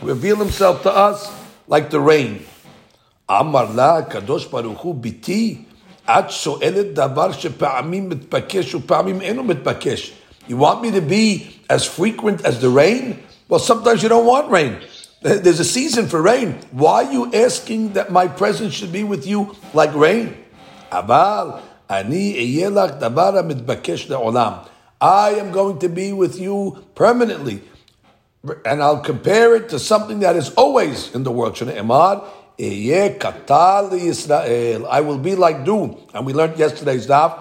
reveal 0.02 0.36
himself 0.36 0.84
to 0.84 0.92
us 0.92 1.28
like 1.66 1.90
the 1.90 1.98
rain. 1.98 2.46
Amar 3.28 3.66
la 3.66 4.02
kadosh 4.02 4.48
baruch 4.48 4.78
hu 4.78 4.94
biti, 4.94 5.64
את 6.09 6.31
שואלת 6.31 6.93
דבר 6.93 7.31
שפעמים 7.31 8.09
מתבקש 8.09 8.75
ופעמים 8.75 9.21
אינו 9.21 9.43
מתבקש. 9.43 10.13
You 10.49 10.57
want 10.57 10.81
me 10.81 10.91
to 10.91 11.01
be 11.01 11.55
as 11.69 11.85
frequent 11.85 12.45
as 12.45 12.59
the 12.59 12.69
rain? 12.69 13.19
Well, 13.49 13.59
sometimes 13.59 14.03
you 14.03 14.09
don't 14.09 14.25
want 14.25 14.51
rain. 14.51 14.73
There's 15.21 15.61
a 15.61 15.69
season 15.77 16.07
for 16.07 16.21
rain. 16.21 16.59
Why 16.71 17.05
are 17.05 17.13
you 17.13 17.23
asking 17.33 17.93
that 17.93 18.11
my 18.11 18.27
presence 18.27 18.73
should 18.73 18.91
be 18.91 19.03
with 19.03 19.25
you 19.25 19.55
like 19.73 19.93
rain? 19.95 20.33
אבל 20.91 21.47
אני 21.89 22.33
אהיה 22.37 22.69
לך 22.69 22.91
דבר 22.99 23.37
המתבקש 23.37 24.09
לעולם. 24.09 24.51
I 25.01 25.31
am 25.39 25.51
going 25.51 25.79
to 25.79 25.89
be 25.89 26.11
with 26.11 26.39
you 26.39 26.77
permanently. 26.95 27.61
And 28.65 28.83
I'll 28.83 28.99
compare 28.99 29.55
it 29.55 29.69
to 29.69 29.79
something 29.79 30.19
that 30.19 30.35
is 30.35 30.49
always 30.55 31.15
in 31.15 31.23
the 31.23 31.31
world. 31.31 31.55
שנאמר, 31.55 32.13
אהיה 32.13 32.13
קטל 32.13 32.21
לישראל. 32.21 32.36
I 32.60 33.18
will 35.00 35.18
be 35.18 35.36
like 35.36 35.64
dew. 35.64 35.96
And 36.12 36.26
we 36.26 36.32
learned 36.32 36.58
yesterday's 36.58 37.06
daf 37.06 37.38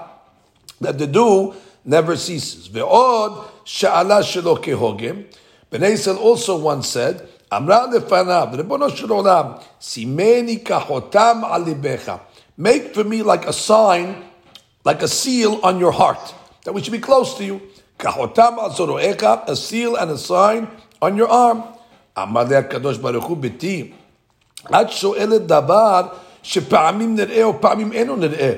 that 0.82 1.00
the 1.00 1.08
dew 1.08 1.56
never 1.84 2.16
ceases. 2.16 2.70
Ve'od 2.70 3.48
sha'ala 3.66 4.22
shelo 4.22 4.58
kehogim. 4.64 5.26
Bnei 5.72 6.18
also 6.18 6.60
once 6.60 6.90
said, 6.90 7.28
Amra 7.52 7.88
lefanav, 7.92 8.54
Rebono 8.54 8.96
shel 8.96 9.10
olam, 9.10 9.64
simeni 9.80 10.62
kahotam 10.64 11.44
alibecha. 11.44 12.20
Make 12.56 12.94
for 12.94 13.04
me 13.04 13.24
like 13.24 13.48
a 13.48 13.54
sign, 13.54 14.24
like 14.84 15.02
a 15.02 15.08
seal 15.08 15.60
on 15.64 15.80
your 15.80 15.92
heart, 15.92 16.36
that 16.64 16.74
we 16.74 16.84
should 16.84 16.94
be 16.94 17.00
close 17.00 17.36
to 17.38 17.44
you. 17.44 17.62
Kahotam 17.98 19.48
a 19.48 19.56
seal 19.56 19.96
and 19.96 20.12
a 20.12 20.18
sign 20.18 20.68
on 21.02 21.18
your 21.18 21.28
arm. 21.28 21.64
Baruch 22.16 22.74
hu 23.24 23.36
את 24.71 24.93
שואלת 24.93 25.47
דבר 25.47 26.03
שפעמים 26.43 27.15
נראה 27.15 27.45
או 27.45 27.61
פעמים 27.61 27.93
אינו 27.93 28.17
נראה. 28.17 28.53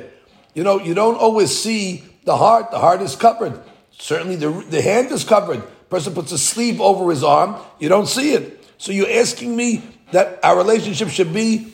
You 0.56 0.62
know, 0.62 0.78
you 0.78 0.94
don't 0.94 1.18
always 1.18 1.50
see 1.50 2.04
the 2.24 2.36
heart. 2.36 2.70
The 2.70 2.78
heart 2.78 3.02
is 3.02 3.16
covered. 3.16 3.60
Certainly 3.98 4.36
the, 4.36 4.50
the 4.70 4.82
hand 4.82 5.10
is 5.10 5.24
covered. 5.24 5.62
Person 5.90 6.14
puts 6.14 6.32
a 6.32 6.38
sleeve 6.38 6.80
over 6.80 7.10
his 7.10 7.22
arm, 7.22 7.56
you 7.78 7.88
don't 7.88 8.08
see 8.08 8.32
it. 8.32 8.64
So 8.78 8.92
you're 8.92 9.10
asking 9.10 9.56
me 9.56 9.82
that 10.12 10.40
our 10.42 10.56
relationship 10.56 11.08
should 11.08 11.32
be 11.32 11.72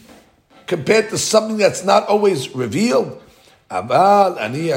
compared 0.67 1.11
to 1.11 1.19
something 1.19 1.57
that's 1.57 1.85
not 1.85 2.07
always 2.07 2.55
revealed? 2.55 3.21
I'm 3.71 3.89
going 3.89 4.71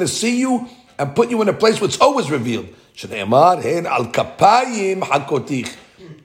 to 0.00 0.08
see 0.08 0.38
you 0.38 0.68
and 0.98 1.14
put 1.14 1.30
you 1.30 1.40
in 1.42 1.48
a 1.48 1.52
place 1.52 1.80
where 1.80 1.88
it's 1.88 2.00
always 2.00 2.30
revealed. 2.30 2.68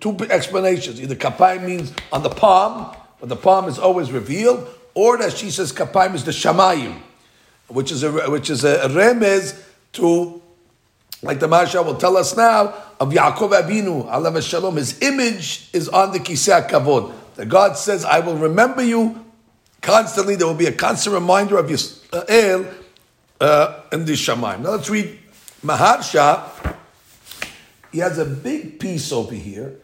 Two 0.00 0.16
explanations. 0.30 1.00
Either 1.00 1.14
kapayim 1.14 1.64
means 1.64 1.92
on 2.12 2.22
the 2.22 2.30
palm, 2.30 2.96
but 3.20 3.28
the 3.28 3.36
palm 3.36 3.68
is 3.68 3.78
always 3.78 4.12
revealed, 4.12 4.68
or 4.94 5.18
that 5.18 5.36
she 5.36 5.50
says 5.50 5.72
kapayim 5.72 6.14
is 6.14 6.24
the 6.24 6.30
shamayim, 6.30 7.00
which 7.68 7.92
is 7.92 8.02
a 8.02 8.10
which 8.30 8.50
is 8.50 8.64
a 8.64 8.88
remez 8.88 9.60
to 9.92 10.40
like 11.22 11.40
the 11.40 11.48
Maharsha 11.48 11.84
will 11.84 11.96
tell 11.96 12.16
us 12.16 12.36
now, 12.36 12.74
of 13.00 13.10
Yaakov 13.10 13.50
Abinu, 13.50 14.08
alav 14.08 14.40
shalom, 14.42 14.76
his 14.76 15.00
image 15.02 15.68
is 15.72 15.88
on 15.88 16.12
the 16.12 16.20
Kisei 16.20 16.68
Kavod. 16.68 17.12
That 17.34 17.48
God 17.48 17.76
says, 17.76 18.04
I 18.04 18.20
will 18.20 18.36
remember 18.36 18.82
you 18.82 19.24
constantly. 19.80 20.36
There 20.36 20.46
will 20.46 20.54
be 20.54 20.66
a 20.66 20.72
constant 20.72 21.14
reminder 21.14 21.58
of 21.58 21.66
Yisrael 21.66 22.72
uh, 23.40 23.80
in 23.92 24.04
the 24.04 24.12
Shemaim. 24.12 24.60
Now 24.60 24.70
let's 24.70 24.88
read 24.90 25.18
Maharsha 25.64 26.76
He 27.91 27.99
has 27.99 28.17
a 28.17 28.25
big 28.25 28.79
piece 28.79 29.11
over 29.11 29.35
here, 29.35 29.75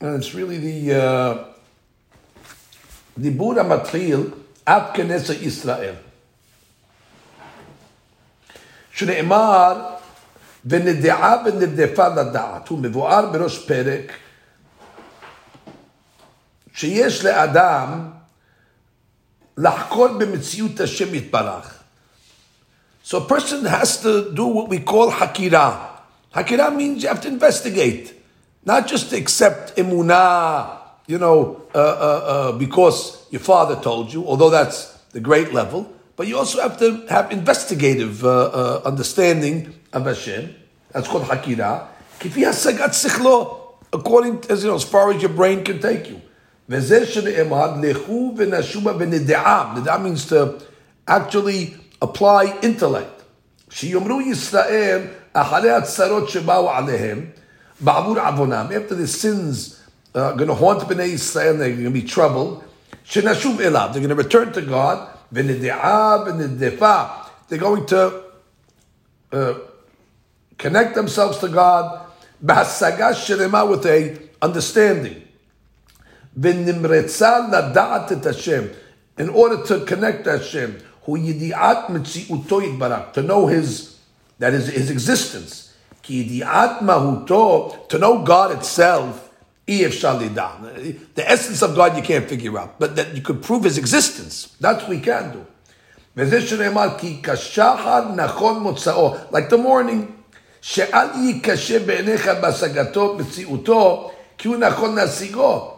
and 0.00 0.16
it's 0.16 0.34
really 0.34 0.58
the 0.58 1.02
uh, 1.02 1.44
the 3.16 3.30
Buddha 3.30 3.64
Matril 3.64 4.32
Ab 4.66 4.94
Knesset 4.94 5.42
Israel. 5.42 5.96
שנאמר, 8.92 9.94
ונדעה 10.64 11.36
ונרדפה 11.44 12.08
לדעת. 12.08 12.68
הוא 12.68 12.78
מבואר 12.78 13.26
בראש 13.32 13.58
פרק, 13.58 14.12
שיש 16.74 17.24
לאדם 17.24 18.10
לחקור 19.56 20.08
במציאות 20.08 20.80
השם 20.80 21.14
יתברך. 21.14 21.80
So 23.04 23.18
a 23.18 23.20
person 23.20 23.64
has 23.66 24.00
to 24.02 24.32
do 24.32 24.46
what 24.46 24.68
we 24.68 24.78
call 24.78 25.10
hakira. 25.10 25.87
Hakira 26.33 26.75
means 26.75 27.03
you 27.03 27.09
have 27.09 27.21
to 27.21 27.27
investigate, 27.27 28.13
not 28.63 28.87
just 28.87 29.13
accept 29.13 29.75
emunah, 29.77 30.77
you 31.07 31.17
know, 31.17 31.61
uh, 31.73 31.77
uh, 31.77 31.81
uh, 31.81 32.51
because 32.51 33.25
your 33.31 33.41
father 33.41 33.75
told 33.81 34.13
you, 34.13 34.27
although 34.27 34.49
that's 34.51 34.93
the 35.11 35.19
great 35.19 35.53
level, 35.53 35.91
but 36.15 36.27
you 36.27 36.37
also 36.37 36.61
have 36.61 36.77
to 36.77 37.05
have 37.09 37.31
investigative 37.31 38.23
uh, 38.23 38.29
uh, 38.29 38.81
understanding 38.85 39.73
of 39.93 40.05
Hashem. 40.05 40.53
That's 40.91 41.07
called 41.07 41.23
hakira. 41.23 41.87
Kifi 42.19 42.43
hasagat 42.43 42.93
according 43.91 44.41
to, 44.41 44.51
as, 44.51 44.63
you 44.63 44.69
know, 44.69 44.75
as 44.75 44.83
far 44.83 45.11
as 45.11 45.21
your 45.21 45.31
brain 45.31 45.63
can 45.63 45.79
take 45.79 46.09
you. 46.09 46.21
That 46.67 46.81
means 50.03 50.25
to 50.27 50.59
actually 51.07 51.75
apply 52.01 52.59
intellect. 52.61 53.23
Shiyomru 53.69 54.21
Yisrael 54.23 55.09
after 55.35 55.67
the 58.95 59.07
sins 59.07 59.79
uh, 60.15 60.21
are 60.21 60.33
going 60.33 60.47
to 60.47 60.55
haunt 60.55 60.81
Bnei 60.81 61.13
Israel, 61.13 61.57
they're 61.57 61.69
going 61.69 61.83
to 61.83 61.91
be 61.91 62.01
troubled. 62.01 62.63
They're 63.13 63.23
going 63.23 64.09
to 64.09 64.15
return 64.15 64.51
to 64.53 64.61
God. 64.61 65.07
They're 65.31 65.43
going 67.59 67.85
to 67.85 68.23
uh, 69.31 69.53
connect 70.57 70.95
themselves 70.95 71.37
to 71.39 71.47
God. 71.47 72.07
With 72.41 73.85
a 73.85 74.17
understanding. 74.41 75.27
In 76.35 76.69
order 79.29 79.63
to 79.63 79.85
connect 79.85 80.25
Hashem, 80.25 80.81
to 83.13 83.21
know 83.21 83.47
His 83.47 83.98
that 84.38 84.54
is 84.54 84.68
his 84.68 84.90
existence. 84.90 85.72
To 86.06 87.98
know 87.98 88.22
God 88.24 88.52
itself 88.52 89.24
the 89.66 91.24
essence 91.26 91.62
of 91.62 91.74
God 91.74 91.96
you 91.96 92.02
can't 92.02 92.28
figure 92.28 92.58
out, 92.58 92.78
but 92.78 92.96
that 92.96 93.14
you 93.14 93.22
could 93.22 93.42
prove 93.42 93.64
His 93.64 93.78
existence. 93.78 94.54
That's 94.60 94.82
what 94.82 94.90
we 94.90 95.00
can 95.00 95.32
do. 95.32 95.46
Like 96.16 96.28
the 99.48 99.58
morning. 99.58 100.10
שאל 100.60 101.08
ייקשה 101.14 101.78
בעיניך 101.78 102.28
בהשגתו, 102.40 103.16
מציאותו, 103.18 104.10
כי 104.38 104.48
הוא 104.48 104.56
נכון 104.56 104.94
להשיגו. 104.94 105.70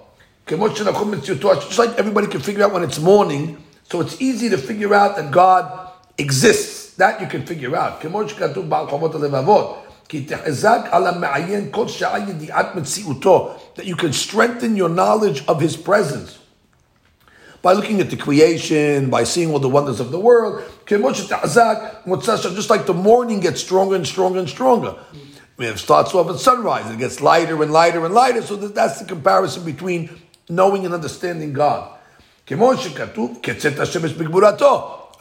כמו 0.46 0.76
שנכון 0.76 1.14
מציאותו, 1.14 1.54
just 1.54 1.78
like 1.78 1.98
everybody 1.98 2.28
can 2.28 2.40
figure 2.40 2.62
out 2.62 2.72
when 2.72 2.84
it's 2.84 3.00
morning, 3.00 3.56
so 3.90 4.00
it's 4.00 4.20
easy 4.20 4.48
to 4.48 4.56
figure 4.56 4.94
out 4.94 5.16
that 5.16 5.32
God 5.32 5.64
exists. 6.18 6.89
That 7.00 7.20
you 7.20 7.26
can 7.26 7.44
figure 7.46 7.74
out. 7.76 8.00
כמו 8.00 8.28
שכתוב 8.28 8.68
בעל 8.68 8.86
חומות 8.86 9.14
הלבבות. 9.14 9.76
That 13.76 13.84
you 13.84 13.96
can 13.96 14.12
strengthen 14.12 14.76
your 14.76 14.88
knowledge 14.88 15.44
of 15.48 15.60
His 15.60 15.76
presence 15.76 16.38
by 17.62 17.72
looking 17.72 18.00
at 18.00 18.10
the 18.10 18.16
creation, 18.16 19.10
by 19.10 19.24
seeing 19.24 19.50
all 19.50 19.58
the 19.58 19.68
wonders 19.68 19.98
of 19.98 20.12
the 20.12 20.20
world. 20.20 20.62
Just 20.86 22.70
like 22.70 22.86
the 22.86 22.94
morning 22.94 23.40
gets 23.40 23.60
stronger 23.60 23.96
and 23.96 24.06
stronger 24.06 24.38
and 24.38 24.48
stronger. 24.48 24.94
I 24.94 25.60
mean, 25.62 25.70
it 25.70 25.78
starts 25.78 26.14
off 26.14 26.30
at 26.30 26.38
sunrise, 26.38 26.88
it 26.92 26.98
gets 26.98 27.20
lighter 27.20 27.60
and 27.60 27.72
lighter 27.72 28.04
and 28.04 28.14
lighter. 28.14 28.42
So 28.42 28.54
that's 28.54 29.00
the 29.00 29.06
comparison 29.06 29.64
between 29.64 30.10
knowing 30.48 30.84
and 30.84 30.94
understanding 30.94 31.52
God. 31.52 31.98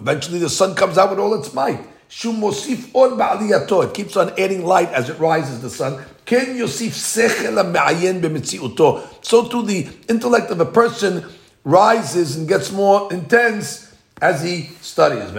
Eventually, 0.00 0.38
the 0.38 0.48
sun 0.48 0.74
comes 0.74 0.98
out 0.98 1.10
with 1.10 1.18
all 1.18 1.34
its 1.34 1.52
might. 1.52 1.78
Shumosif 2.08 2.90
on. 2.94 3.84
It 3.84 3.94
keeps 3.94 4.16
on 4.16 4.30
adding 4.30 4.64
light 4.64 4.88
as 4.88 5.10
it 5.10 5.18
rises, 5.20 5.60
the 5.60 5.70
sun. 5.70 6.02
Ken 6.24 6.56
yosif 6.56 6.90
sechel 6.90 7.72
ma'ayen 7.72 8.20
b'metziuto. 8.20 9.24
So 9.24 9.46
too 9.46 9.62
the 9.62 9.88
intellect 10.08 10.50
of 10.50 10.58
a 10.58 10.64
person 10.64 11.24
rises 11.62 12.36
and 12.36 12.48
gets 12.48 12.72
more 12.72 13.12
intense 13.12 13.94
as 14.20 14.42
he 14.42 14.70
studies. 14.80 15.30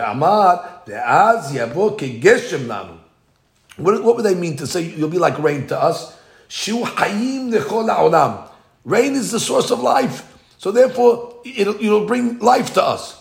What, 3.78 4.04
what 4.04 4.16
would 4.16 4.24
they 4.24 4.36
mean 4.36 4.58
to 4.58 4.68
say 4.68 4.84
you'll 4.84 5.10
be 5.10 5.18
like 5.18 5.40
rain 5.40 5.68
to 5.68 5.82
us? 5.82 6.18
Shu. 6.48 6.86
Rain 6.86 7.54
is 9.16 9.32
the 9.32 9.40
source 9.40 9.72
of 9.72 9.80
life. 9.80 10.28
So 10.58 10.72
therefore, 10.72 11.42
it'll, 11.44 11.76
it'll 11.76 12.06
bring 12.06 12.40
life 12.40 12.74
to 12.76 12.84
us. 12.84 13.21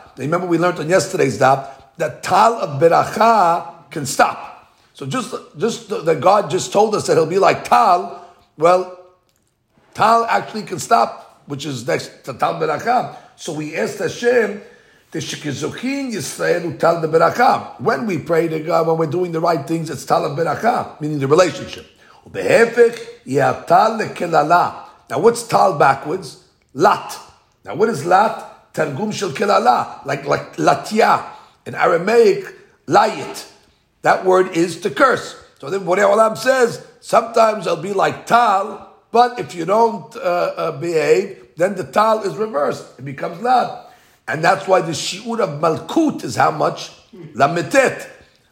Remember 0.25 0.47
we 0.47 0.57
learned 0.57 0.79
on 0.79 0.89
yesterday's 0.89 1.39
daf 1.39 1.69
that 1.97 2.23
tal 2.23 2.55
of 2.55 2.81
beracha 2.81 3.89
can 3.91 4.05
stop. 4.05 4.73
So 4.93 5.05
just, 5.05 5.33
just 5.57 5.89
that 5.89 6.19
God 6.21 6.49
just 6.49 6.71
told 6.71 6.95
us 6.95 7.07
that 7.07 7.13
he'll 7.13 7.25
be 7.25 7.39
like 7.39 7.63
tal, 7.63 8.27
well, 8.57 8.99
tal 9.93 10.25
actually 10.25 10.63
can 10.63 10.79
stop, 10.79 11.43
which 11.47 11.65
is 11.65 11.87
next 11.87 12.23
to 12.25 12.33
tal 12.33 12.55
beracha. 12.55 13.15
So 13.35 13.53
we 13.53 13.75
asked 13.75 13.97
Hashem. 13.97 14.61
When 15.11 15.25
we 18.05 18.17
pray 18.19 18.47
to 18.47 18.59
God, 18.59 18.87
when 18.87 18.97
we're 18.97 19.07
doing 19.07 19.31
the 19.33 19.41
right 19.41 19.67
things, 19.67 19.89
it's 19.89 20.05
Tal 20.05 20.21
Beracha, 20.37 21.01
meaning 21.01 21.19
the 21.19 21.27
relationship. 21.27 21.85
Now 25.09 25.19
what's 25.19 25.43
Tal 25.47 25.77
backwards? 25.77 26.45
Lat. 26.73 27.19
Now 27.65 27.75
what 27.75 27.89
is 27.89 28.05
Lat? 28.05 28.50
Targum 28.73 29.11
shel 29.11 29.29
kelala, 29.29 30.05
like 30.05 30.25
like 30.25 30.55
latia. 30.55 31.23
In 31.65 31.75
Aramaic, 31.75 32.45
layit. 32.87 33.47
That 34.01 34.25
word 34.25 34.55
is 34.57 34.81
to 34.81 34.89
curse. 34.89 35.35
So 35.59 35.69
then 35.69 35.81
Borei 35.81 35.99
Olam 35.99 36.35
says, 36.35 36.83
sometimes 37.01 37.67
it'll 37.67 37.77
be 37.77 37.93
like 37.93 38.25
Tal, 38.25 38.91
but 39.11 39.39
if 39.39 39.53
you 39.53 39.65
don't 39.65 40.15
uh, 40.15 40.19
uh, 40.19 40.71
behave, 40.79 41.49
then 41.55 41.75
the 41.75 41.83
Tal 41.83 42.23
is 42.23 42.35
reversed. 42.35 42.97
It 42.97 43.05
becomes 43.05 43.41
Lat. 43.41 43.93
And 44.27 44.43
that's 44.43 44.67
why 44.67 44.81
the 44.81 44.91
shiur 44.93 45.39
of 45.39 45.61
malkut 45.61 46.23
is 46.23 46.35
how 46.35 46.51
much? 46.51 46.91
Lametet. 47.35 48.07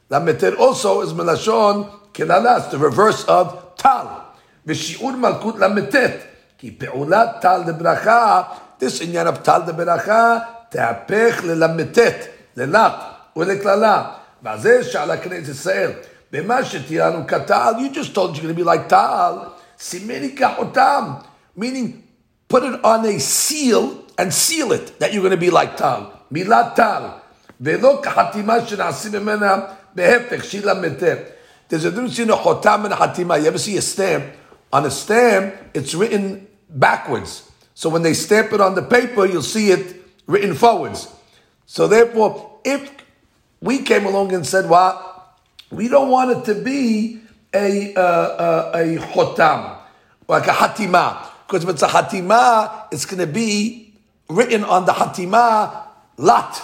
Lametet 0.10 0.58
also 0.58 1.02
is 1.02 1.14
melashon 1.14 1.90
kelalas, 2.14 2.70
the 2.72 2.78
reverse 2.78 3.24
of 3.26 3.76
tal. 3.78 4.36
V'shiur 4.68 5.16
malkut 5.16 5.56
lametet. 5.56 6.26
Ki 6.58 6.72
pe'ulat 6.72 7.40
tal 7.42 7.64
lebracha, 7.64 8.60
this 8.79 9.01
inyan 9.01 9.27
of 9.27 9.43
tal 9.43 9.63
lebracha, 9.63 10.39
תהפך 10.69 11.45
ללמטט, 11.45 12.27
ללט 12.57 12.95
ולקללה. 13.37 14.05
ועל 14.43 14.83
שעל 14.83 15.11
הכנסת 15.11 15.49
ישראל, 15.49 15.91
במה 16.33 16.65
שתהיה 16.65 17.11
לנו 17.11 17.27
כטל, 17.27 17.73
you 17.79 17.95
just 17.95 18.15
told 18.15 18.37
you're 18.37 18.43
going 18.43 18.55
to 18.55 18.61
be 18.61 18.65
like 18.65 18.89
tal, 18.89 19.51
סימני 19.79 20.37
כחותם, 20.37 21.13
meaning 21.59 22.03
put 22.49 22.63
it 22.63 22.85
on 22.85 23.05
a 23.07 23.19
seal 23.19 24.05
and 24.19 24.33
seal 24.33 24.73
it 24.73 24.99
that 25.01 25.13
you're 25.13 25.23
going 25.23 25.31
to 25.31 25.37
be 25.37 25.51
like 25.51 25.77
tal. 25.77 26.13
Milat 26.33 26.77
tal. 26.77 27.03
ולא 27.61 28.01
כחתימה 28.03 28.67
שנעשים 28.67 29.13
ממנה 29.13 29.57
בהפך, 29.95 30.45
שהיא 30.45 30.65
למטה. 30.65 31.15
There's 31.69 31.85
a 31.85 31.91
difference 31.91 32.17
between 32.17 32.31
a 32.31 32.37
chotam 32.37 32.85
and 32.85 32.93
a 32.93 32.97
hatima. 32.97 33.41
You 33.41 33.47
ever 33.47 33.59
see 33.59 33.77
a 33.77 33.83
stamp? 33.83 34.25
On 34.73 34.85
a 34.85 34.91
stamp, 34.91 35.55
it's 35.73 35.95
written 35.95 36.47
backwards. 36.69 37.43
So 37.80 37.88
when 37.88 38.02
they 38.02 38.14
stamp 38.14 38.52
it 38.52 38.60
on 38.60 38.76
the 38.76 38.82
paper, 38.82 39.26
you'll 39.26 39.42
see 39.42 39.72
it 39.72 39.96
written 40.28 40.54
forwards. 40.54 41.08
So 41.66 41.88
therefore, 41.88 42.60
if 42.66 42.92
we 43.62 43.84
came 43.84 44.06
along 44.06 44.34
and 44.34 44.46
said, 44.46 44.70
well, 44.70 45.34
we 45.72 45.88
don't 45.88 46.10
want 46.10 46.38
it 46.38 46.54
to 46.54 46.62
be 46.62 47.22
a, 47.54 47.96
uh, 47.96 48.02
uh, 48.02 48.72
a 48.76 48.98
chotam, 48.98 49.78
like 50.28 50.48
a 50.48 50.52
hatima. 50.52 51.30
Because 51.48 51.64
if 51.64 51.70
it's 51.70 51.82
a 51.82 51.88
hatima, 51.88 52.88
it's 52.92 53.06
going 53.06 53.26
to 53.26 53.34
be 53.34 53.94
written 54.28 54.66
on 54.66 54.84
the 54.84 54.92
hatima 54.92 55.88
lot. 56.18 56.62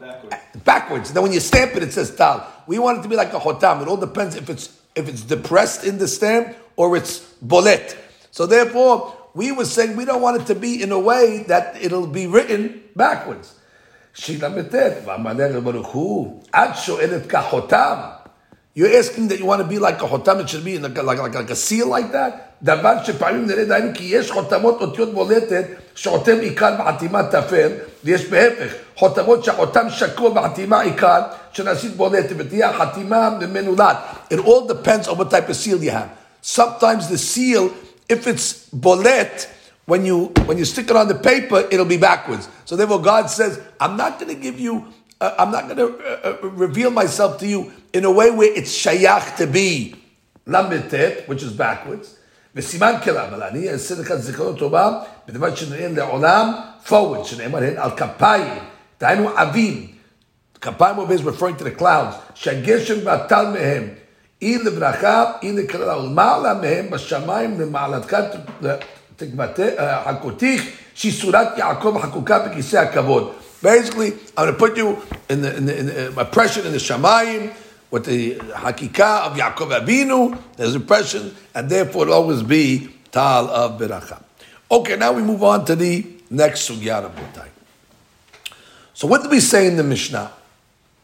backwards. 0.00 0.36
backwards. 0.64 1.12
Then 1.12 1.22
when 1.22 1.32
you 1.32 1.38
stamp 1.38 1.76
it, 1.76 1.84
it 1.84 1.92
says 1.92 2.12
tal. 2.16 2.44
We 2.66 2.80
want 2.80 2.98
it 2.98 3.02
to 3.02 3.08
be 3.08 3.14
like 3.14 3.32
a 3.32 3.38
hotam. 3.38 3.82
It 3.82 3.86
all 3.86 3.98
depends 3.98 4.34
if 4.34 4.50
it's 4.50 4.76
if 4.96 5.08
it's 5.08 5.22
depressed 5.22 5.84
in 5.84 5.98
the 5.98 6.08
stamp 6.08 6.56
or 6.74 6.96
it's 6.96 7.20
bolet. 7.44 7.94
So 8.32 8.46
therefore, 8.46 9.15
we 9.35 9.51
were 9.51 9.65
saying 9.65 9.95
we 9.95 10.05
don't 10.05 10.21
want 10.21 10.41
it 10.41 10.47
to 10.47 10.55
be 10.55 10.81
in 10.83 10.91
a 10.91 10.99
way 10.99 11.43
that 11.47 11.77
it'll 11.81 12.07
be 12.07 12.27
written 12.27 12.83
backwards. 12.95 13.55
You're 18.73 18.97
asking 18.97 19.27
that 19.27 19.39
you 19.39 19.45
want 19.45 19.61
to 19.61 19.67
be 19.67 19.79
like 19.79 20.01
a 20.01 20.07
hotam, 20.07 20.41
it 20.41 20.49
should 20.49 20.63
be 20.63 20.77
like, 20.79 20.95
like, 20.95 21.19
like, 21.19 21.35
like 21.35 21.49
a 21.49 21.55
seal 21.55 21.87
like 21.87 22.11
that? 22.13 22.51
דבר 22.63 23.03
שפעמים 23.03 23.45
נראה 23.45 23.65
דהיינו 23.65 23.91
כי 23.93 24.03
יש 24.03 24.31
חותמות 24.31 24.81
אותיות 24.81 25.13
בולטת 25.13 25.65
שחותם 25.95 26.39
עיקר 26.39 26.75
בחתימה 26.79 27.23
תפל, 27.23 27.71
ויש 28.03 28.25
בהפך, 28.25 28.73
חותמות 28.95 29.43
שהחותם 29.43 29.89
שקוע 29.89 30.29
בחתימה 30.29 30.81
עיקר, 30.81 31.21
שנעשית 31.53 31.95
בולטת, 31.95 32.35
ותהיה 32.37 32.69
החתימה 32.69 33.29
מנולד. 33.53 33.95
It 34.33 34.37
all 34.37 34.67
depends 34.67 35.07
on 35.07 35.17
what 35.17 35.31
type 35.31 35.49
of 35.49 35.55
seal 35.55 35.83
you 35.83 35.91
have. 35.91 36.09
Sometimes 36.41 37.09
the 37.09 37.17
seal, 37.17 37.69
if 38.09 38.27
it's 38.27 38.69
bolet, 38.69 39.47
when 39.85 40.05
you 40.05 40.25
when 40.45 40.57
you 40.57 40.65
stick 40.65 40.89
it 40.89 40.95
on 40.95 41.07
the 41.07 41.15
paper, 41.15 41.67
it'll 41.71 41.85
be 41.85 41.97
backwards. 41.97 42.49
So 42.65 42.75
therefore, 42.75 43.01
God 43.01 43.29
says, 43.29 43.59
"I'm 43.79 43.97
not 43.97 44.19
going 44.19 44.35
to 44.35 44.41
give 44.41 44.59
you 44.59 44.93
uh, 45.21 45.35
I'm 45.37 45.51
not 45.51 45.67
going 45.67 45.77
to 45.77 45.89
uh, 46.03 46.37
uh, 46.43 46.47
reveal 46.49 46.89
myself 46.89 47.39
to 47.39 47.47
you 47.47 47.71
in 47.93 48.05
a 48.05 48.11
way 48.11 48.31
where 48.31 48.51
it's 48.51 48.75
shayach 48.75 49.37
to 49.37 49.45
be 49.45 49.95
lamitet, 50.47 51.27
which 51.27 51.43
is 51.43 51.53
backwards. 51.53 52.17
וסימן 52.55 52.93
כלה, 53.03 53.27
אבל 53.27 53.43
אני 53.43 53.69
אעשה 53.69 53.95
לך 53.95 54.13
זיכרונות 54.13 54.59
טובה 54.59 54.99
בדבר 55.27 55.55
שנראה 55.55 55.87
לעולם 55.87 56.53
forward, 56.87 57.23
שנאמר 57.23 57.57
הן 57.57 57.77
על 57.77 57.91
כפיים, 57.97 58.63
דהיינו 58.99 59.29
עבים. 59.37 59.87
כפיים 60.61 60.95
is 60.97 61.21
referring 61.21 61.57
to 61.57 61.63
the 61.63 61.81
clouds, 61.81 62.15
שהגשם 62.35 62.95
והטל 63.05 63.45
מהם, 63.45 63.89
אי 64.45 64.57
לברכה, 64.57 65.31
אי 65.43 65.51
לקללה, 65.51 65.97
ולמעלה 65.97 66.53
מהם 66.53 66.89
בשמיים 66.89 67.61
למעלתך 67.61 68.17
חכותיך, 70.05 70.63
שהיא 70.93 71.13
סורת 71.13 71.57
יעקב 71.57 71.97
חקוקה 72.01 72.39
בכיסא 72.39 72.77
הכבוד. 72.77 73.33
Basically, 73.63 74.13
I'm 74.35 74.45
going 74.45 74.53
to 74.53 74.53
put 74.53 74.75
you 74.75 74.97
in 75.29 75.41
the, 75.43 75.55
in 75.55 75.65
the, 75.67 75.77
in 75.77 75.85
the 75.85 76.19
oppression 76.19 76.65
in 76.65 76.71
the 76.71 76.79
Shamayim 76.79 77.53
with 77.91 78.05
the 78.05 78.35
Hakika 78.35 79.27
of 79.27 79.37
Yaakov 79.37 79.69
Avinu. 79.79 80.35
There's 80.57 80.73
oppression, 80.73 81.35
and 81.53 81.69
therefore 81.69 82.03
it'll 82.03 82.15
always 82.15 82.41
be 82.41 82.89
Tal 83.11 83.47
of 83.49 83.79
Beracha. 83.79 84.23
Okay, 84.71 84.95
now 84.95 85.11
we 85.11 85.21
move 85.21 85.43
on 85.43 85.63
to 85.65 85.75
the 85.75 86.07
next 86.31 86.67
Sugya 86.67 87.07
Rabotai. 87.07 87.49
So 88.95 89.05
what 89.05 89.21
did 89.21 89.29
we 89.29 89.39
say 89.39 89.67
in 89.67 89.77
the 89.77 89.83
Mishnah? 89.83 90.31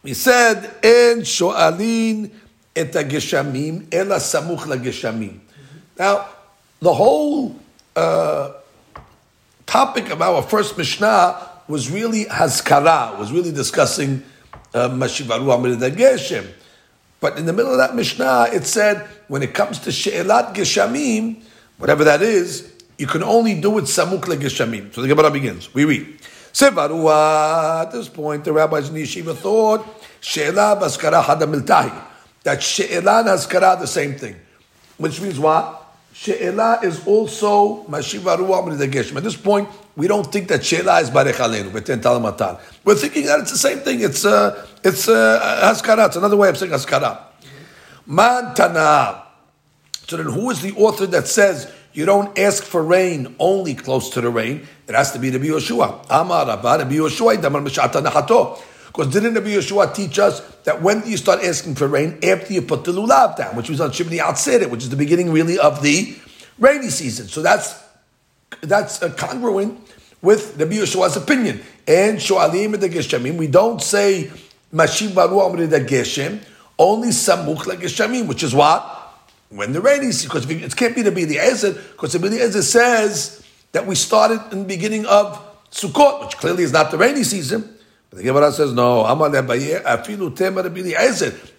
We 0.02 0.16
said, 0.16 0.58
En 0.82 1.22
sho'alin 1.22 2.32
et 2.75 2.93
geshamim 2.93 3.87
ela 3.93 4.17
samuch 4.17 4.67
la 4.67 4.77
Now, 5.99 6.29
the 6.81 6.93
whole 6.93 7.57
uh, 7.95 8.53
topic 9.67 10.11
of 10.11 10.23
our 10.23 10.43
first 10.43 10.77
Mishnah 10.77 11.49
was 11.69 11.91
really 11.91 12.25
Hazkara, 12.25 13.19
was 13.19 13.33
really 13.33 13.53
discussing 13.53 14.23
uh, 14.75 14.89
Mashivaru 14.89 15.95
Geshem. 15.95 16.51
But 17.21 17.39
in 17.39 17.47
the 17.47 17.53
middle 17.53 17.71
of 17.73 17.79
that 17.79 17.95
Mishnah, 17.95 18.49
it 18.53 18.65
said, 18.65 19.07
when 19.29 19.43
it 19.43 19.55
comes 19.55 19.79
to 19.81 19.93
She'elat 19.93 20.55
Geshamim, 20.55 21.43
whatever 21.79 22.05
that 22.05 22.21
is, 22.21 22.73
you 22.99 23.07
can 23.07 23.23
only 23.23 23.61
do 23.61 23.79
it 23.79 23.85
Samuk 23.85 24.23
Geshamim. 24.23 24.93
So 24.93 25.03
the 25.03 25.09
Gemara 25.09 25.31
begins. 25.31 25.73
We 25.73 25.85
read. 25.85 26.19
Sevarua, 26.53 27.83
at 27.83 27.93
this 27.93 28.09
point, 28.09 28.45
the 28.45 28.53
rabbis 28.53 28.89
in 28.89 28.95
the 28.95 29.03
Yeshiva 29.05 29.35
thought, 29.37 29.87
She'elah 30.21 30.79
Baskara 30.81 31.23
Hadamiltahi. 31.23 32.12
That 32.45 32.63
She'elah 32.63 33.21
and 33.21 33.29
Hazkara 33.29 33.79
the 33.81 33.87
same 33.87 34.15
thing. 34.15 34.37
Which 34.99 35.21
means 35.21 35.39
what? 35.39 35.79
She'elah 36.13 36.81
is 36.83 37.07
also 37.07 37.85
Mashiva 37.85 38.37
Ruach. 38.37 39.17
At 39.17 39.23
this 39.23 39.37
point, 39.37 39.69
we 39.97 40.09
don't 40.09 40.31
think 40.31 40.49
that 40.49 40.65
She'elah 40.65 41.01
is 41.01 41.11
Barech 41.11 41.35
Aleinu, 41.35 41.71
Talamatal. 41.71 42.61
We're 42.85 42.95
thinking 42.97 43.27
that 43.27 43.41
it's 43.41 43.53
the 43.53 43.59
same 43.59 43.79
thing. 43.79 44.01
It's 44.01 44.25
uh, 44.25 44.67
it's 44.83 45.09
uh, 45.09 45.61
Haskara. 45.63 46.07
It's 46.07 46.17
another 46.17 46.37
way 46.37 46.49
of 46.49 46.59
saying 46.59 46.73
Haskara. 46.73 47.19
Man 48.07 48.55
Tana. 48.55 49.23
So 50.09 50.17
then 50.17 50.27
who 50.27 50.51
is 50.51 50.61
the 50.61 50.73
author 50.73 51.07
that 51.07 51.29
says 51.29 51.73
you 51.93 52.05
don't 52.05 52.37
ask 52.39 52.65
for 52.65 52.83
rain 52.83 53.35
only 53.39 53.75
close 53.75 54.11
to 54.11 54.21
the 54.21 54.29
rain? 54.29 54.67
It 54.89 54.95
has 54.95 55.13
to 55.13 55.19
be 55.19 55.31
the 55.31 55.39
Yoshua. 55.39 56.05
Amar 56.11 56.47
Rabbi 56.47 56.85
Yoshua, 56.91 57.41
Damar 57.41 57.63
Mishata 57.63 58.05
Nahato. 58.05 58.61
Because 58.93 59.11
didn't 59.11 59.33
Rabbi 59.33 59.49
Yeshua 59.49 59.95
teach 59.95 60.19
us 60.19 60.41
that 60.65 60.83
when 60.83 61.03
you 61.07 61.17
start 61.17 61.43
asking 61.43 61.77
for 61.77 61.89
rain, 61.89 62.19
after 62.23 62.53
you 62.53 62.61
put 62.61 62.85
the 62.85 62.93
lulav 62.93 63.39
down, 63.39 63.57
which 63.57 63.71
was 63.71 63.81
on 63.81 63.91
Shemini 63.91 64.19
Atzeret, 64.19 64.69
which 64.69 64.83
is 64.83 64.91
the 64.91 64.97
beginning 64.97 65.33
really 65.33 65.59
of 65.59 65.83
the 65.83 66.15
rainy 66.59 66.91
season. 66.91 67.27
So 67.27 67.41
that's 67.41 67.83
that's 68.61 68.99
congruent 69.17 69.81
with 70.21 70.59
Rabbi 70.59 70.75
Yeshua's 70.75 71.17
opinion. 71.17 71.63
And 71.89 72.19
Shoalim 72.19 72.79
the 72.79 72.91
Geshamim, 72.91 73.39
we 73.39 73.47
don't 73.47 73.81
say 73.81 74.31
Mashiv 74.75 75.15
Baru 75.15 75.67
the 75.67 75.81
Geshem, 75.81 76.41
only 76.79 77.09
Samuk 77.09 77.67
like 77.67 77.79
Geshamim, 77.79 78.27
which 78.27 78.43
is 78.43 78.55
what? 78.55 78.99
When 79.49 79.73
the 79.73 79.81
rainy 79.81 80.13
season, 80.13 80.29
because 80.29 80.51
it 80.51 80.77
can't 80.77 80.95
be 80.95 81.01
the 81.01 81.11
Eliezer, 81.11 81.73
because 81.73 82.13
the 82.13 82.19
Eliezer 82.19 82.63
says 82.63 83.43
that 83.73 83.87
we 83.87 83.95
started 83.95 84.41
in 84.53 84.61
the 84.61 84.69
beginning 84.69 85.07
of 85.07 85.43
Sukkot, 85.71 86.27
which 86.27 86.37
clearly 86.37 86.63
is 86.63 86.73
not 86.73 86.91
the 86.91 86.99
rainy 86.99 87.25
season. 87.25 87.72
But 88.13 88.19
the 88.19 88.25
Gemara 88.25 88.53
says, 88.53 88.75
no, 88.75 89.05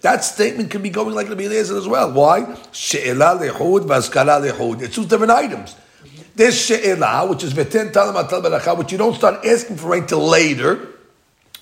that 0.01 0.23
statement 0.23 0.69
can 0.69 0.83
be 0.83 0.91
going 0.91 1.15
like 1.15 1.27
Rabbi 1.27 1.45
Eliezer 1.45 1.75
as 1.75 1.87
well. 1.87 2.11
Why? 2.11 2.55
She'ela 2.71 3.39
lehud 3.41 3.87
v'askara 3.87 4.39
lehud. 4.39 4.83
It's 4.83 4.93
two 4.93 5.07
different 5.07 5.31
items. 5.31 5.75
There's 6.35 6.53
she'ela, 6.53 7.27
which 7.27 7.43
is 7.43 7.55
v'ten 7.55 7.91
talam 7.91 8.23
atal 8.23 8.43
beracha, 8.43 8.77
which 8.77 8.91
you 8.91 8.99
don't 8.99 9.15
start 9.15 9.43
asking 9.43 9.77
for 9.77 9.89
rain 9.89 10.05
till 10.05 10.19
later, 10.19 10.89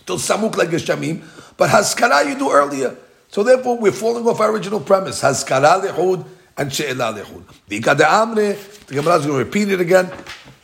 till 0.05 0.17
samuk 0.17 0.57
like 0.57 0.67
Geshamim, 0.67 1.23
but 1.55 1.69
haskara 1.69 2.27
you 2.27 2.37
do 2.37 2.51
earlier. 2.51 2.97
So 3.29 3.43
therefore, 3.43 3.77
we're 3.77 3.93
falling 3.93 4.27
off 4.27 4.41
our 4.41 4.51
original 4.51 4.81
premise. 4.81 5.21
Haskara 5.21 5.81
lehud 5.85 6.25
and 6.57 6.73
she'ela. 6.73 7.13
V'ika 7.69 7.95
amre, 7.95 8.57
the 8.87 8.95
Gemara 8.95 9.19
is 9.19 9.25
going 9.25 9.39
to 9.39 9.45
repeat 9.45 9.69
it 9.71 9.79
again. 9.79 10.11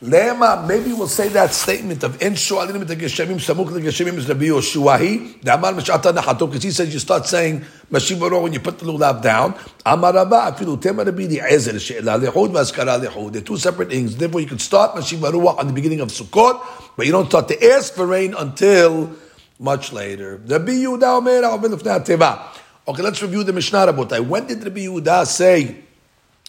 Lema, 0.00 0.64
maybe 0.68 0.92
we'll 0.92 1.08
say 1.08 1.26
that 1.26 1.52
statement 1.52 2.04
of 2.04 2.22
En 2.22 2.34
the 2.34 2.36
Geshamim, 2.38 3.34
Samuk 3.40 3.72
the 3.72 3.80
Geshamim 3.80 4.16
is 4.16 4.28
Rabbi 4.28 4.44
Yoshuahi, 4.44 5.42
the 5.42 5.52
Amar 5.52 5.72
Meshata 5.72 6.14
Nahato, 6.14 6.46
because 6.46 6.62
he 6.62 6.70
says 6.70 6.92
you 6.94 7.00
start 7.00 7.26
saying 7.26 7.64
Mashim 7.90 8.20
when 8.40 8.52
you 8.52 8.60
put 8.60 8.78
the 8.78 8.84
lulav 8.86 9.20
down. 9.20 9.56
Amar 9.84 10.12
Rabba, 10.12 10.52
Afilu 10.52 10.80
Tema 10.80 11.02
Rabbi 11.02 11.26
the 11.26 11.40
Ezer, 11.40 11.80
She'ela 11.80 12.16
Lehud, 12.16 12.52
Vaskara 12.52 13.04
Lehud. 13.04 13.32
They're 13.32 13.42
two 13.42 13.56
separate 13.56 13.90
things. 13.90 14.16
Therefore, 14.16 14.40
you 14.40 14.46
can 14.46 14.60
start 14.60 14.94
Mashim 14.94 15.20
on 15.58 15.66
the 15.66 15.72
beginning 15.72 15.98
of 15.98 16.10
Sukkot, 16.10 16.64
but 16.96 17.04
you 17.04 17.10
don't 17.10 17.26
start 17.26 17.48
to 17.48 17.72
ask 17.72 17.92
for 17.94 18.06
rain 18.06 18.34
until 18.34 19.10
much 19.58 19.92
later. 19.92 20.40
Rabbi 20.46 20.74
Yehuda 20.74 21.18
Omer, 21.18 21.44
Avil 21.44 21.70
Lefnei 21.70 22.06
Teva. 22.06 22.56
Okay, 22.86 23.02
let's 23.02 23.20
review 23.20 23.42
the 23.42 23.52
Mishnah 23.52 23.92
Rabotai. 23.92 24.24
When 24.24 24.46
did 24.46 24.62
Rabbi 24.62 24.78
Yehuda 24.78 25.26
say 25.26 25.74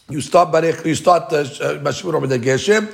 you 0.08 0.22
start 0.22 0.52
Barech, 0.52 0.86
you 0.86 0.94
start 0.94 1.34
uh, 1.34 1.46
Mashim 1.80 2.30
the 2.30 2.38
Geshem? 2.38 2.94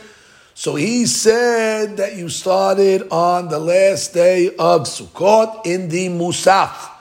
So 0.58 0.76
he 0.76 1.06
said 1.06 1.98
that 1.98 2.16
you 2.16 2.30
started 2.30 3.10
on 3.12 3.50
the 3.50 3.60
last 3.60 4.14
day 4.14 4.48
of 4.56 4.84
Sukkot 4.84 5.66
in 5.66 5.90
the 5.90 6.08
Musaf. 6.08 6.92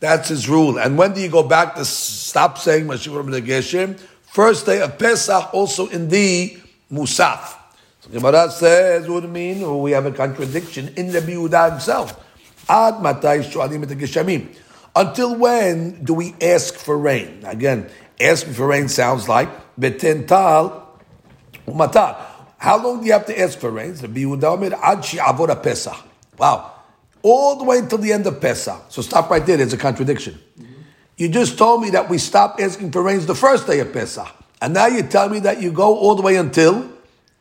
That's 0.00 0.28
his 0.28 0.50
rule. 0.50 0.78
And 0.78 0.98
when 0.98 1.14
do 1.14 1.22
you 1.22 1.30
go 1.30 1.42
back 1.42 1.76
to 1.76 1.84
stop 1.86 2.58
saying 2.58 2.84
Mashiach 2.84 3.46
Geshem? 3.46 3.98
First 4.26 4.66
day 4.66 4.82
of 4.82 4.98
Pesach, 4.98 5.54
also 5.54 5.86
in 5.88 6.10
the 6.10 6.58
Musaf. 6.92 7.56
So 8.02 8.10
Gemara 8.12 8.50
says, 8.50 9.08
what 9.08 9.20
do 9.20 9.28
you 9.28 9.32
mean? 9.32 9.60
Well, 9.62 9.70
oh, 9.70 9.78
we 9.78 9.92
have 9.92 10.04
a 10.04 10.12
contradiction 10.12 10.92
in 10.94 11.10
the 11.10 11.20
Yehuda 11.20 11.70
himself. 11.70 12.22
Ad 12.68 13.00
matai 13.00 13.38
geshamim. 13.38 14.54
Until 14.94 15.36
when 15.36 16.04
do 16.04 16.12
we 16.12 16.34
ask 16.38 16.74
for 16.74 16.98
rain? 16.98 17.44
Again, 17.46 17.88
asking 18.20 18.52
for 18.52 18.66
rain 18.66 18.88
sounds 18.88 19.26
like 19.26 19.48
betental 19.80 20.82
umatar. 21.66 22.33
How 22.64 22.82
long 22.82 23.00
do 23.00 23.06
you 23.06 23.12
have 23.12 23.26
to 23.26 23.38
ask 23.38 23.58
for 23.58 23.70
rains? 23.70 24.00
Wow. 26.38 26.72
All 27.20 27.56
the 27.56 27.64
way 27.64 27.76
until 27.76 27.98
the 27.98 28.10
end 28.10 28.26
of 28.26 28.40
Pesach. 28.40 28.86
So 28.88 29.02
stop 29.02 29.28
right 29.28 29.44
there. 29.44 29.58
There's 29.58 29.74
a 29.74 29.76
contradiction. 29.76 30.40
You 31.18 31.28
just 31.28 31.58
told 31.58 31.82
me 31.82 31.90
that 31.90 32.08
we 32.08 32.16
stopped 32.16 32.62
asking 32.62 32.92
for 32.92 33.02
rains 33.02 33.26
the 33.26 33.34
first 33.34 33.66
day 33.66 33.80
of 33.80 33.92
Pesach. 33.92 34.26
And 34.62 34.72
now 34.72 34.86
you 34.86 35.02
tell 35.02 35.28
me 35.28 35.40
that 35.40 35.60
you 35.60 35.72
go 35.72 35.94
all 35.94 36.14
the 36.14 36.22
way 36.22 36.36
until 36.36 36.90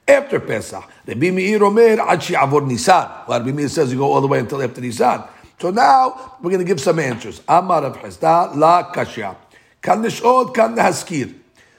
after 0.09 0.41
Pesach. 0.41 0.83
Rabbi 1.07 1.31
Meir 1.31 1.63
Omer 1.63 2.01
ad 2.01 2.21
she'avor 2.21 2.67
Nisan. 2.67 3.09
Well, 3.25 3.39
Rabbi 3.39 3.53
Meir 3.53 3.69
says 3.69 3.93
you 3.93 3.99
go 3.99 4.11
all 4.11 4.19
the 4.19 4.27
way 4.27 4.39
until 4.39 4.61
after 4.61 4.81
Nisan. 4.81 5.23
So 5.57 5.71
now 5.71 6.35
we're 6.41 6.51
going 6.51 6.59
to 6.59 6.67
give 6.67 6.81
some 6.81 6.99
answers. 6.99 7.41
Amar 7.47 7.85
of 7.85 7.95
la 7.95 8.91
kashya. 8.91 9.37
Kan 9.81 10.03
nishod, 10.03 10.53
kan 10.53 10.75
haskir. 10.75 11.33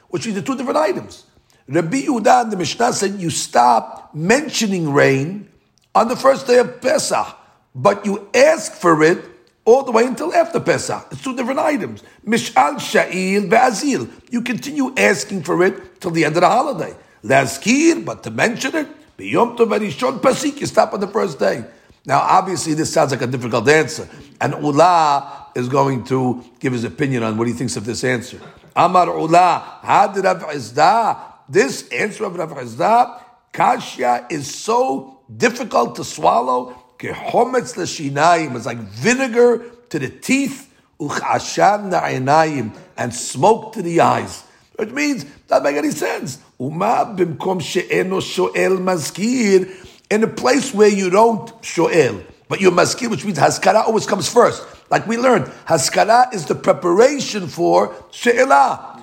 Which 0.09 0.27
is 0.27 0.35
the 0.35 0.41
two 0.41 0.57
different 0.57 0.79
items. 0.79 1.24
Rabbi 1.67 2.03
Yehuda 2.03 2.43
and 2.43 2.53
the 2.53 2.57
Mishnah 2.57 2.93
said 2.93 3.15
you 3.15 3.31
stop 3.31 4.15
mentioning 4.15 4.93
rain 4.93 5.49
on 5.95 6.09
the 6.09 6.17
first 6.17 6.47
day 6.47 6.59
of 6.59 6.81
Pesach, 6.81 7.27
but 7.75 8.05
you 8.05 8.29
ask 8.35 8.73
for 8.73 9.03
it 9.03 9.25
all 9.65 9.83
the 9.83 9.93
way 9.93 10.05
until 10.05 10.35
after 10.35 10.61
Pesach. 10.61 11.07
It's 11.11 11.23
two 11.23 11.35
different 11.35 11.61
items. 11.61 12.03
Mishal 12.27 12.77
Sha'il 12.77 13.49
Be'azil. 13.49 14.09
You 14.31 14.43
continue 14.43 14.93
asking 14.97 15.43
for 15.43 15.65
it 15.65 16.01
till 16.01 16.11
the 16.11 16.25
end 16.25 16.37
of 16.37 16.43
the 16.43 16.49
holiday. 16.49 16.95
Lazkir, 17.23 18.05
but 18.05 18.23
to 18.25 18.31
mention 18.31 18.77
it, 18.77 18.89
B'yom 19.17 19.57
Tov 19.57 19.79
Arishon 19.79 20.21
Pasik, 20.21 20.61
you 20.61 20.67
stop 20.67 20.93
on 20.93 21.01
the 21.01 21.09
first 21.09 21.39
day. 21.39 21.65
Now, 22.05 22.21
obviously, 22.21 22.75
this 22.75 22.93
sounds 22.93 23.12
like 23.12 23.23
a 23.23 23.27
difficult 23.27 23.67
answer. 23.67 24.07
And 24.39 24.53
Ula 24.53 25.47
is 25.55 25.71
going 25.71 26.05
to 26.05 26.45
give 26.61 26.75
his 26.75 26.85
opinion 26.85 27.23
on 27.23 27.39
what 27.39 27.47
he 27.47 27.55
thinks 27.55 27.77
of 27.77 27.87
this 27.87 28.05
answer. 28.05 28.39
Amar 28.77 29.07
Ula, 29.07 29.79
Had 29.83 30.17
Rav 30.19 30.43
Izdah, 30.43 31.34
this 31.49 31.89
answer 31.89 32.25
of 32.25 32.37
Rav 32.37 32.51
Chisda, 32.51 33.21
kashya 33.53 34.31
is 34.31 34.55
so 34.55 35.21
difficult 35.37 35.97
to 35.97 36.05
swallow. 36.05 36.75
Kehometz 36.99 37.77
l'shinayim 37.77 38.55
is 38.57 38.67
like 38.67 38.79
vinegar 38.79 39.65
to 39.91 39.99
the 39.99 40.09
teeth, 40.09 40.73
uchashan 41.01 41.91
na'inayim, 41.91 42.77
and 42.97 43.15
smoke 43.15 43.73
to 43.75 43.83
the 43.83 44.01
eyes. 44.01 44.45
Which 44.77 44.91
means, 44.91 45.25
doesn't 45.47 45.65
make 45.65 45.77
any 45.77 45.91
sense. 45.91 46.39
Uma 46.59 47.15
bimkom 47.17 47.61
she'eno 47.61 48.21
sho'el 48.21 48.79
maskir, 48.79 49.71
in 50.11 50.25
a 50.25 50.29
place 50.29 50.73
where 50.75 50.89
you 50.89 51.11
don't 51.11 51.49
sho'el, 51.63 52.25
but 52.49 52.61
you're 52.61 52.73
maskir, 52.73 53.11
which 53.11 53.25
means 53.25 53.39
haskara 53.39 53.85
always 53.85 54.07
comes 54.07 54.29
first. 54.29 54.65
Like 54.91 55.07
we 55.07 55.17
learned, 55.17 55.47
haskara 55.67 56.33
is 56.35 56.47
the 56.47 56.55
preparation 56.55 57.49
for 57.49 57.95
she'elah. 58.11 58.94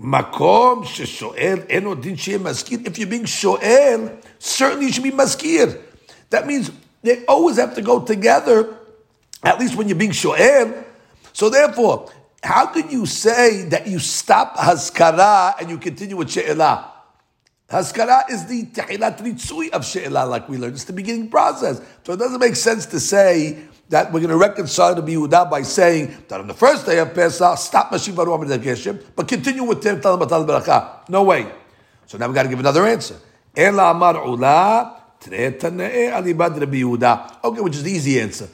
Makom 0.00 0.86
eno 1.68 1.94
din 1.94 2.16
maskir. 2.40 2.86
If 2.86 2.98
you're 2.98 3.08
being 3.08 3.26
shoel, 3.26 4.18
certainly 4.38 4.86
you 4.86 4.92
should 4.92 5.04
be 5.04 5.10
maskir. 5.10 5.78
That 6.30 6.46
means 6.46 6.70
they 7.02 7.24
always 7.26 7.56
have 7.56 7.74
to 7.74 7.82
go 7.82 8.00
together, 8.00 8.76
at 9.42 9.60
least 9.60 9.76
when 9.76 9.88
you're 9.88 9.98
being 9.98 10.12
shoel. 10.12 10.84
So 11.34 11.50
therefore, 11.50 12.10
how 12.42 12.66
could 12.66 12.90
you 12.90 13.04
say 13.04 13.64
that 13.68 13.86
you 13.86 13.98
stop 13.98 14.56
haskara 14.56 15.60
and 15.60 15.68
you 15.68 15.76
continue 15.76 16.16
with 16.16 16.30
she'elah? 16.30 16.92
Haskara 17.70 18.28
is 18.30 18.46
the 18.46 18.64
tahilat 18.66 19.18
ritzui 19.18 19.70
of 19.70 19.84
she'elah, 19.84 20.24
like 20.24 20.48
we 20.48 20.56
learned. 20.56 20.74
It's 20.74 20.84
the 20.84 20.94
beginning 20.94 21.28
process. 21.28 21.80
So 22.04 22.14
it 22.14 22.16
doesn't 22.16 22.40
make 22.40 22.56
sense 22.56 22.86
to 22.86 22.98
say 22.98 23.58
that 23.90 24.12
we're 24.12 24.20
going 24.20 24.30
to 24.30 24.36
reconcile 24.36 24.94
the 24.94 25.02
Yehuda 25.02 25.50
by 25.50 25.62
saying 25.62 26.16
that 26.28 26.40
on 26.40 26.46
the 26.46 26.54
first 26.54 26.86
day 26.86 26.98
of 26.98 27.12
Pesach, 27.12 27.58
stop 27.58 27.90
Mashiv 27.90 28.14
Baruch 28.14 28.62
Geshem, 28.62 29.02
but 29.14 29.26
continue 29.26 29.64
with 29.64 29.82
Tem 29.82 30.00
Talam 30.00 30.20
Batal 30.22 30.46
Beracha. 30.46 31.08
No 31.08 31.24
way. 31.24 31.50
So 32.06 32.16
now 32.16 32.28
we 32.28 32.34
got 32.34 32.44
to 32.44 32.48
give 32.48 32.60
another 32.60 32.86
answer. 32.86 33.16
Ela 33.54 33.90
Amar 33.90 34.24
Ula, 34.24 35.02
Alibad 35.20 36.60
Rabbi 36.60 36.76
Yehuda. 36.76 37.44
Okay, 37.44 37.60
which 37.60 37.74
is 37.74 37.82
the 37.82 37.90
easy 37.90 38.20
answer. 38.20 38.48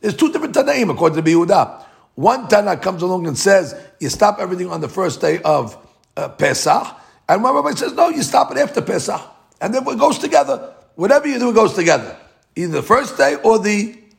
There's 0.00 0.14
two 0.14 0.30
different 0.30 0.54
Tanaim 0.54 0.90
according 0.90 1.22
to 1.22 1.36
Rabbi 1.36 1.52
Yehuda. 1.52 1.84
One 2.14 2.46
Tana 2.48 2.76
comes 2.76 3.00
along 3.00 3.26
and 3.26 3.38
says, 3.38 3.74
you 3.98 4.10
stop 4.10 4.38
everything 4.38 4.70
on 4.70 4.82
the 4.82 4.88
first 4.88 5.22
day 5.22 5.40
of 5.42 5.78
uh, 6.18 6.28
Pesach, 6.28 6.86
and 7.30 7.42
one 7.42 7.54
Rabbi 7.54 7.70
says, 7.70 7.94
no, 7.94 8.10
you 8.10 8.22
stop 8.22 8.50
it 8.52 8.58
after 8.58 8.82
Pesach. 8.82 9.22
And 9.58 9.72
then 9.72 9.88
it 9.88 9.98
goes 9.98 10.18
together. 10.18 10.74
Whatever 10.96 11.28
you 11.28 11.38
do, 11.38 11.48
it 11.48 11.54
goes 11.54 11.72
together. 11.72 12.18
Either 12.54 12.72
the 12.72 12.82
first 12.82 13.16
day 13.16 13.36
or 13.36 13.58
the 13.58 14.01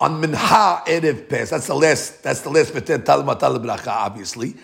on 0.00 0.20
Minha 0.20 0.82
Erev 0.86 1.28
Pes. 1.28 1.50
That's 1.50 1.66
the 1.66 1.74
last. 1.74 2.22
That's 2.22 2.40
the 2.40 2.50
last 2.50 2.72
Betet 2.72 3.04
Talmud 3.04 3.38
Bracha, 3.38 3.88
obviously, 3.88 4.54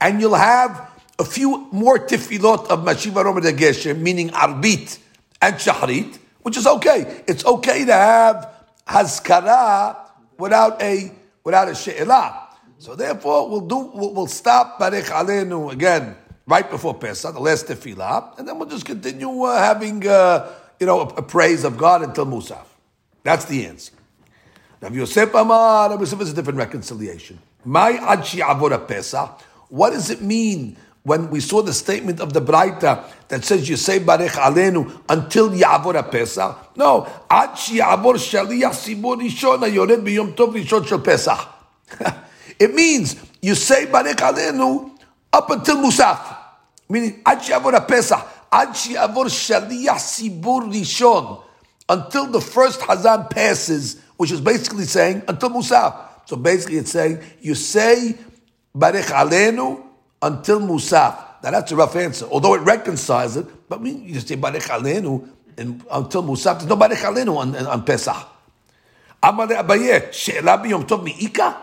and 0.00 0.20
you'll 0.20 0.34
have 0.34 0.90
a 1.18 1.24
few 1.24 1.68
more 1.70 1.98
tefillot 1.98 2.68
of 2.68 2.80
Mashiva 2.80 3.22
Romer 3.22 3.42
Geshem, 3.42 4.00
meaning 4.00 4.30
Arbit 4.30 4.98
and 5.42 5.56
Shahrit, 5.56 6.18
which 6.42 6.56
is 6.56 6.66
okay. 6.66 7.22
It's 7.26 7.44
okay 7.44 7.84
to 7.84 7.92
have 7.92 8.54
Hazkara 8.86 9.96
without 10.38 10.80
a 10.82 11.12
without 11.44 11.68
a 11.68 11.74
She'elah. 11.74 12.48
So 12.78 12.96
therefore, 12.96 13.50
we'll 13.50 13.60
do 13.60 13.90
we'll, 13.94 14.14
we'll 14.14 14.26
stop 14.26 14.78
Barech 14.80 15.10
Alenu 15.10 15.70
again 15.70 16.16
right 16.46 16.68
before 16.68 16.94
Pesach, 16.94 17.34
the 17.34 17.40
last 17.40 17.66
tefillah, 17.66 18.38
and 18.38 18.48
then 18.48 18.58
we'll 18.58 18.68
just 18.68 18.84
continue 18.84 19.44
uh, 19.44 19.56
having, 19.56 20.06
uh, 20.06 20.50
you 20.80 20.86
know, 20.86 21.00
a, 21.00 21.04
a, 21.04 21.22
praise 21.22 21.62
of 21.62 21.78
God 21.78 22.02
until 22.02 22.26
Musaf. 22.26 22.64
That's 23.22 23.44
the 23.44 23.66
answer. 23.66 23.92
Rav 24.80 24.96
Yosef 24.96 25.34
Amar, 25.34 25.90
Rav 25.90 26.00
Yosef 26.00 26.20
is 26.22 26.32
a 26.32 26.34
different 26.34 26.58
reconciliation. 26.58 27.38
My 27.64 27.92
adshi 27.92 28.40
avora 28.40 28.86
Pesach. 28.86 29.40
What 29.68 29.90
does 29.90 30.10
it 30.10 30.22
mean 30.22 30.76
when 31.02 31.30
we 31.30 31.40
saw 31.40 31.62
the 31.62 31.72
statement 31.72 32.20
of 32.20 32.32
the 32.32 32.40
Braita 32.40 33.04
that 33.28 33.44
says 33.44 33.68
you 33.68 33.76
say 33.76 34.00
Barech 34.00 34.30
Alenu 34.30 35.00
until 35.08 35.50
Ya'avor 35.50 36.10
Pesach? 36.10 36.76
No, 36.76 37.06
Ad 37.28 37.50
Ya'avor 37.50 38.14
Shaliach 38.14 38.72
Sibur 38.72 39.20
Rishon 39.20 39.72
Yored 39.72 39.90
B'Yom 39.90 40.34
Tov 40.34 40.54
Rishon 40.54 40.86
Shel 40.86 41.00
Pesach. 41.00 41.38
It 42.58 42.74
means 42.74 43.16
you 43.40 43.54
say 43.54 43.86
Barech 43.86 44.16
Alenu 44.16 44.90
up 45.32 45.50
until 45.50 45.76
Musaf. 45.76 46.36
Meaning, 46.88 47.22
Ad 47.24 47.38
Ya'avor 47.38 47.86
Pesach, 47.86 48.26
Ad 48.50 48.68
Ya'avor 48.68 49.26
Shaliach 49.26 49.96
Sibur 49.98 50.70
Rishon. 50.72 51.42
Until 51.88 52.26
the 52.26 52.40
first 52.40 52.80
Hazan 52.80 53.30
passes, 53.30 54.00
which 54.20 54.32
is 54.32 54.40
basically 54.42 54.84
saying 54.84 55.22
until 55.28 55.48
Musaf. 55.48 55.96
So 56.26 56.36
basically 56.36 56.76
it's 56.76 56.90
saying, 56.92 57.20
you 57.40 57.54
say 57.54 58.18
Barech 58.76 59.04
Alenu 59.04 59.82
until 60.20 60.60
Musaf. 60.60 61.42
Now 61.42 61.52
that's 61.52 61.72
a 61.72 61.76
rough 61.76 61.96
answer, 61.96 62.26
although 62.26 62.52
it 62.52 62.60
reconciles 62.60 63.38
it. 63.38 63.46
But 63.66 63.80
we 63.80 63.92
you 63.92 64.20
say 64.20 64.36
Barech 64.36 64.68
Alenu 64.68 65.26
until 65.56 66.22
Musaf. 66.22 66.58
There's 66.58 66.66
no 66.66 66.76
Barech 66.76 66.98
Alenu 66.98 67.34
on, 67.34 67.56
on 67.56 67.82
Pesach. 67.82 68.28
Amar 69.22 69.46
Abaye, 69.46 70.12
She'ela 70.12 70.58
b'yom 70.58 70.86
tov 70.86 71.02
mi'ika? 71.02 71.56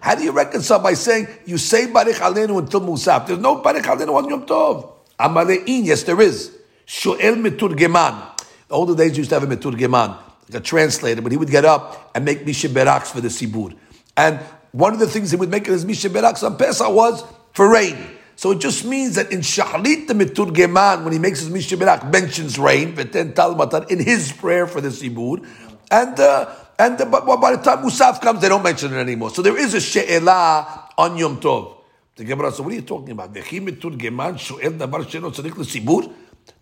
How 0.00 0.14
do 0.16 0.22
you 0.22 0.32
reconcile 0.32 0.80
by 0.80 0.92
saying 0.92 1.28
you 1.46 1.56
say 1.56 1.86
Barech 1.86 2.16
Alenu 2.16 2.58
until 2.58 2.82
Musaf? 2.82 3.26
There's 3.26 3.38
no 3.38 3.62
Barech 3.62 3.84
Alenu 3.84 4.14
on 4.14 4.28
Yom 4.28 4.44
Tov. 4.44 4.92
Amalein, 5.18 5.86
yes, 5.86 6.02
there 6.02 6.20
is. 6.20 6.54
Shoel 6.86 7.40
Meturgeman. 7.42 8.38
The 8.68 8.74
older 8.74 8.94
days 8.94 9.16
used 9.16 9.30
to 9.30 9.40
have 9.40 9.50
a 9.50 9.56
Meturgeman, 9.56 10.16
a 10.54 10.60
translator, 10.60 11.22
but 11.22 11.32
he 11.32 11.38
would 11.38 11.50
get 11.50 11.64
up 11.64 12.10
and 12.14 12.24
make 12.24 12.44
Mi 12.44 12.52
Sheberachs 12.52 13.08
for 13.08 13.20
the 13.20 13.28
Sibur. 13.28 13.76
And 14.16 14.40
one 14.72 14.92
of 14.92 14.98
the 15.00 15.06
things 15.06 15.30
he 15.30 15.36
would 15.36 15.50
make 15.50 15.66
his 15.66 15.84
Misha 15.84 16.08
Beraks 16.08 16.44
on 16.44 16.56
Pesach 16.56 16.92
was 16.92 17.24
for 17.52 17.70
rain. 17.70 17.96
So 18.36 18.52
it 18.52 18.60
just 18.60 18.84
means 18.84 19.16
that 19.16 19.32
in 19.32 19.40
Shahlit 19.40 20.06
the 20.06 20.14
Meturgeman, 20.14 21.04
when 21.04 21.12
he 21.12 21.18
makes 21.18 21.40
his 21.40 21.50
Mi 21.50 21.60
Sheberach, 21.60 22.10
mentions 22.10 22.58
rain, 22.58 22.94
Veten 22.94 23.34
Tal 23.34 23.60
in 23.90 23.98
his 23.98 24.32
prayer 24.32 24.66
for 24.66 24.80
the 24.80 24.88
Sibur. 24.88 25.46
And 25.90 26.18
uh, 26.20 26.54
and 26.78 26.96
the, 26.96 27.04
but, 27.04 27.26
by 27.26 27.56
the 27.56 27.62
time 27.62 27.84
Musaf 27.84 28.22
comes, 28.22 28.40
they 28.40 28.48
don't 28.48 28.62
mention 28.62 28.94
it 28.94 28.96
anymore. 28.96 29.30
So 29.30 29.42
there 29.42 29.58
is 29.58 29.74
a 29.74 29.80
she'elah 29.80 30.88
on 30.96 31.18
Yom 31.18 31.38
Tov. 31.38 31.76
The 32.16 32.24
Gemara 32.24 32.50
says, 32.50 32.60
what 32.62 32.72
are 32.72 32.76
you 32.76 32.82
talking 32.82 33.10
about? 33.10 33.34
The 33.34 33.40
Mitur 33.40 33.98
Meturgeman 33.98 34.34
Shoel 34.34 34.78
Davar 34.78 35.04
Sheno 35.04 35.30
Tzadik 35.30 35.56
L'Sibur? 35.58 36.10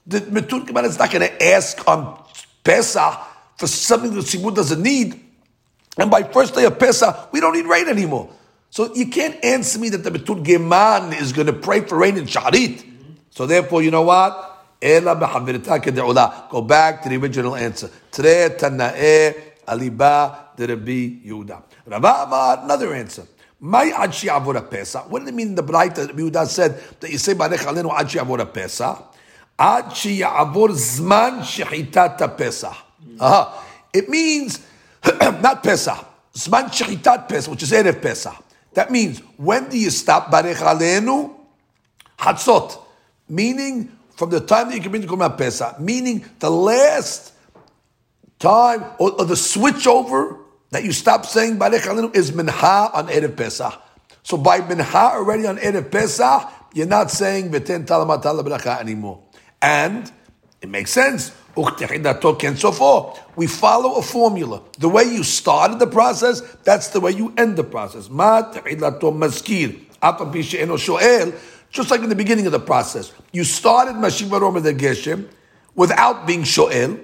The 0.06 0.20
Meturgeman 0.22 0.84
is 0.86 0.98
not 0.98 1.12
going 1.12 1.28
to 1.28 1.44
ask 1.44 1.86
on 1.86 2.20
Pesach 2.64 3.27
for 3.58 3.66
something 3.66 4.14
that 4.14 4.24
Sibur 4.24 4.54
doesn't 4.54 4.82
need. 4.82 5.20
And 5.98 6.10
by 6.10 6.22
first 6.22 6.54
day 6.54 6.64
of 6.64 6.78
Pesach, 6.78 7.32
we 7.32 7.40
don't 7.40 7.54
need 7.54 7.66
rain 7.66 7.88
anymore. 7.88 8.30
So 8.70 8.94
you 8.94 9.08
can't 9.08 9.44
answer 9.44 9.78
me 9.78 9.88
that 9.90 10.04
the 10.04 10.10
Meturgeman 10.10 11.20
is 11.20 11.32
going 11.32 11.48
to 11.48 11.52
pray 11.52 11.80
for 11.80 11.98
rain 11.98 12.16
in 12.16 12.24
Shaharit. 12.24 12.84
So 13.30 13.46
therefore, 13.46 13.82
you 13.82 13.90
know 13.90 14.02
what? 14.02 14.44
Go 14.80 15.16
back 16.62 17.02
to 17.02 17.08
the 17.08 17.16
original 17.16 17.56
answer. 17.56 17.90
Another 21.86 22.94
answer. 22.94 23.26
My 23.60 23.86
Adshi 23.86 24.28
Avora 24.28 24.70
Pesach. 24.70 25.10
What 25.10 25.18
did 25.20 25.30
it 25.30 25.34
mean 25.34 25.48
in 25.48 25.54
the 25.56 25.64
Braita 25.64 26.06
that 26.06 26.14
Yehuda 26.14 26.46
said 26.46 26.80
that 27.00 27.10
you 27.10 27.18
say 27.18 27.34
Barech 27.34 27.58
Alenu 27.58 27.90
Adshi 27.90 28.20
Avora 28.20 28.46
Pesach? 28.52 29.14
Adshi 29.58 30.20
Avor 30.20 30.68
Zman 30.70 31.40
Shechitat 31.40 32.36
Pesach. 32.38 32.76
Uh-huh. 33.18 33.62
It 33.92 34.08
means, 34.08 34.64
not 35.20 35.62
Pesach, 35.62 36.04
Zman 36.34 36.64
Shechitat 36.66 37.28
Pesach, 37.28 37.50
which 37.50 37.62
is 37.62 37.72
Erev 37.72 38.00
Pesach. 38.00 38.44
That 38.74 38.90
means, 38.90 39.20
when 39.36 39.68
do 39.68 39.78
you 39.78 39.90
stop 39.90 40.30
Barech 40.30 40.56
Alenu? 40.56 41.34
Hatzot. 42.18 42.80
Meaning, 43.28 43.90
from 44.16 44.30
the 44.30 44.40
time 44.40 44.68
that 44.68 44.76
you 44.76 44.82
can 44.82 44.90
bring 44.90 45.02
the 45.02 45.08
Korban 45.08 45.36
Pesach, 45.36 45.80
meaning 45.80 46.24
the 46.38 46.50
last 46.50 47.32
time, 48.38 48.84
or, 48.98 49.12
or 49.12 49.24
the 49.24 49.36
switch 49.36 49.86
over 49.86 50.36
that 50.70 50.84
you 50.84 50.92
stop 50.92 51.26
saying 51.26 51.58
Barech 51.58 51.80
Alenu 51.80 52.14
is 52.14 52.32
Minha 52.32 52.90
on 52.92 53.08
Erev 53.08 53.36
Pesach. 53.36 53.80
So 54.22 54.36
by 54.36 54.58
Minha 54.58 55.12
already 55.14 55.46
on 55.46 55.56
Erev 55.56 55.90
Pesach, 55.90 56.52
you're 56.74 56.86
not 56.86 57.10
saying 57.10 57.50
V'ten 57.50 57.86
Talamat 57.86 58.22
Bracha 58.22 58.80
anymore. 58.80 59.22
And 59.62 60.10
it 60.60 60.68
makes 60.68 60.90
sense. 60.90 61.32
We 63.36 63.46
follow 63.46 63.94
a 63.96 64.02
formula. 64.02 64.62
The 64.78 64.88
way 64.88 65.04
you 65.04 65.24
started 65.24 65.78
the 65.78 65.86
process, 65.86 66.40
that's 66.62 66.88
the 66.88 67.00
way 67.00 67.12
you 67.12 67.34
end 67.36 67.56
the 67.56 67.64
process. 67.64 68.08
Just 71.70 71.90
like 71.90 72.00
in 72.00 72.08
the 72.08 72.14
beginning 72.14 72.46
of 72.46 72.52
the 72.52 72.60
process. 72.60 73.12
You 73.32 73.44
started 73.44 73.96
Mashiva 73.96 74.40
Roma 74.40 74.60
the 74.60 74.72
Geshem 74.72 75.28
without 75.74 76.26
being 76.26 76.44
shoel. 76.44 76.98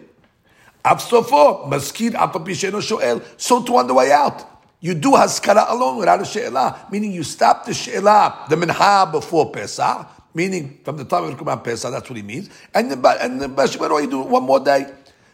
So 3.36 3.62
to 3.62 3.76
on 3.76 3.86
the 3.86 3.94
way 3.94 4.12
out. 4.12 4.50
You 4.80 4.92
do 4.92 5.12
haskara 5.12 5.70
alone 5.70 5.96
without 5.96 6.20
a 6.20 6.26
she'elah, 6.26 6.88
meaning 6.90 7.10
you 7.12 7.22
stop 7.22 7.64
the 7.64 7.72
she'elah, 7.72 8.44
the 8.50 8.56
minha 8.56 9.08
before 9.10 9.50
Pesach, 9.50 10.06
meaning 10.34 10.80
from 10.84 10.96
the 10.96 11.04
time 11.04 11.24
of 11.24 11.38
Kuban 11.38 11.62
Pesach, 11.62 11.90
that's 11.90 12.08
what 12.10 12.16
he 12.16 12.22
means. 12.22 12.50
And 12.74 12.90
the, 12.90 13.18
and 13.22 13.40
the 13.40 13.48
Mashiach 13.48 14.02
you 14.02 14.10
do 14.10 14.22
it 14.22 14.28
one 14.28 14.42
more 14.42 14.60
day. 14.60 14.86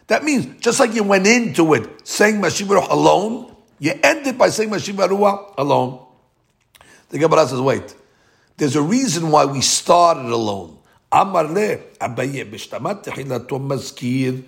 That 0.07 0.23
means, 0.23 0.61
just 0.61 0.79
like 0.79 0.93
you 0.93 1.03
went 1.03 1.27
into 1.27 1.73
it 1.73 2.07
saying 2.07 2.35
Mashiach 2.41 2.89
alone, 2.89 3.55
you 3.79 3.93
ended 4.03 4.37
by 4.37 4.49
saying 4.49 4.69
Mashiach 4.69 5.53
alone. 5.57 6.05
The 7.09 7.19
Gemara 7.19 7.47
says, 7.47 7.59
wait, 7.59 7.95
there's 8.57 8.75
a 8.75 8.81
reason 8.81 9.31
why 9.31 9.45
we 9.45 9.61
started 9.61 10.25
alone. 10.25 10.77
Amar 11.11 11.43
le, 11.43 11.77
abaye, 11.99 12.49
techilato 12.49 13.59
maskir, 13.59 14.43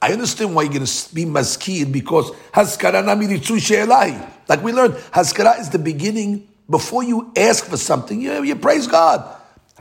I 0.00 0.12
understand 0.12 0.54
why 0.54 0.62
you're 0.62 0.72
going 0.72 0.86
to 0.86 1.14
be 1.14 1.24
maskir 1.24 1.90
because 1.90 2.30
haskara 2.52 3.04
nami 3.04 3.26
she'elahi. 3.40 4.30
Like 4.48 4.62
we 4.62 4.72
learned, 4.72 4.94
haskara 4.94 5.58
is 5.60 5.70
the 5.70 5.78
beginning 5.78 6.48
before 6.70 7.02
you 7.02 7.32
ask 7.36 7.64
for 7.64 7.76
something. 7.76 8.20
You, 8.20 8.42
you 8.44 8.54
praise 8.56 8.86
God. 8.86 9.37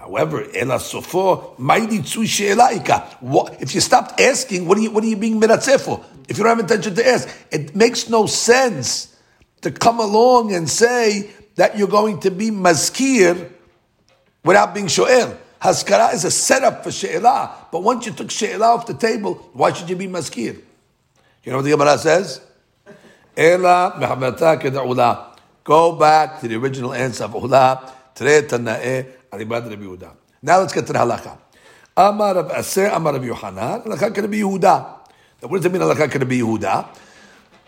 However, 0.08 0.48
ela 0.56 0.80
sofo 0.80 1.56
If 3.60 3.76
you 3.76 3.82
stopped 3.82 4.22
asking, 4.22 4.68
what 4.68 4.78
are 4.78 4.82
you 4.82 4.92
what 4.92 5.04
are 5.04 5.08
you 5.08 5.18
being 5.18 5.40
meratzeh 5.40 5.82
for? 5.82 6.04
If 6.30 6.38
you 6.38 6.44
don't 6.44 6.58
have 6.58 6.60
intention 6.60 6.96
to 6.96 7.08
ask, 7.08 7.28
it 7.52 7.76
makes 7.76 8.10
no 8.10 8.26
sense 8.26 9.16
to 9.62 9.72
come 9.72 10.00
along 10.00 10.54
and 10.54 10.70
say 10.70 11.30
that 11.56 11.78
you're 11.78 11.90
going 11.90 12.22
to 12.22 12.32
be 12.32 12.52
maskir 12.52 13.50
without 14.46 14.74
being 14.74 14.88
shoel. 14.88 15.38
Haskara 15.62 16.14
is 16.14 16.24
a 16.24 16.32
setup 16.32 16.84
for 16.84 16.92
She'elah. 16.92 17.68
But 17.72 17.84
once 17.84 18.06
you 18.06 18.14
took 18.14 18.32
She'elah 18.32 18.76
off 18.76 18.86
the 18.86 18.94
table, 18.94 19.34
why 19.54 19.74
should 19.74 19.90
you 19.90 19.96
be 19.96 20.08
Maskir? 20.08 20.62
You 21.44 21.52
know 21.52 21.58
what 21.58 21.64
the 21.64 21.72
Gemara 21.72 21.98
says? 21.98 22.42
Ela. 23.36 25.34
Go 25.64 25.96
back 25.96 26.40
to 26.42 26.48
the 26.48 26.56
original 26.56 26.94
answer 26.94 27.24
of 27.24 27.34
Ula. 27.34 27.92
Tanae 28.16 29.06
Now 30.42 30.60
let's 30.60 30.74
get 30.74 30.88
to 30.88 30.94
the 30.94 31.00
halakha. 31.00 31.38
Amar 31.96 32.36
Rav 32.36 32.52
Aseh, 32.52 32.96
Amar 32.96 33.14
Rav 33.14 33.26
Yohanan. 33.26 33.82
Halakha 33.82 34.14
can 34.14 34.30
be 34.30 34.40
Yehuda. 34.40 34.98
What 35.42 35.58
does 35.58 35.66
it 35.66 35.72
mean 35.72 35.82
halakha 35.82 36.12
can 36.12 36.28
be 36.28 36.40
Yehuda? 36.40 36.88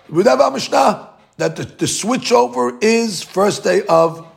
Yehuda 0.10 0.54
Mishnah. 0.54 1.10
That 1.38 1.56
the, 1.56 1.64
the 1.64 1.88
switch 1.88 2.32
over 2.32 2.78
is 2.82 3.24
first 3.24 3.64
day 3.64 3.82
of 3.88 4.28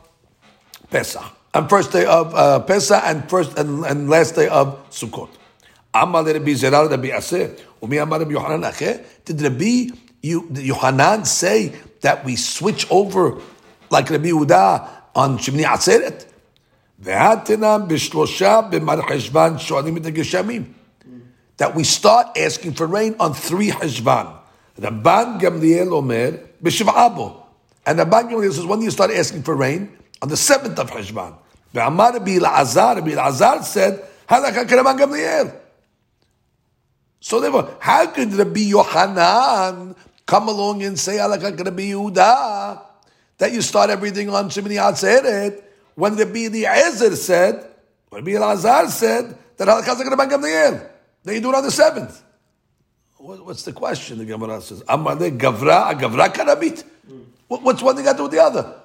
Pesach 0.89 1.23
and 1.53 1.69
first 1.69 1.91
day 1.91 2.05
of 2.05 2.33
uh, 2.33 2.59
Pesach 2.61 3.03
and 3.03 3.29
first 3.29 3.57
and, 3.57 3.85
and 3.85 4.09
last 4.09 4.35
day 4.35 4.47
of 4.47 4.89
Sukkot. 4.89 5.29
Amar 5.93 6.23
Rabbi 6.23 6.53
Zeral 6.53 6.89
Rabbi 6.89 7.09
Aseh, 7.09 7.59
Umi 7.81 7.97
Amar 7.97 8.19
Rabbi 8.19 8.31
Yohanan 8.31 8.63
Ache. 8.63 9.25
Did 9.25 9.41
Rabbi 9.41 9.89
Yohanan 10.23 11.25
say 11.25 11.73
that 12.01 12.23
we 12.25 12.35
switch 12.35 12.89
over 12.89 13.39
like 13.89 14.09
Rabbi 14.09 14.29
Yehuda 14.29 14.89
on 15.13 15.37
Shemini 15.37 15.65
Atzeret? 15.65 16.25
That 21.57 21.75
we 21.75 21.83
start 21.83 22.37
asking 22.37 22.73
for 22.73 22.87
rain 22.87 23.15
on 23.19 23.33
three 23.33 23.71
cheshvan. 23.71 24.33
Rabban 24.79 25.39
Gamliel 25.39 25.91
Omer 25.91 26.39
b'shiv'abo. 26.63 27.43
And 27.85 27.99
Rabban 27.99 28.31
Gamliel 28.31 28.53
says, 28.53 28.65
when 28.65 28.79
do 28.79 28.85
you 28.85 28.91
start 28.91 29.11
asking 29.11 29.43
for 29.43 29.55
rain? 29.55 29.97
On 30.21 30.29
the 30.29 30.37
seventh 30.37 30.79
of 30.79 30.89
cheshvan. 30.91 31.35
V'amar 31.73 32.13
said, 33.65 34.03
Gamliel. 34.27 35.53
So 37.19 37.39
therefore, 37.39 37.75
how 37.79 38.05
could 38.07 38.33
Rabbi 38.33 38.59
Yohanan 38.59 39.95
come 40.25 40.47
along 40.49 40.83
and 40.83 40.99
say, 40.99 41.17
halakha 41.17 41.55
k'Rabbi 41.55 41.91
Yehuda, 41.91 42.81
that 43.37 43.53
you 43.53 43.61
start 43.61 43.89
everything 43.89 44.29
on 44.29 44.49
Shemini 44.49 44.75
Atzeret? 44.75 45.62
When 45.95 46.15
the 46.15 46.23
Eliezer 46.23 47.15
said, 47.15 47.69
when 48.09 48.23
Rabbi 48.23 48.37
Elazar 48.37 48.87
said 48.89 49.37
that 49.57 49.67
halachas 49.67 49.99
are 49.99 50.15
going 50.15 50.29
to 50.29 50.37
Gamliel. 50.37 50.89
Then 51.23 51.35
you 51.35 51.41
do 51.41 51.49
it 51.49 51.55
on 51.55 51.63
the 51.63 51.71
seventh. 51.71 52.21
What's 53.17 53.63
the 53.63 53.71
question? 53.71 54.17
The 54.17 54.25
Gemara 54.25 54.61
says, 54.61 54.83
Amale 54.83 55.37
Gavra, 55.37 55.93
Gavra 55.93 56.27
Karabit. 56.33 56.83
What's 57.47 57.81
one 57.81 57.95
thing 57.95 58.05
got 58.05 58.13
to 58.13 58.17
do 58.17 58.23
with 58.23 58.31
the 58.33 58.41
other? 58.41 58.75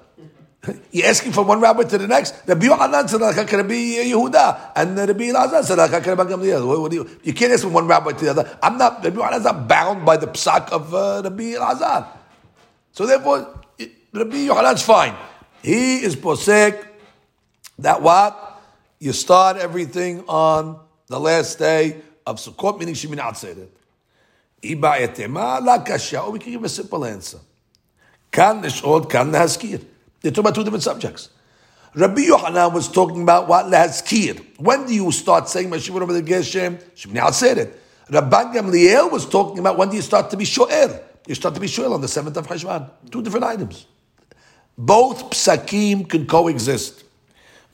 You're 0.91 1.07
asking 1.07 1.31
from 1.31 1.47
one 1.47 1.59
rabbi 1.61 1.83
to 1.83 1.97
the 1.97 2.07
next. 2.07 2.35
Rabbi 2.45 2.65
Yohanan 2.65 3.07
said 3.07 3.21
Halakha 3.21 3.47
can 3.47 3.67
be 3.67 3.97
Yehuda, 3.97 4.71
and 4.75 4.97
Rabbi 4.97 5.31
Elazar 5.31 5.63
said 5.63 5.77
Halakha 5.77 6.03
can 6.03 6.15
be 6.17 6.23
Gamliel. 6.33 6.81
What, 6.81 6.91
you, 6.91 7.09
you 7.23 7.33
can't 7.33 7.53
ask 7.53 7.63
from 7.63 7.73
one 7.73 7.87
rabbi 7.87 8.11
to 8.11 8.25
the 8.25 8.31
other. 8.31 8.57
I'm 8.61 8.77
not. 8.77 9.03
Rabbi 9.03 9.15
Yohanan 9.15 9.39
is 9.39 9.45
not 9.45 9.67
bound 9.67 10.05
by 10.05 10.17
the 10.17 10.27
psak 10.27 10.69
of 10.69 10.93
uh, 10.93 11.21
Rabbi 11.23 11.53
Elazar. 11.53 12.07
So 12.91 13.05
therefore, 13.05 13.61
Rabbi 14.13 14.35
Yohanan's 14.35 14.83
fine. 14.83 15.15
He 15.61 16.03
is 16.03 16.15
posek 16.15 16.88
that 17.81 18.01
what 18.01 18.61
you 18.99 19.13
start 19.13 19.57
everything 19.57 20.23
on 20.27 20.79
the 21.07 21.19
last 21.19 21.57
day 21.57 22.01
of 22.25 22.37
Sukkot, 22.37 22.79
meaning 22.79 22.93
Shemin 22.93 23.19
Atzeret. 23.19 23.69
or 26.25 26.31
we 26.31 26.39
can 26.39 26.51
give 26.51 26.63
a 26.63 26.69
simple 26.69 27.05
answer. 27.05 27.39
Kan 28.31 28.61
nishod, 28.61 29.09
kan 29.09 29.31
lehaskir. 29.31 29.83
They're 30.21 30.31
talking 30.31 30.39
about 30.41 30.55
two 30.55 30.63
different 30.63 30.83
subjects. 30.83 31.29
Rabbi 31.95 32.21
Yohanan 32.21 32.73
was 32.73 32.87
talking 32.87 33.23
about 33.23 33.47
what 33.47 33.65
lehaskir. 33.65 34.45
When 34.57 34.85
do 34.85 34.93
you 34.93 35.11
start 35.11 35.49
saying 35.49 35.69
Mashiach 35.69 35.99
over 36.01 36.13
the 36.13 36.21
Geshem? 36.21 36.81
Shemin 36.93 37.21
Atzeret. 37.21 37.73
Rabban 38.09 38.53
Gamliel 38.53 39.11
was 39.11 39.27
talking 39.27 39.59
about 39.59 39.77
when 39.77 39.89
do 39.89 39.95
you 39.95 40.01
start 40.01 40.29
to 40.31 40.37
be 40.37 40.45
sho'er? 40.45 41.03
You 41.27 41.35
start 41.35 41.53
to 41.55 41.61
be 41.61 41.67
sho'er 41.67 41.93
on 41.93 42.01
the 42.01 42.07
7th 42.07 42.35
of 42.37 42.47
Heshvan. 42.47 42.89
Two 43.11 43.21
different 43.21 43.45
items. 43.45 43.85
Both 44.77 45.29
psakim 45.31 46.09
can 46.09 46.25
coexist. 46.25 47.03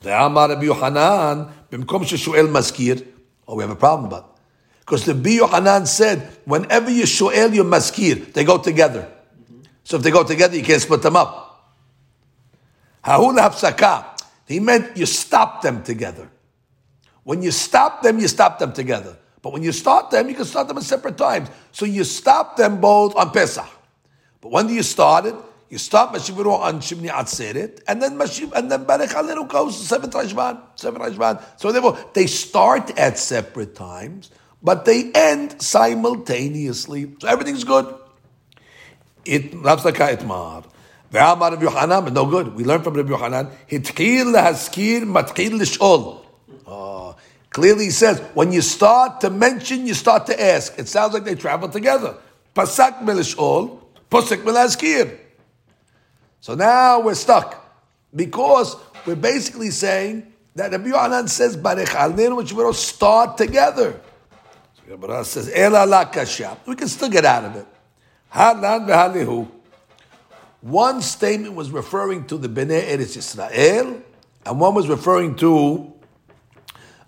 The 0.00 0.24
Amar 0.24 0.50
Rabbi 0.50 0.64
Yohanan, 0.64 1.52
b'mkom 1.70 2.04
sheshuel 2.04 2.48
maskir, 2.48 3.06
oh, 3.48 3.56
we 3.56 3.62
have 3.62 3.70
a 3.70 3.76
problem, 3.76 4.10
but 4.10 4.36
because 4.80 5.04
the 5.04 5.14
Rabbi 5.14 5.30
Yohanan 5.30 5.86
said, 5.86 6.38
whenever 6.44 6.90
you 6.90 7.04
shuel 7.04 7.54
your 7.54 7.64
maskir, 7.64 8.32
they 8.32 8.44
go 8.44 8.58
together. 8.58 9.10
So 9.82 9.96
if 9.96 10.02
they 10.02 10.10
go 10.10 10.22
together, 10.22 10.56
you 10.56 10.62
can't 10.62 10.80
split 10.80 11.02
them 11.02 11.16
up. 11.16 11.74
Hahul. 13.04 14.04
He 14.46 14.60
meant 14.60 14.96
you 14.96 15.06
stop 15.06 15.62
them 15.62 15.82
together. 15.82 16.28
When 17.22 17.42
you 17.42 17.50
stop 17.50 18.02
them, 18.02 18.18
you 18.18 18.28
stop 18.28 18.58
them 18.58 18.72
together. 18.72 19.16
But 19.42 19.52
when 19.52 19.62
you 19.62 19.72
start 19.72 20.10
them, 20.10 20.28
you 20.28 20.34
can 20.34 20.44
start 20.44 20.68
them 20.68 20.78
at 20.78 20.84
separate 20.84 21.16
times. 21.16 21.48
So 21.72 21.84
you 21.84 22.04
stop 22.04 22.56
them 22.56 22.80
both 22.80 23.14
on 23.16 23.30
Pesach. 23.30 23.68
But 24.40 24.52
when 24.52 24.66
do 24.68 24.74
you 24.74 24.82
start 24.82 25.26
it? 25.26 25.34
You 25.68 25.78
start 25.78 26.14
Mashivuru 26.14 26.60
on 26.60 26.78
Shimni 26.78 27.08
Atzeret, 27.08 27.80
and 27.88 28.00
then 28.00 28.16
Mashiv, 28.16 28.52
and 28.52 28.70
then 28.70 28.84
Barech 28.84 29.08
Alenu 29.08 29.48
goes 29.48 29.76
to 29.80 29.84
seventh 29.84 30.14
Rajban, 30.14 30.60
seventh 30.76 31.02
Rajban. 31.02 31.42
So 31.56 31.72
therefore, 31.72 31.98
they 32.12 32.28
start 32.28 32.96
at 32.96 33.18
separate 33.18 33.74
times, 33.74 34.30
but 34.62 34.84
they 34.84 35.10
end 35.12 35.60
simultaneously. 35.60 37.16
So 37.18 37.26
everything's 37.26 37.64
good. 37.64 37.92
It 39.24 39.50
Ravsaka 39.52 40.16
Itmar. 40.16 40.64
Ve'amar 41.12 41.50
Rabbi 41.50 41.62
Yohanan, 41.62 42.04
but 42.04 42.12
no 42.12 42.26
good. 42.26 42.54
We 42.54 42.62
learn 42.62 42.82
from 42.82 42.94
Rabbi 42.94 43.10
Hitkil 43.10 44.26
lehaskir 44.34 45.02
matkil 45.02 45.50
lish'ol. 45.50 46.24
Oh, 46.64 47.16
clearly 47.50 47.86
he 47.86 47.90
says, 47.90 48.20
when 48.34 48.52
you 48.52 48.60
start 48.60 49.20
to 49.22 49.30
mention, 49.30 49.86
you 49.86 49.94
start 49.94 50.26
to 50.26 50.40
ask. 50.40 50.78
It 50.78 50.86
sounds 50.86 51.12
like 51.12 51.24
they 51.24 51.34
travel 51.34 51.68
together. 51.68 52.16
Pasak 52.54 53.02
melish'ol, 53.02 53.80
pusik 54.10 54.44
melhaskir. 54.44 55.18
So 56.46 56.54
now 56.54 57.00
we're 57.00 57.16
stuck 57.16 57.60
because 58.14 58.76
we're 59.04 59.16
basically 59.16 59.70
saying 59.72 60.32
that 60.54 60.70
Rabbi 60.70 60.90
Yohanan 60.90 61.26
says 61.26 61.56
Barech 61.56 61.86
Alnenu 61.86 62.36
which 62.36 62.52
will 62.52 62.72
start 62.72 63.36
together. 63.36 64.00
So 64.76 64.94
Rabbi 64.96 65.22
says 65.24 65.50
Ela 65.52 65.84
Lakasha. 65.84 66.56
We 66.64 66.76
can 66.76 66.86
still 66.86 67.08
get 67.08 67.24
out 67.24 67.46
of 67.46 67.56
it. 67.56 67.66
Hanan 68.30 68.86
v'halihu. 68.86 69.50
One 70.60 71.02
statement 71.02 71.56
was 71.56 71.72
referring 71.72 72.28
to 72.28 72.38
the 72.38 72.48
Bnei 72.48 72.90
Eretz 72.90 73.16
Israel, 73.16 74.00
and 74.44 74.60
one 74.60 74.72
was 74.72 74.86
referring 74.86 75.34
to 75.38 75.92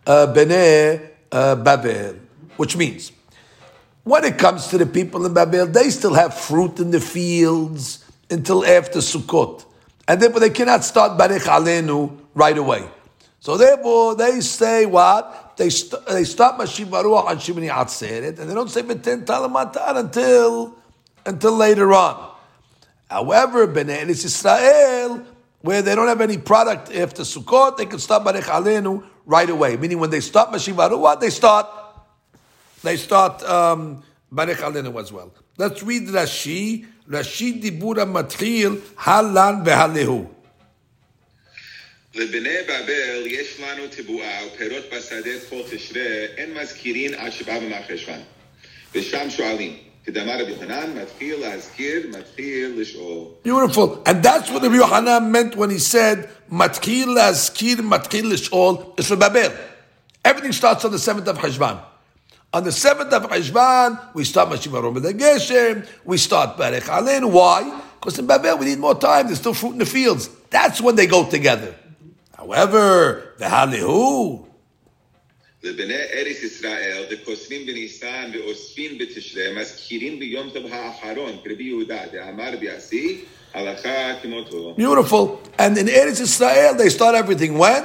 uh, 0.04 0.34
Bnei 0.34 1.10
uh, 1.30 1.54
Babel, 1.54 2.16
which 2.56 2.76
means 2.76 3.12
when 4.02 4.24
it 4.24 4.36
comes 4.36 4.66
to 4.66 4.78
the 4.78 4.86
people 4.86 5.24
in 5.24 5.32
Babel, 5.32 5.66
they 5.66 5.90
still 5.90 6.14
have 6.14 6.34
fruit 6.34 6.80
in 6.80 6.90
the 6.90 6.98
fields 6.98 8.04
until 8.30 8.64
after 8.64 8.98
Sukkot. 8.98 9.64
And 10.06 10.20
therefore 10.20 10.40
they 10.40 10.50
cannot 10.50 10.84
start 10.84 11.18
Barech 11.18 11.40
Alenu 11.40 12.18
right 12.34 12.56
away. 12.56 12.88
So 13.40 13.56
therefore 13.56 14.14
they 14.14 14.40
say 14.40 14.86
what? 14.86 15.56
They, 15.56 15.70
st- 15.70 16.06
they 16.06 16.24
start 16.24 16.58
Mashiv 16.58 16.90
Baruch 16.90 17.24
on 17.26 17.36
Shemini 17.38 17.70
Atzeret, 17.70 18.38
and 18.38 18.50
they 18.50 18.54
don't 18.54 18.70
say 18.70 18.82
Beten 18.82 19.24
Talamatar 19.24 19.96
until, 19.96 20.76
until 21.26 21.52
later 21.52 21.92
on. 21.92 22.36
However, 23.10 23.66
Bnei 23.66 24.02
Eretz 24.02 24.24
Israel, 24.24 25.24
where 25.60 25.82
they 25.82 25.94
don't 25.94 26.08
have 26.08 26.20
any 26.20 26.38
product 26.38 26.94
after 26.94 27.22
Sukkot, 27.22 27.76
they 27.76 27.86
can 27.86 27.98
start 27.98 28.24
Barech 28.24 28.42
Alenu 28.42 29.04
right 29.26 29.48
away. 29.48 29.76
Meaning 29.76 29.98
when 29.98 30.10
they 30.10 30.20
start 30.20 30.50
Mashiv 30.50 30.76
Baruch, 30.76 31.20
they 31.20 31.30
start, 31.30 31.66
they 32.82 32.96
start 32.96 33.42
um, 33.42 34.02
Barech 34.32 34.56
Alenu 34.56 34.98
as 35.00 35.12
well. 35.12 35.32
Let's 35.56 35.82
read 35.82 36.04
Rashi 36.08 36.86
ראשית 37.11 37.61
דיבור 37.61 38.01
המתחיל, 38.01 38.75
הלן 39.03 39.55
והלהו. 39.65 40.29
לבני 42.15 42.57
בבל 42.63 43.23
יש 43.25 43.59
לנו 43.59 43.83
תבואה 43.97 44.39
ופירות 44.47 44.83
בשדה 44.95 45.29
כל 45.49 45.61
תשרה, 45.71 46.25
אין 46.37 46.53
מזכירין 46.53 47.13
עד 47.13 47.31
שבא 47.31 47.59
במחרשון. 47.59 48.19
ושם 48.95 49.29
שואלים. 49.29 49.77
כדאמר 50.05 50.41
רבי 50.41 50.51
יוחנן, 50.51 50.93
מתחיל 51.01 51.35
להזכיר, 51.35 52.07
מתחיל 52.17 52.73
לשאול. 52.77 53.27
Beautiful. 53.43 54.01
And 54.05 54.23
that's 54.23 54.49
what 54.51 54.61
Rabbi 54.63 54.75
Yohanan 54.75 55.31
meant 55.31 55.55
when 55.55 55.69
he 55.69 55.79
said, 55.79 56.27
מתחיל 56.49 57.09
להזכיר, 57.09 57.81
מתחיל 57.81 58.33
לשאול, 58.33 58.75
it's 58.97 59.07
for 59.07 59.15
Babel. 59.15 59.51
Everything 60.25 60.51
starts 60.51 60.85
on 60.85 60.91
the 60.91 60.97
7th 60.97 61.27
of 61.27 61.37
Heshvan. 61.37 61.86
On 62.50 62.64
the 62.64 62.72
seventh 62.72 63.12
of 63.12 63.24
Heshvan, 63.24 64.14
we 64.14 64.24
start 64.24 64.48
Mashim 64.48 64.72
Arom 64.72 65.86
we 66.04 66.16
start 66.16 66.56
Berech 66.56 66.80
Alein. 66.84 67.30
Why? 67.30 67.82
Because 68.00 68.18
in 68.18 68.26
Babel 68.26 68.56
we 68.56 68.64
need 68.66 68.78
more 68.78 68.94
time. 68.94 69.26
There's 69.26 69.38
still 69.38 69.52
fruit 69.52 69.72
in 69.72 69.78
the 69.78 69.84
fields. 69.86 70.30
That's 70.48 70.80
when 70.80 70.96
they 70.96 71.06
go 71.06 71.28
together. 71.28 71.74
However, 72.34 73.34
the 73.36 73.44
Halihu. 73.44 74.46
The 75.60 75.70
Israel, 75.70 77.06
the 77.10 77.16
ben 77.16 78.96
the 78.96 79.06
Tishrei, 79.06 79.54
Beautiful. 84.76 85.42
And 85.58 85.76
in 85.76 85.86
Eretz 85.86 86.20
Israel, 86.20 86.74
they 86.76 86.88
start 86.88 87.14
everything 87.14 87.58
when? 87.58 87.84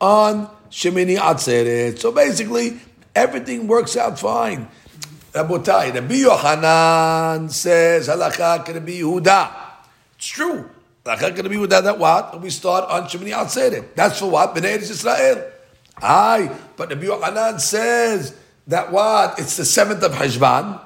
On 0.00 0.48
Shemini 0.70 1.18
Atzeret. 1.18 1.98
So 1.98 2.12
basically, 2.12 2.78
Everything 3.20 3.66
works 3.66 3.96
out 3.98 4.18
fine. 4.18 4.66
Rabotai, 5.32 5.94
Rabbi 5.94 6.14
Yohanan 6.14 7.50
says, 7.50 8.08
Halakha 8.08 8.64
can 8.64 8.82
be 8.84 9.00
Yehuda. 9.00 9.52
It's 10.16 10.26
true. 10.26 10.70
Halakha 11.04 11.36
can 11.36 11.48
be 11.48 11.56
Yehuda 11.56 11.82
that 11.84 11.98
what? 11.98 12.40
We 12.40 12.48
start 12.48 12.88
on 12.88 13.04
Shemini 13.04 13.32
Atzeret. 13.32 13.94
That's 13.94 14.18
for 14.18 14.30
what? 14.30 14.54
Bnei 14.54 14.78
Israel. 14.78 15.50
Aye, 16.02 16.50
but 16.76 16.88
Rabbi 16.88 17.04
Yohanan 17.04 17.58
says 17.60 18.34
that 18.66 18.90
what? 18.90 19.38
It's 19.38 19.56
the 19.58 19.66
seventh 19.66 20.02
of 20.02 20.12
Heshvan. 20.12 20.80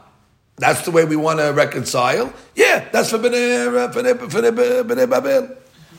That's 0.57 0.85
the 0.85 0.91
way 0.91 1.05
we 1.05 1.17
want 1.17 1.39
to 1.39 1.53
reconcile. 1.53 2.33
Yeah, 2.57 2.89
that's 2.91 3.11
for 3.11 3.19
Bnei, 3.19 3.93
Bnei, 3.93 4.83
Bnei 4.83 5.09
Babel. 5.09 5.57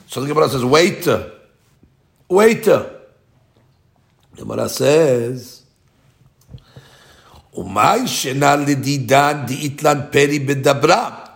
So 0.07 0.21
the 0.21 0.27
Gemara 0.27 0.49
says, 0.49 0.65
wait, 0.65 1.07
wait. 2.29 2.63
The 2.65 3.01
Gemara 4.35 4.69
says, 4.69 5.64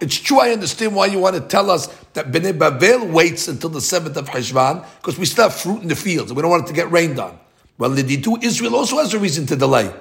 it's 0.02 0.16
true, 0.18 0.40
I 0.40 0.50
understand 0.52 0.96
why 0.96 1.06
you 1.06 1.20
want 1.20 1.36
to 1.36 1.42
tell 1.42 1.72
us 1.72 1.88
that 2.14 2.32
Bnei 2.32 2.58
Babel 2.58 3.08
waits 3.08 3.48
until 3.48 3.70
the 3.70 3.80
7th 3.80 4.18
of 4.18 4.28
Heshvan, 4.28 4.86
because 4.98 5.18
we 5.18 5.26
still 5.26 5.46
have 5.46 5.56
fruit 5.56 5.82
in 5.82 5.88
the 5.88 5.96
fields, 5.96 6.32
and 6.32 6.36
we 6.36 6.42
don't 6.42 6.52
want 6.52 6.66
it 6.66 6.68
to 6.68 6.74
get 6.74 6.92
rained 6.92 7.20
on. 7.20 7.40
Well, 7.78 7.92
Liditu, 7.92 8.44
Israel 8.44 8.76
also 8.76 8.98
has 8.98 9.14
a 9.14 9.20
reason 9.20 9.46
to 9.48 9.56
delay. 9.56 9.94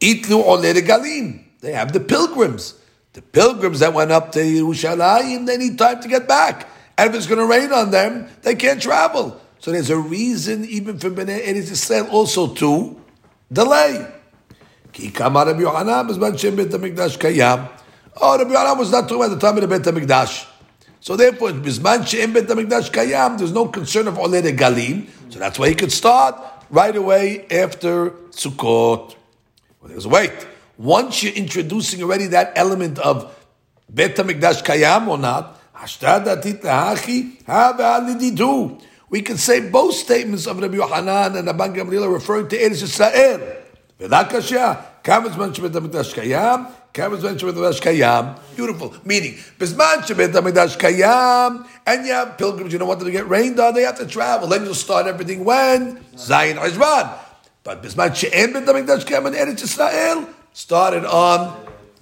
Itlu. 0.00 1.44
They 1.60 1.72
have 1.72 1.92
the 1.94 2.00
pilgrims. 2.00 2.74
The 3.14 3.22
pilgrims 3.22 3.78
that 3.80 3.94
went 3.94 4.10
up 4.12 4.32
to 4.32 4.40
Yerushalayim, 4.40 5.46
they 5.46 5.56
need 5.56 5.78
time 5.78 6.02
to 6.02 6.08
get 6.08 6.28
back. 6.28 6.68
And 6.98 7.08
if 7.08 7.16
it's 7.16 7.26
going 7.26 7.38
to 7.38 7.46
rain 7.46 7.72
on 7.72 7.90
them, 7.90 8.28
they 8.42 8.54
can't 8.54 8.82
travel. 8.82 9.40
So 9.60 9.72
there's 9.72 9.88
a 9.88 9.96
reason 9.96 10.64
even 10.66 10.98
for 10.98 11.10
Bnei 11.10 11.40
Israel 11.40 12.08
also 12.08 12.52
to 12.54 13.00
delay. 13.50 14.13
כי 14.93 15.11
כמה 15.11 15.43
רבי 15.43 15.61
יוחנן 15.61 16.07
בזמן 16.09 16.37
שם 16.37 16.55
בית 16.55 16.73
המקדש 16.73 17.17
קיים. 17.17 17.59
Oh, 18.21 18.37
Rabbi 18.37 18.51
Yohanan 18.51 18.77
was 18.77 18.91
not 18.91 19.07
talking 19.07 19.23
about 19.23 19.29
the 19.29 19.39
time 19.39 19.55
of 19.55 19.61
the 19.61 19.67
Beit 19.67 19.83
HaMikdash. 19.83 20.45
So 20.99 21.15
therefore, 21.15 21.51
Bisman 21.51 22.05
She'em 22.05 22.33
Bet 22.33 22.47
HaMikdash 22.47 22.91
Kayam, 22.91 23.37
there's 23.37 23.53
no 23.53 23.67
concern 23.67 24.09
of 24.09 24.15
Oleh 24.15 24.41
Galim. 24.57 25.07
So 25.29 25.39
that's 25.39 25.57
why 25.57 25.69
he 25.69 25.75
could 25.75 25.91
start 25.91 26.35
right 26.69 26.95
away 26.95 27.45
after 27.49 28.11
Sukkot. 28.31 29.15
Well, 29.79 29.89
there's 29.89 30.05
a 30.05 30.09
wait. 30.09 30.33
Once 30.77 31.23
you're 31.23 31.33
introducing 31.33 32.03
already 32.03 32.27
that 32.27 32.51
element 32.55 32.99
of 32.99 33.33
Bet 33.89 34.17
HaMikdash 34.17 34.63
Kayam 34.65 35.07
or 35.07 35.17
not, 35.17 35.55
we 39.09 39.21
can 39.21 39.37
say 39.37 39.69
both 39.69 39.95
statements 39.95 40.45
of 40.45 40.59
Rabbi 40.59 40.75
Yohanan 40.75 41.37
and 41.37 41.47
Rabban 41.47 41.73
Gamliel 41.73 42.03
are 42.03 42.09
referring 42.09 42.49
to 42.49 42.57
Eretz 42.57 42.83
Yisrael. 42.83 43.61
כמה 45.03 45.29
זמן 45.29 45.53
שבית 45.53 45.75
המקדש 45.75 46.13
קיים, 46.13 46.59
כמה 46.93 47.17
זמן 47.17 47.39
שבית 47.39 47.55
המקדש 47.55 47.79
קיים. 47.79 48.25
Beautiful. 48.57 49.07
Meaning, 49.07 49.59
בזמן 49.59 49.95
שבית 50.07 50.35
המקדש 50.35 50.75
קיים, 50.75 51.63
and 51.87 52.05
you 52.05 52.11
have 52.11 52.37
pilgrims, 52.37 52.73
you 52.73 52.79
don't 52.79 52.87
want 52.87 52.99
them 52.99 53.07
to 53.07 53.11
get 53.11 53.27
rained 53.27 53.59
on, 53.59 53.73
they 53.73 53.83
have 53.83 53.97
to 53.97 54.05
travel. 54.05 54.47
Then 54.47 54.65
you'll 54.65 54.73
start 54.73 55.07
everything 55.07 55.43
when? 55.43 55.97
Zion 56.17 56.57
Hezron. 56.57 57.07
But 57.63 57.81
בזמן 57.81 58.15
שאין 58.15 58.53
בית 58.53 58.69
המקדש 58.69 59.03
קיים 59.03 59.27
in 59.27 59.33
Eretz 59.33 59.63
Israel, 59.63 60.19
started 60.53 61.05
on 61.05 61.53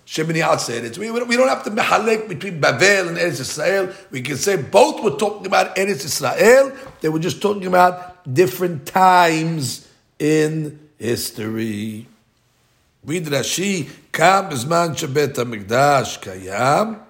Shemini 0.05 0.41
Atzeret. 0.41 0.97
We, 0.97 1.11
we 1.11 1.35
don't 1.35 1.49
have 1.49 1.63
to 1.65 1.71
mehalek 1.71 2.29
between 2.29 2.59
Babel 2.59 3.09
and 3.09 3.17
Eretz 3.17 3.39
Israel. 3.41 3.89
We 4.09 4.21
can 4.21 4.37
say 4.37 4.55
both 4.55 5.03
were 5.03 5.17
talking 5.17 5.45
about 5.45 5.75
Eretz 5.75 6.05
Israel. 6.05 6.71
They 7.01 7.09
were 7.09 7.19
just 7.19 7.41
talking 7.41 7.67
about 7.67 8.33
different 8.33 8.85
times 8.85 9.87
in 10.17 10.79
history. 11.02 12.06
Read 13.04 13.24
Rashi, 13.26 13.90
kam 14.12 14.50
b'zman 14.50 14.94
shebet 14.94 15.34
HaMikdash 15.34 16.20
kayam. 16.22 17.00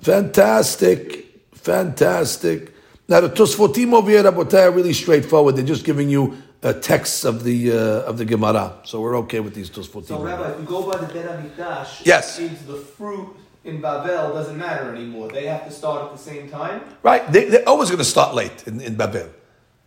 Fantastic, 0.00 1.40
fantastic. 1.52 2.74
Now 3.08 3.20
the 3.20 3.28
Tosfotim 3.28 3.92
over 3.94 4.10
here, 4.10 4.22
Rabotai, 4.22 4.64
are 4.64 4.70
really 4.72 4.92
straightforward. 4.92 5.56
They're 5.56 5.64
just 5.64 5.84
giving 5.84 6.10
you 6.10 6.42
uh, 6.62 6.72
texts 6.74 7.24
of 7.24 7.44
the 7.44 7.72
uh, 7.72 8.10
of 8.10 8.18
the 8.18 8.24
Gemara, 8.24 8.80
so 8.84 9.00
we're 9.00 9.16
okay 9.18 9.40
with 9.40 9.54
these 9.54 9.70
Tosfotim. 9.70 10.08
So, 10.08 10.22
Rabbi, 10.22 10.52
if 10.52 10.58
we 10.60 10.66
go 10.66 10.90
by 10.90 10.98
the 10.98 11.12
Bet 11.12 11.26
Hamikdash, 11.26 12.04
yes, 12.04 12.36
the 12.38 12.76
fruit 12.76 13.36
in 13.64 13.80
Babel 13.80 14.34
doesn't 14.34 14.58
matter 14.58 14.94
anymore. 14.94 15.28
They 15.28 15.46
have 15.46 15.64
to 15.66 15.70
start 15.70 16.04
at 16.04 16.12
the 16.12 16.18
same 16.18 16.50
time. 16.50 16.82
Right, 17.02 17.30
they, 17.32 17.62
are 17.62 17.68
always 17.68 17.88
going 17.88 17.98
to 17.98 18.04
start 18.04 18.34
late 18.34 18.66
in, 18.66 18.80
in 18.80 18.94
Babel. 18.94 19.28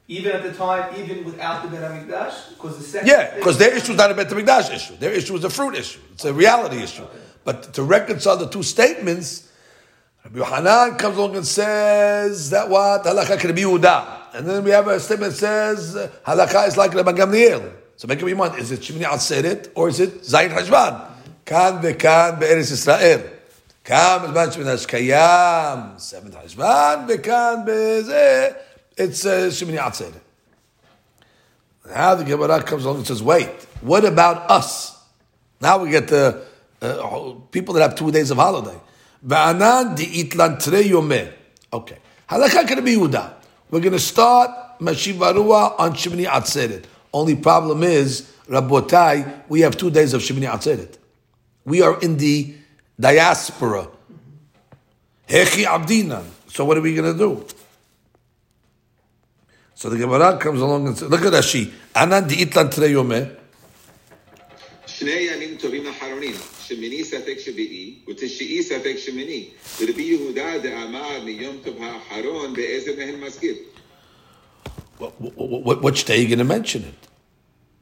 Even 0.09 0.31
at 0.31 0.43
the 0.43 0.53
time, 0.53 0.95
even 0.97 1.25
without 1.25 1.63
the 1.63 1.69
Bet 1.69 1.91
HaMikdash? 1.91 2.49
Because 2.49 2.77
the 2.77 2.83
second 2.83 3.09
Yeah, 3.09 3.35
because 3.35 3.57
their 3.57 3.75
issue 3.75 3.91
is 3.91 3.97
not 3.97 4.09
a 4.09 4.13
Bet 4.13 4.29
HaMikdash 4.29 4.73
issue. 4.73 4.95
Their 4.97 5.11
issue 5.11 5.35
is 5.35 5.43
a 5.43 5.49
fruit 5.49 5.75
issue. 5.75 5.99
It's 6.13 6.25
a 6.25 6.33
reality 6.33 6.77
issue. 6.77 7.03
Okay. 7.03 7.17
But 7.43 7.73
to 7.73 7.83
reconcile 7.83 8.37
the 8.37 8.47
two 8.47 8.63
statements, 8.63 9.49
Rabbi 10.23 10.39
Yohanan 10.39 10.97
comes 10.97 11.17
along 11.17 11.35
and 11.35 11.45
says 11.45 12.49
that 12.49 12.69
what? 12.69 13.03
Halakha 13.03 13.39
can 13.39 13.53
be 13.53 13.61
Yehuda. 13.61 14.33
And 14.33 14.47
then 14.47 14.63
we 14.63 14.71
have 14.71 14.87
a 14.87 14.99
statement 14.99 15.33
that 15.33 15.37
says 15.37 15.95
halakha 16.25 16.67
is 16.67 16.77
like 16.77 16.93
Rabbi 16.93 17.13
Gamliel. 17.13 17.73
So 17.95 18.07
make 18.07 18.21
up 18.21 18.27
your 18.27 18.37
mind, 18.37 18.59
is 18.59 18.71
it 18.71 18.81
Shemini 18.81 19.03
Atzeret 19.03 19.71
or 19.75 19.89
is 19.89 19.99
it 19.99 20.21
Zayin 20.21 20.49
Hashvan? 20.49 21.11
Kan 21.45 21.81
ve'kan 21.81 22.39
be'eretz 22.39 22.71
Yisrael. 22.71 23.36
Kan 23.87 24.19
b'zman 24.19 24.51
Shemini 24.51 24.85
Kayam, 24.85 25.97
seventh 25.97 26.35
Hashvan, 26.35 27.07
ve'kan 27.07 27.65
be'zeh, 27.65 28.53
it's 28.97 29.25
uh, 29.25 29.49
Atzeret. 29.79 30.19
Now 31.85 32.15
the 32.15 32.25
Gemara 32.25 32.61
comes 32.63 32.83
along 32.83 32.97
and 32.97 33.07
says, 33.07 33.23
wait, 33.23 33.47
what 33.79 34.03
about 34.03 34.51
us? 34.51 35.01
Now 35.61 35.77
we 35.77 35.91
get 35.91 36.09
the 36.09 36.43
uh, 36.81 37.35
people 37.49 37.75
that 37.75 37.81
have 37.81 37.95
two 37.95 38.11
days 38.11 38.29
of 38.29 38.35
holiday. 38.35 38.77
Va'anan 39.25 39.95
di'itlan 39.95 40.61
tre 40.61 40.83
yomeh. 40.83 41.31
Okay. 41.71 41.97
Halakha 42.29 42.67
can 42.67 42.83
be 42.83 42.97
Yehuda. 42.97 43.35
We're 43.71 43.79
going 43.79 43.93
to 43.93 43.99
start 43.99 44.79
Mashivarua 44.79 45.79
on 45.79 45.93
Shemini 45.93 46.25
Atzeret. 46.25 46.83
Only 47.13 47.37
problem 47.37 47.83
is, 47.83 48.29
Rabotai, 48.49 49.43
we 49.47 49.61
have 49.61 49.77
two 49.77 49.89
days 49.89 50.13
of 50.13 50.21
Shemini 50.21 50.51
Atzeret. 50.51 50.97
We 51.63 51.81
are 51.81 51.97
in 52.01 52.17
the 52.17 52.53
diaspora. 52.98 53.88
Hechi 55.28 55.64
Abdinan. 55.64 56.24
So 56.48 56.64
what 56.64 56.76
are 56.76 56.82
we 56.82 56.94
going 56.94 57.12
to 57.12 57.18
do? 57.18 57.46
So 59.74 59.90
the 59.90 59.96
Gemara 59.98 60.36
comes 60.38 60.60
along 60.60 60.86
and 60.86 60.98
says, 60.98 61.08
look 61.10 61.22
at 61.22 61.32
Rashi. 61.32 61.72
Anan 61.94 62.28
di'itlan 62.28 62.70
tre 62.70 62.88
yomeh. 62.88 63.38
שני 64.86 65.10
ימים 65.10 65.56
טובים 65.56 65.86
אחרונים, 65.86 66.34
שמיני 66.62 67.04
ספק 67.04 67.38
שביעי, 67.38 67.98
ותשיעי 68.08 68.62
ספק 68.62 68.96
שמיני. 68.98 69.48
ורבי 69.80 70.02
יהודה 70.02 70.58
דאמר 70.62 71.24
מיום 71.24 71.56
טוב 71.64 71.76
האחרון, 71.82 72.54
באיזה 72.54 72.90
מהם 72.98 73.20
מזכיר? 73.20 73.54
Which 75.00 76.04
day 76.04 76.14
are 76.14 76.20
you 76.22 76.28
going 76.28 76.38
to 76.38 76.44
mention 76.44 76.84
it? 76.84 77.08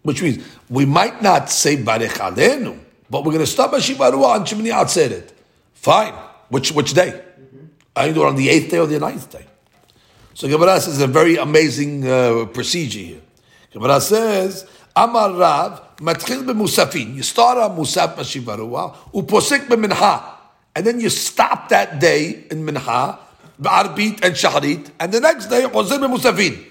Which 0.02 0.22
means, 0.22 0.38
we 0.70 0.86
might 0.86 1.20
not 1.20 1.50
say 1.50 1.76
Barech 1.76 2.18
Alenu, 2.18 2.78
but 3.09 3.23
we're 3.23 3.33
going 3.33 3.45
to 3.45 3.51
stop 3.51 3.71
Hashiva 3.71 4.11
Ruah 4.11 4.35
on 4.35 4.45
Shemini 4.45 4.71
Atzeret. 4.71 5.31
Fine. 5.73 6.13
Which, 6.49 6.71
which 6.71 6.93
day? 6.93 7.11
Mm-hmm. 7.11 7.65
Are 7.95 8.07
you 8.07 8.13
doing 8.13 8.27
on 8.27 8.35
the 8.35 8.49
eighth 8.49 8.71
day 8.71 8.79
or 8.79 8.87
the 8.87 8.99
ninth 8.99 9.31
day? 9.31 9.45
So 10.33 10.47
Gemara 10.49 10.81
says 10.81 10.99
a 11.01 11.07
very 11.07 11.37
amazing 11.37 12.07
uh, 12.07 12.45
procedure 12.45 12.99
here. 12.99 13.21
Gemara 13.71 14.01
says, 14.01 14.67
Amar 14.95 15.33
Rav, 15.33 15.97
matchil 15.97 16.43
b'musafin. 16.43 17.15
You 17.15 17.23
start 17.23 17.57
on 17.57 17.77
Musaf 17.77 18.15
Mashivarua, 18.15 18.95
uposik 19.13 19.67
b'minha. 19.67 20.23
And 20.75 20.85
then 20.85 20.99
you 20.99 21.09
stop 21.09 21.69
that 21.69 21.99
day 21.99 22.45
in 22.51 22.65
Minha, 22.65 23.17
b'arbit 23.61 24.23
and 24.23 24.35
Shahrit, 24.35 24.91
and 24.99 25.11
the 25.11 25.21
next 25.21 25.47
day, 25.47 25.63
Hosir 25.63 25.99
b'musafin. 25.99 26.65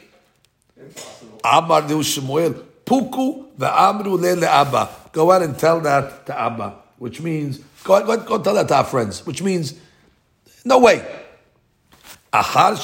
Amar 1.42 1.82
Deu 1.82 2.02
Shemuel, 2.02 2.52
puku 2.84 3.46
v'amru 3.56 4.20
le 4.20 4.46
Abba. 4.46 5.03
Go 5.14 5.30
out 5.30 5.42
and 5.42 5.56
tell 5.56 5.80
that 5.80 6.26
to 6.26 6.38
Abba, 6.38 6.74
which 6.98 7.20
means, 7.20 7.60
go, 7.84 8.04
go, 8.04 8.16
go 8.16 8.42
tell 8.42 8.54
that 8.54 8.66
to 8.66 8.74
our 8.74 8.84
friends, 8.84 9.24
which 9.24 9.42
means, 9.42 9.74
no 10.64 10.80
way. 10.80 11.06
After 12.32 12.80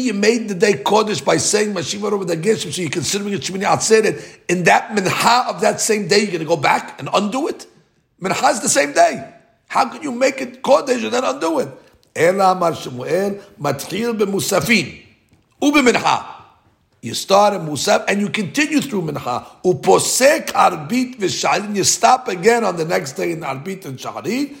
you 0.00 0.14
made 0.14 0.48
the 0.48 0.54
day 0.54 0.74
kodesh 0.74 1.24
by 1.24 1.38
saying 1.38 1.74
mashiva 1.74 2.12
over 2.12 2.24
the 2.24 2.36
geshem, 2.36 2.72
so 2.72 2.82
you're 2.82 2.90
considering 2.90 3.34
it 3.34 3.40
shemini 3.40 3.64
atzeret, 3.64 4.38
in 4.48 4.62
that 4.62 4.94
minha 4.94 5.46
of 5.48 5.60
that 5.60 5.80
same 5.80 6.06
day, 6.06 6.18
you're 6.18 6.28
going 6.28 6.38
to 6.38 6.44
go 6.44 6.56
back 6.56 7.00
and 7.00 7.08
undo 7.12 7.48
it? 7.48 7.66
Minha 8.20 8.46
is 8.50 8.60
the 8.60 8.68
same 8.68 8.92
day. 8.92 9.34
How 9.66 9.88
can 9.88 10.04
you 10.04 10.12
make 10.12 10.40
it 10.40 10.62
kodesh 10.62 11.02
and 11.02 11.12
then 11.12 11.24
undo 11.24 11.58
it? 11.58 11.68
Ela 12.14 12.52
amar 12.52 12.76
Shemuel. 12.76 13.40
You 17.04 17.12
start 17.12 17.52
in 17.52 17.60
Musaf 17.66 18.06
and 18.08 18.18
you 18.18 18.30
continue 18.30 18.80
through 18.80 19.02
Minha. 19.02 19.46
Uposek 19.62 20.46
Arbit 20.52 21.18
v'Shalit. 21.18 21.76
You 21.76 21.84
stop 21.84 22.28
again 22.28 22.64
on 22.64 22.78
the 22.78 22.86
next 22.86 23.12
day 23.12 23.32
in 23.32 23.40
Arbit 23.40 23.84
and 23.84 23.98
Shalit. 23.98 24.56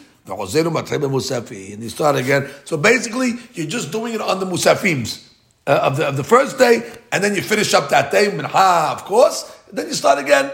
And 1.72 1.82
you 1.82 1.88
start 1.88 2.16
again. 2.16 2.50
So 2.66 2.76
basically, 2.76 3.32
you're 3.54 3.66
just 3.66 3.90
doing 3.90 4.12
it 4.12 4.20
on 4.20 4.40
the 4.40 4.44
Musafims 4.44 5.26
uh, 5.66 5.80
of, 5.84 5.96
the, 5.96 6.06
of 6.06 6.18
the 6.18 6.24
first 6.24 6.58
day, 6.58 6.92
and 7.10 7.24
then 7.24 7.34
you 7.34 7.40
finish 7.40 7.72
up 7.72 7.88
that 7.88 8.12
day, 8.12 8.28
Minha, 8.28 8.92
of 8.92 9.06
course, 9.06 9.50
and 9.70 9.78
then 9.78 9.86
you 9.86 9.94
start 9.94 10.18
again 10.18 10.52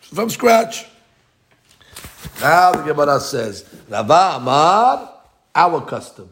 from 0.00 0.30
scratch. 0.30 0.86
Now 2.40 2.70
the 2.70 2.82
Gemara 2.84 3.18
says, 3.18 3.68
Rava 3.88 4.34
Amar, 4.36 5.12
our 5.56 5.80
custom 5.80 6.30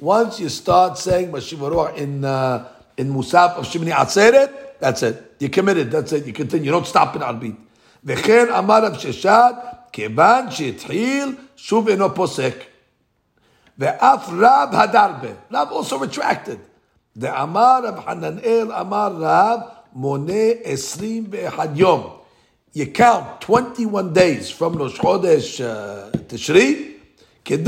once 0.00 0.40
you 0.40 0.48
start 0.48 0.98
saying 0.98 1.30
Mashivaruah 1.30 1.96
in 1.96 2.24
uh, 2.24 2.68
in 2.96 3.12
Musaf 3.12 3.56
of 3.56 3.66
Shemini 3.66 3.92
Atzeret, 3.92 4.78
that's 4.80 5.02
it. 5.02 5.36
You're 5.38 5.50
committed. 5.50 5.90
That's 5.90 6.12
it. 6.12 6.26
You 6.26 6.32
continue. 6.32 6.66
You 6.66 6.70
don't 6.72 6.86
stop 6.86 7.14
in 7.16 7.22
Arbit. 7.22 7.56
V'chein 8.04 8.56
amar 8.56 8.82
Sheshet, 8.92 9.92
kevan 9.92 10.48
sheitchil 10.48 11.38
shuv 11.56 11.90
eno 11.90 12.08
posek. 12.10 12.62
V'af 13.78 14.40
Rav 14.40 14.70
Hadarbe. 14.70 15.36
Rab 15.50 15.68
also 15.72 15.98
retracted. 15.98 16.60
The 17.14 17.42
amar 17.42 17.86
of 17.86 18.04
Hananel 18.04 18.78
amar 18.78 19.12
Rav 19.12 19.76
mone 19.94 20.62
Eslim 20.64 21.30
be 21.30 21.78
yom. 21.78 22.12
You 22.72 22.86
count 22.86 23.40
21 23.40 24.12
days 24.12 24.48
from 24.48 24.76
Rosh 24.76 24.96
Chodesh 24.96 25.64
uh, 25.64 26.10
Tishri, 26.18 26.89
just 27.44 27.64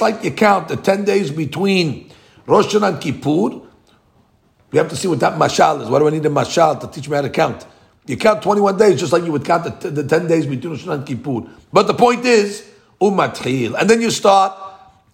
like 0.00 0.24
you 0.24 0.30
count 0.32 0.68
the 0.68 0.76
10 0.76 1.04
days 1.04 1.30
between 1.30 2.10
Rosh 2.46 2.74
Hashanah 2.74 2.88
and 2.88 3.00
Kippur, 3.00 3.60
we 4.70 4.78
have 4.78 4.88
to 4.88 4.96
see 4.96 5.08
what 5.08 5.20
that 5.20 5.38
mashal 5.38 5.82
is. 5.82 5.88
Why 5.88 5.98
do 5.98 6.08
I 6.08 6.10
need 6.10 6.26
a 6.26 6.30
mashal 6.30 6.80
to 6.80 6.88
teach 6.88 7.08
me 7.08 7.16
how 7.16 7.22
to 7.22 7.30
count? 7.30 7.66
You 8.06 8.16
count 8.16 8.42
21 8.42 8.76
days 8.76 9.00
just 9.00 9.12
like 9.12 9.24
you 9.24 9.32
would 9.32 9.44
count 9.44 9.80
the, 9.80 9.90
the 9.90 10.06
10 10.06 10.28
days 10.28 10.46
between 10.46 10.72
Rosh 10.72 10.84
Hashanah 10.84 10.94
and 10.94 11.06
Kippur. 11.06 11.40
But 11.72 11.86
the 11.86 11.94
point 11.94 12.24
is, 12.24 12.68
umatril. 13.00 13.78
And 13.78 13.88
then 13.88 14.00
you 14.00 14.10
start 14.10 14.52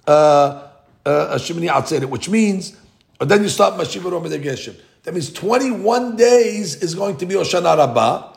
a 0.06 0.10
uh, 0.10 0.68
uh 1.04 1.38
Shemini 1.38 1.68
Atzeret, 1.68 2.08
which 2.08 2.28
means, 2.28 2.76
and 3.20 3.30
then 3.30 3.42
you 3.42 3.48
start 3.48 3.74
Mashiva 3.74 4.10
Romedev 4.10 4.42
Geshem. 4.42 4.74
That 5.04 5.14
means 5.14 5.32
21 5.32 6.16
days 6.16 6.82
is 6.82 6.94
going 6.94 7.16
to 7.18 7.26
be 7.26 7.34
Oshana 7.34 7.76
Rabbah. 7.76 8.31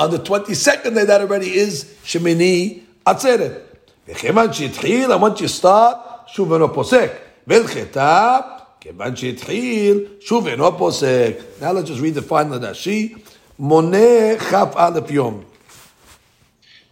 On 0.00 0.10
the 0.10 0.18
22nd 0.18 0.94
day, 0.94 1.04
that 1.04 1.20
already 1.20 1.50
is 1.52 1.84
Shemini 2.04 2.80
Atzeret. 3.06 3.52
וכיוון 4.08 4.52
שהתחיל, 4.52 5.12
once 5.12 5.40
you 5.40 5.60
start, 5.60 5.96
שוב 6.26 6.52
אינו 6.52 6.74
פוסק. 6.74 7.12
ולחטא, 7.46 8.38
כיוון 8.80 9.16
שהתחיל, 9.16 9.98
שוב 10.20 10.46
אינו 10.46 10.78
פוסק. 10.78 11.32
Now 11.60 11.72
let's 11.72 11.88
just 11.88 12.00
read 12.00 12.14
the 12.14 12.22
final 12.22 12.58
Rashi. 12.58 13.18
מונה 13.58 14.38
כ"א 14.38 14.90
יום. 15.10 15.40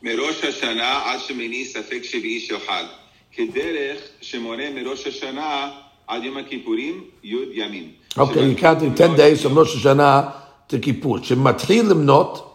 מראש 0.03 0.45
השנה 0.45 1.01
עד 1.05 1.21
שמיני 1.21 1.65
ספק 1.65 2.01
שביעי 2.03 2.41
של 2.41 2.57
חג, 2.67 2.85
כדרך 3.33 3.99
שמונה 4.21 4.63
מראש 4.75 5.07
השנה 5.07 5.71
עד 6.07 6.25
יום 6.25 6.37
הכיפורים 6.37 7.05
י' 7.25 7.37
ימים. 7.53 7.91
אוקיי, 8.17 8.53
הכרתי 8.53 8.87
10 8.95 9.15
days 9.17 9.45
from 9.45 9.59
ראש 9.59 9.77
השנה 9.77 10.23
to 10.71 10.75
כיפור, 10.83 11.19
שמתחיל 11.23 11.87
למנות 11.87 12.48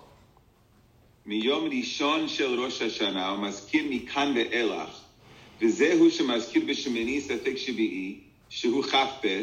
מיום 1.26 1.70
ראשון 1.78 2.28
של 2.28 2.60
ראש 2.60 2.82
השנה 2.82 3.30
הוא 3.30 3.40
מזכיר 3.40 3.84
מכאן 3.90 4.34
ואילך, 4.36 4.90
וזהו 5.62 6.12
שמזכיר 6.12 6.62
בשמיני 6.68 7.22
ספק 7.22 7.58
שביעי, 7.58 8.16
שהוא 8.50 8.84
כ"ב, 8.84 9.42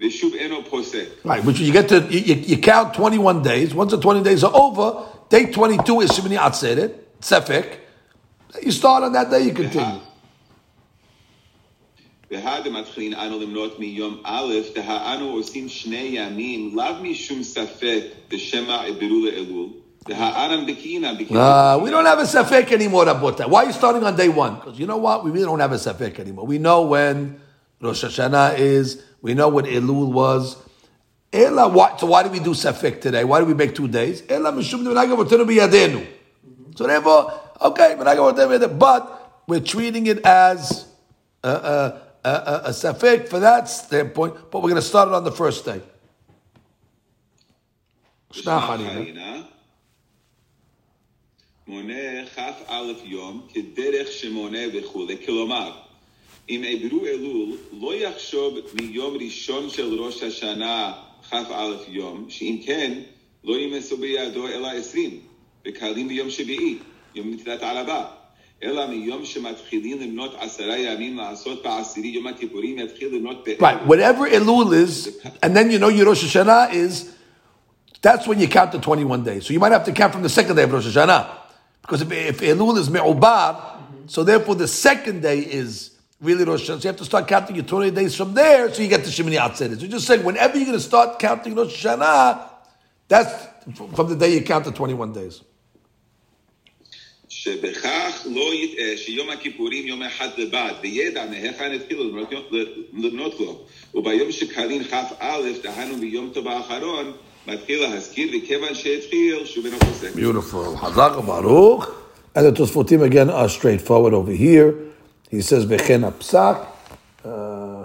ושוב 0.00 0.34
אינו 0.34 0.64
פוסק. 0.70 1.06
right, 1.24 1.44
which 1.44 1.58
you 1.58 1.72
get 1.72 1.88
to, 1.88 2.00
you, 2.10 2.20
you, 2.20 2.34
you 2.34 2.56
count 2.58 2.94
21 2.94 3.42
days. 3.42 3.74
Once 3.74 3.90
the 3.90 4.00
20 4.00 4.22
days 4.22 4.44
are 4.44 4.54
over, 4.54 5.06
day 5.28 5.46
22 5.50 6.00
is 6.00 6.10
Shemini 6.10 6.38
Atzeret, 6.38 6.92
Sefek. 7.20 7.78
You 8.62 8.72
start 8.72 9.02
on 9.02 9.12
that 9.12 9.30
day, 9.30 9.42
you 9.42 9.54
continue. 9.54 10.00
והדמתחילין 12.30 13.14
אנו 13.14 13.40
למנות 13.40 13.78
מיום 13.78 14.16
א', 14.22 14.54
דהאנו 14.74 15.30
עושים 15.30 15.68
שני 15.68 16.10
ימים, 16.12 16.76
לאו 16.76 17.02
משום 17.02 17.42
ספק 17.42 18.02
בשמא 18.28 18.82
עברו 18.86 19.24
לאלול, 19.24 19.68
Uh, 20.06 21.78
we 21.82 21.90
don't 21.90 22.06
have 22.06 22.18
a 22.18 22.22
Sefek 22.22 22.72
anymore 22.72 23.08
about 23.08 23.36
that. 23.38 23.50
Why 23.50 23.64
are 23.64 23.66
you 23.66 23.72
starting 23.72 24.02
on 24.02 24.16
day 24.16 24.28
one? 24.28 24.54
Because 24.56 24.78
you 24.78 24.86
know 24.86 24.96
what? 24.96 25.24
We 25.24 25.30
really 25.30 25.44
don't 25.44 25.60
have 25.60 25.72
a 25.72 25.76
Sefek 25.76 26.18
anymore. 26.18 26.46
We 26.46 26.58
know 26.58 26.82
when 26.82 27.40
Rosh 27.80 28.04
Hashanah 28.04 28.58
is. 28.58 29.02
We 29.20 29.34
know 29.34 29.48
what 29.48 29.66
Elul 29.66 30.10
was. 30.12 30.56
Ela, 31.32 31.68
why, 31.68 31.96
so 31.96 32.06
why 32.06 32.22
do 32.22 32.30
we 32.30 32.40
do 32.40 32.50
Sefek 32.50 33.00
today? 33.00 33.24
Why 33.24 33.40
do 33.40 33.46
we 33.46 33.54
make 33.54 33.74
two 33.74 33.86
days? 33.88 34.22
Ela 34.28 34.52
mishum 34.52 34.82
biyadenu. 34.84 36.06
So 36.74 36.86
therefore, 36.86 37.38
okay. 37.60 37.94
But 38.78 39.42
we're 39.46 39.60
treating 39.60 40.06
it 40.06 40.24
as 40.24 40.86
a, 41.44 41.48
a, 41.48 42.00
a, 42.24 42.62
a, 42.64 42.72
for 43.28 43.38
that 43.40 43.68
standpoint, 43.68 44.50
but 44.50 44.62
we're 44.62 44.70
going 44.70 44.80
to 44.80 44.82
start 44.82 45.08
it 45.08 45.14
on 45.14 45.24
the 45.24 45.32
first 45.32 45.64
day. 45.64 45.82
Shna 51.69 51.71
Harina. 51.71 51.75
מונה 51.75 52.25
כ"א 52.35 52.83
יום 53.03 53.41
כדרך 53.53 54.11
שמונה 54.11 54.59
וכולי, 54.73 55.17
כלומר, 55.25 55.71
אם 56.49 56.63
עברו 56.67 57.05
אלול, 57.05 57.57
לא 57.81 57.95
יחשוב 57.95 58.57
מיום 58.73 59.17
ראשון 59.17 59.69
של 59.69 59.99
ראש 59.99 60.23
השנה 60.23 60.93
כ"א 61.29 61.73
יום, 61.87 62.25
שאם 62.29 62.57
כן, 62.65 62.93
לא 63.43 63.57
ימסו 63.57 63.97
בידו 63.97 64.47
אלא 64.47 64.67
עשרים, 64.67 65.19
וקהלים 65.67 66.07
ביום 66.07 66.29
שביעי, 66.29 66.77
יום 67.15 67.33
נטילת 67.33 67.63
הערבה. 67.63 68.05
אלא 68.63 68.87
מיום 68.87 69.25
שמתחילים 69.25 70.01
למנות 70.01 70.35
עשרה 70.39 70.77
ימים 70.77 71.17
לעשות 71.17 71.63
בעשירי 71.63 72.07
יום 72.07 72.27
הכיפורים, 72.27 72.79
יתחיל 72.79 73.15
למנות 73.15 73.43
באלול. 73.45 73.59
Right, 73.59 73.87
whatever 73.87 74.27
Elul 74.27 74.73
is, 74.73 75.09
and 75.43 75.55
then 75.55 75.71
you 75.71 75.79
know 75.79 75.89
your 75.89 76.05
Rosh 76.05 76.23
Hashanah 76.23 76.73
is, 76.73 77.11
that's 78.01 78.27
when 78.27 78.39
you 78.39 78.47
count 78.47 78.71
the 78.71 78.79
21 78.79 79.23
days. 79.23 79.45
So 79.45 79.53
you 79.53 79.59
might 79.59 79.71
have 79.71 79.85
to 79.85 79.91
count 79.91 80.13
from 80.13 80.23
the 80.23 80.29
second 80.29 80.55
day 80.55 80.63
of 80.63 80.71
Rosh 80.71 80.87
Hashanah. 80.87 81.38
Because 81.89 82.01
if, 82.01 82.11
if 82.11 82.39
Elul 82.41 82.77
is 82.77 82.89
Me'ubar, 82.89 83.61
so 84.07 84.23
therefore 84.23 84.55
the 84.55 84.67
second 84.67 85.21
day 85.21 85.39
is 85.39 85.91
really 86.21 86.43
Rosh 86.43 86.69
Hashanah. 86.69 86.81
So 86.81 86.83
you 86.83 86.87
have 86.87 86.97
to 86.97 87.05
start 87.05 87.27
counting 87.27 87.55
your 87.55 87.65
20 87.65 87.91
days 87.91 88.15
from 88.15 88.33
there, 88.33 88.73
so 88.73 88.81
you 88.81 88.87
get 88.87 89.03
to 89.03 89.09
Shemini 89.09 89.37
Atzeret. 89.37 89.79
So 89.79 89.87
just 89.87 90.07
saying, 90.07 90.23
whenever 90.23 90.55
you're 90.57 90.65
going 90.65 90.77
to 90.77 90.83
start 90.83 91.19
counting 91.19 91.53
Rosh 91.55 91.85
Hashanah, 91.85 92.49
that's 93.07 93.33
from 93.95 94.07
the 94.09 94.15
day 94.15 94.33
you 94.33 94.41
count 94.41 94.65
the 94.65 94.71
21 94.71 95.13
days. 95.13 95.41
שבכך 97.29 98.25
לא 98.25 98.53
יטעה 98.53 98.97
שיום 98.97 99.29
הכיפורים 99.29 99.87
יום 99.87 100.03
אחד 100.03 100.29
לבד, 100.37 100.71
וידע 100.81 101.25
מהיכן 101.25 101.71
התחילו 101.71 102.03
לבנות- 102.09 102.51
לבנות 102.93 103.39
לו. 103.39 103.65
וביום 103.95 104.31
שקרין 104.31 104.83
כ"א, 104.83 105.37
דהיינו 105.63 105.97
ביום 105.97 106.29
טוב 106.33 106.47
האחרון, 106.47 107.13
Beautiful. 110.14 110.76
Hazak 110.76 111.26
Baruch. 111.26 111.96
And 112.34 112.46
the 112.46 112.52
Tosfotim 112.52 113.02
again 113.02 113.28
are 113.28 113.48
straightforward 113.48 114.14
over 114.14 114.32
here. 114.32 114.74
He 115.30 115.40
says, 115.40 115.66
Vechen 115.66 116.02
p'sak." 116.12 116.66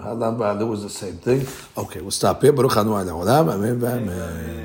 Hadan 0.06 0.62
uh, 0.62 0.66
was 0.66 0.82
the 0.82 0.88
same 0.88 1.16
thing. 1.16 1.46
Okay, 1.76 2.00
we'll 2.00 2.10
stop 2.10 2.42
here. 2.42 2.52
Baruch 2.52 2.76
Anu 2.76 2.94
Amen. 2.94 3.84
Amen. 3.84 4.46